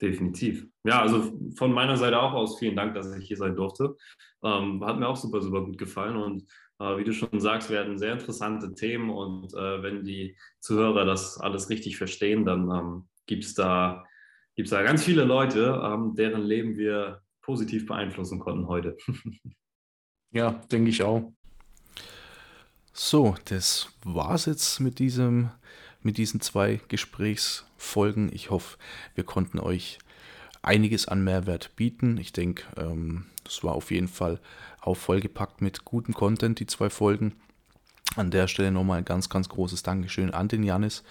definitiv. 0.00 0.66
Ja, 0.84 1.00
also 1.00 1.32
von 1.56 1.72
meiner 1.72 1.96
Seite 1.96 2.20
auch 2.20 2.32
aus 2.32 2.58
vielen 2.58 2.76
Dank, 2.76 2.94
dass 2.94 3.14
ich 3.14 3.26
hier 3.26 3.36
sein 3.36 3.56
durfte. 3.56 3.96
Ähm, 4.42 4.84
hat 4.84 4.98
mir 4.98 5.08
auch 5.08 5.16
super, 5.16 5.40
super 5.40 5.62
gut 5.62 5.78
gefallen 5.78 6.16
und 6.16 6.44
wie 6.98 7.04
du 7.04 7.12
schon 7.12 7.40
sagst, 7.40 7.70
werden 7.70 7.98
sehr 7.98 8.12
interessante 8.12 8.74
Themen 8.74 9.10
und 9.10 9.54
äh, 9.54 9.82
wenn 9.82 10.04
die 10.04 10.36
Zuhörer 10.60 11.04
das 11.04 11.38
alles 11.38 11.70
richtig 11.70 11.96
verstehen, 11.96 12.44
dann 12.44 12.70
ähm, 12.70 13.08
gibt 13.26 13.44
es 13.44 13.54
da, 13.54 14.04
gibt's 14.56 14.70
da 14.70 14.82
ganz 14.82 15.04
viele 15.04 15.24
Leute, 15.24 15.80
ähm, 15.84 16.14
deren 16.14 16.42
Leben 16.42 16.76
wir 16.76 17.22
positiv 17.40 17.86
beeinflussen 17.86 18.38
konnten 18.38 18.68
heute. 18.68 18.96
ja, 20.32 20.50
denke 20.70 20.90
ich 20.90 21.02
auch. 21.02 21.32
So, 22.92 23.36
das 23.46 23.88
war's 24.04 24.46
jetzt 24.46 24.80
mit 24.80 24.98
diesem, 24.98 25.50
mit 26.02 26.18
diesen 26.18 26.40
zwei 26.40 26.80
Gesprächsfolgen. 26.88 28.30
Ich 28.32 28.50
hoffe, 28.50 28.76
wir 29.14 29.24
konnten 29.24 29.58
euch 29.58 29.98
einiges 30.62 31.06
an 31.08 31.24
Mehrwert 31.24 31.74
bieten. 31.76 32.16
Ich 32.18 32.32
denke, 32.32 32.64
ähm, 32.76 33.26
das 33.44 33.62
war 33.64 33.74
auf 33.74 33.90
jeden 33.90 34.08
Fall 34.08 34.40
auch 34.80 34.96
vollgepackt 34.96 35.60
mit 35.60 35.84
gutem 35.84 36.14
Content, 36.14 36.58
die 36.60 36.66
zwei 36.66 36.90
Folgen. 36.90 37.34
An 38.14 38.30
der 38.30 38.46
Stelle 38.46 38.72
nochmal 38.72 38.98
ein 38.98 39.06
ganz, 39.06 39.30
ganz 39.30 39.48
großes 39.48 39.82
Dankeschön 39.82 40.34
an 40.34 40.46
den 40.46 40.64
Janis. 40.64 41.02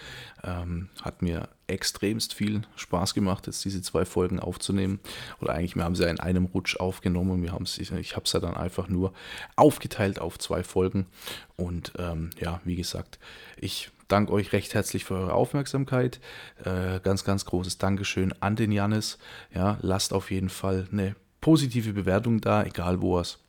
Ähm, 0.44 0.90
hat 1.02 1.24
mir 1.24 1.50
extremst 1.66 2.36
viel 2.36 2.62
Spaß 2.76 3.16
gemacht, 3.16 3.48
jetzt 3.48 3.66
diese 3.66 3.82
zwei 3.82 4.06
Folgen 4.06 4.40
aufzunehmen. 4.40 5.00
Oder 5.40 5.54
eigentlich, 5.54 5.76
wir 5.76 5.84
haben 5.84 5.96
sie 5.96 6.04
ja 6.04 6.10
in 6.10 6.20
einem 6.20 6.46
Rutsch 6.46 6.76
aufgenommen. 6.78 7.42
Wir 7.42 7.58
ich 7.80 8.16
habe 8.16 8.26
es 8.26 8.34
ja 8.34 8.40
dann 8.40 8.56
einfach 8.56 8.88
nur 8.88 9.14
aufgeteilt 9.56 10.20
auf 10.20 10.38
zwei 10.38 10.64
Folgen. 10.64 11.08
Und 11.56 11.94
ähm, 11.98 12.30
ja, 12.40 12.62
wie 12.66 12.76
gesagt, 12.76 13.18
ich 13.58 13.90
danke 14.12 14.34
euch 14.34 14.52
recht 14.52 14.74
herzlich 14.74 15.06
für 15.06 15.16
eure 15.16 15.34
Aufmerksamkeit. 15.34 16.20
Äh, 16.64 17.00
ganz, 17.02 17.24
ganz 17.24 17.46
großes 17.46 17.78
Dankeschön 17.78 18.34
an 18.42 18.56
den 18.56 18.72
Janis. 18.72 19.18
Ja, 19.54 19.78
lasst 19.82 20.14
auf 20.14 20.32
jeden 20.32 20.50
Fall 20.50 20.88
eine 20.92 21.16
positive 21.40 21.94
Bewertung 21.94 22.42
da, 22.42 22.64
egal 22.64 23.02
wo 23.02 23.20
es 23.20 23.40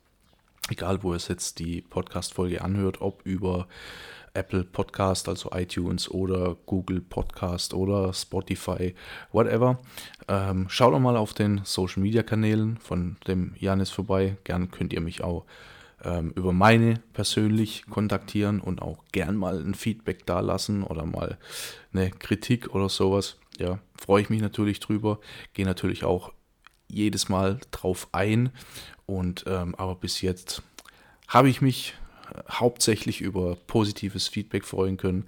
egal 0.69 1.03
wo 1.03 1.13
es 1.13 1.27
jetzt 1.27 1.59
die 1.59 1.81
Podcast-Folge 1.81 2.61
anhört, 2.61 3.01
ob 3.01 3.21
über 3.25 3.67
Apple 4.33 4.63
Podcast, 4.63 5.27
also 5.27 5.51
iTunes 5.51 6.09
oder 6.09 6.55
Google 6.65 7.01
Podcast 7.01 7.73
oder 7.73 8.13
Spotify, 8.13 8.95
whatever. 9.31 9.79
Ähm, 10.27 10.67
schaut 10.69 10.93
doch 10.93 10.99
mal 10.99 11.17
auf 11.17 11.33
den 11.33 11.61
Social 11.65 12.01
Media 12.01 12.23
Kanälen 12.23 12.77
von 12.77 13.17
dem 13.27 13.53
Janis 13.59 13.89
vorbei. 13.89 14.37
Gern 14.45 14.71
könnt 14.71 14.93
ihr 14.93 15.01
mich 15.01 15.23
auch 15.23 15.45
ähm, 16.03 16.31
über 16.35 16.53
meine 16.53 17.01
persönlich 17.13 17.85
kontaktieren 17.89 18.59
und 18.59 18.81
auch 18.81 19.03
gern 19.11 19.35
mal 19.35 19.59
ein 19.59 19.75
Feedback 19.75 20.25
da 20.25 20.39
lassen 20.39 20.83
oder 20.83 21.05
mal 21.05 21.37
eine 21.93 22.11
Kritik 22.11 22.73
oder 22.73 22.89
sowas. 22.89 23.37
Ja, 23.57 23.79
freue 23.99 24.21
ich 24.21 24.29
mich 24.29 24.41
natürlich 24.41 24.79
drüber. 24.79 25.19
Gehe 25.53 25.65
natürlich 25.65 26.03
auch 26.03 26.33
jedes 26.87 27.29
Mal 27.29 27.59
drauf 27.71 28.07
ein 28.11 28.51
und 29.05 29.45
ähm, 29.47 29.75
aber 29.75 29.95
bis 29.95 30.21
jetzt 30.21 30.61
habe 31.27 31.49
ich 31.49 31.61
mich 31.61 31.95
äh, 32.33 32.41
hauptsächlich 32.51 33.21
über 33.21 33.55
positives 33.67 34.27
Feedback 34.27 34.65
freuen 34.65 34.97
können. 34.97 35.25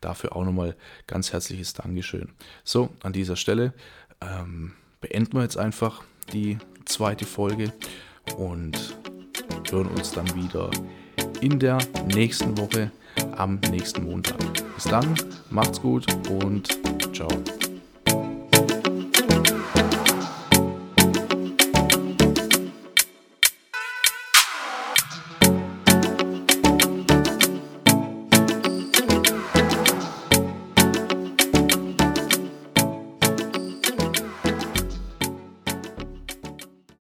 Dafür 0.00 0.36
auch 0.36 0.44
nochmal 0.44 0.76
ganz 1.06 1.32
herzliches 1.32 1.72
Dankeschön. 1.72 2.32
So, 2.64 2.90
an 3.02 3.12
dieser 3.12 3.36
Stelle 3.36 3.72
ähm, 4.20 4.72
beenden 5.00 5.34
wir 5.34 5.42
jetzt 5.42 5.58
einfach 5.58 6.02
die 6.32 6.58
zweite 6.84 7.24
Folge 7.24 7.72
hören 9.70 9.88
uns 9.88 10.12
dann 10.12 10.26
wieder 10.34 10.70
in 11.40 11.58
der 11.58 11.78
nächsten 12.14 12.56
Woche 12.58 12.90
am 13.36 13.58
nächsten 13.70 14.04
Montag. 14.04 14.36
Bis 14.74 14.84
dann, 14.84 15.14
macht's 15.50 15.80
gut 15.80 16.06
und 16.30 16.68
ciao. 17.14 17.28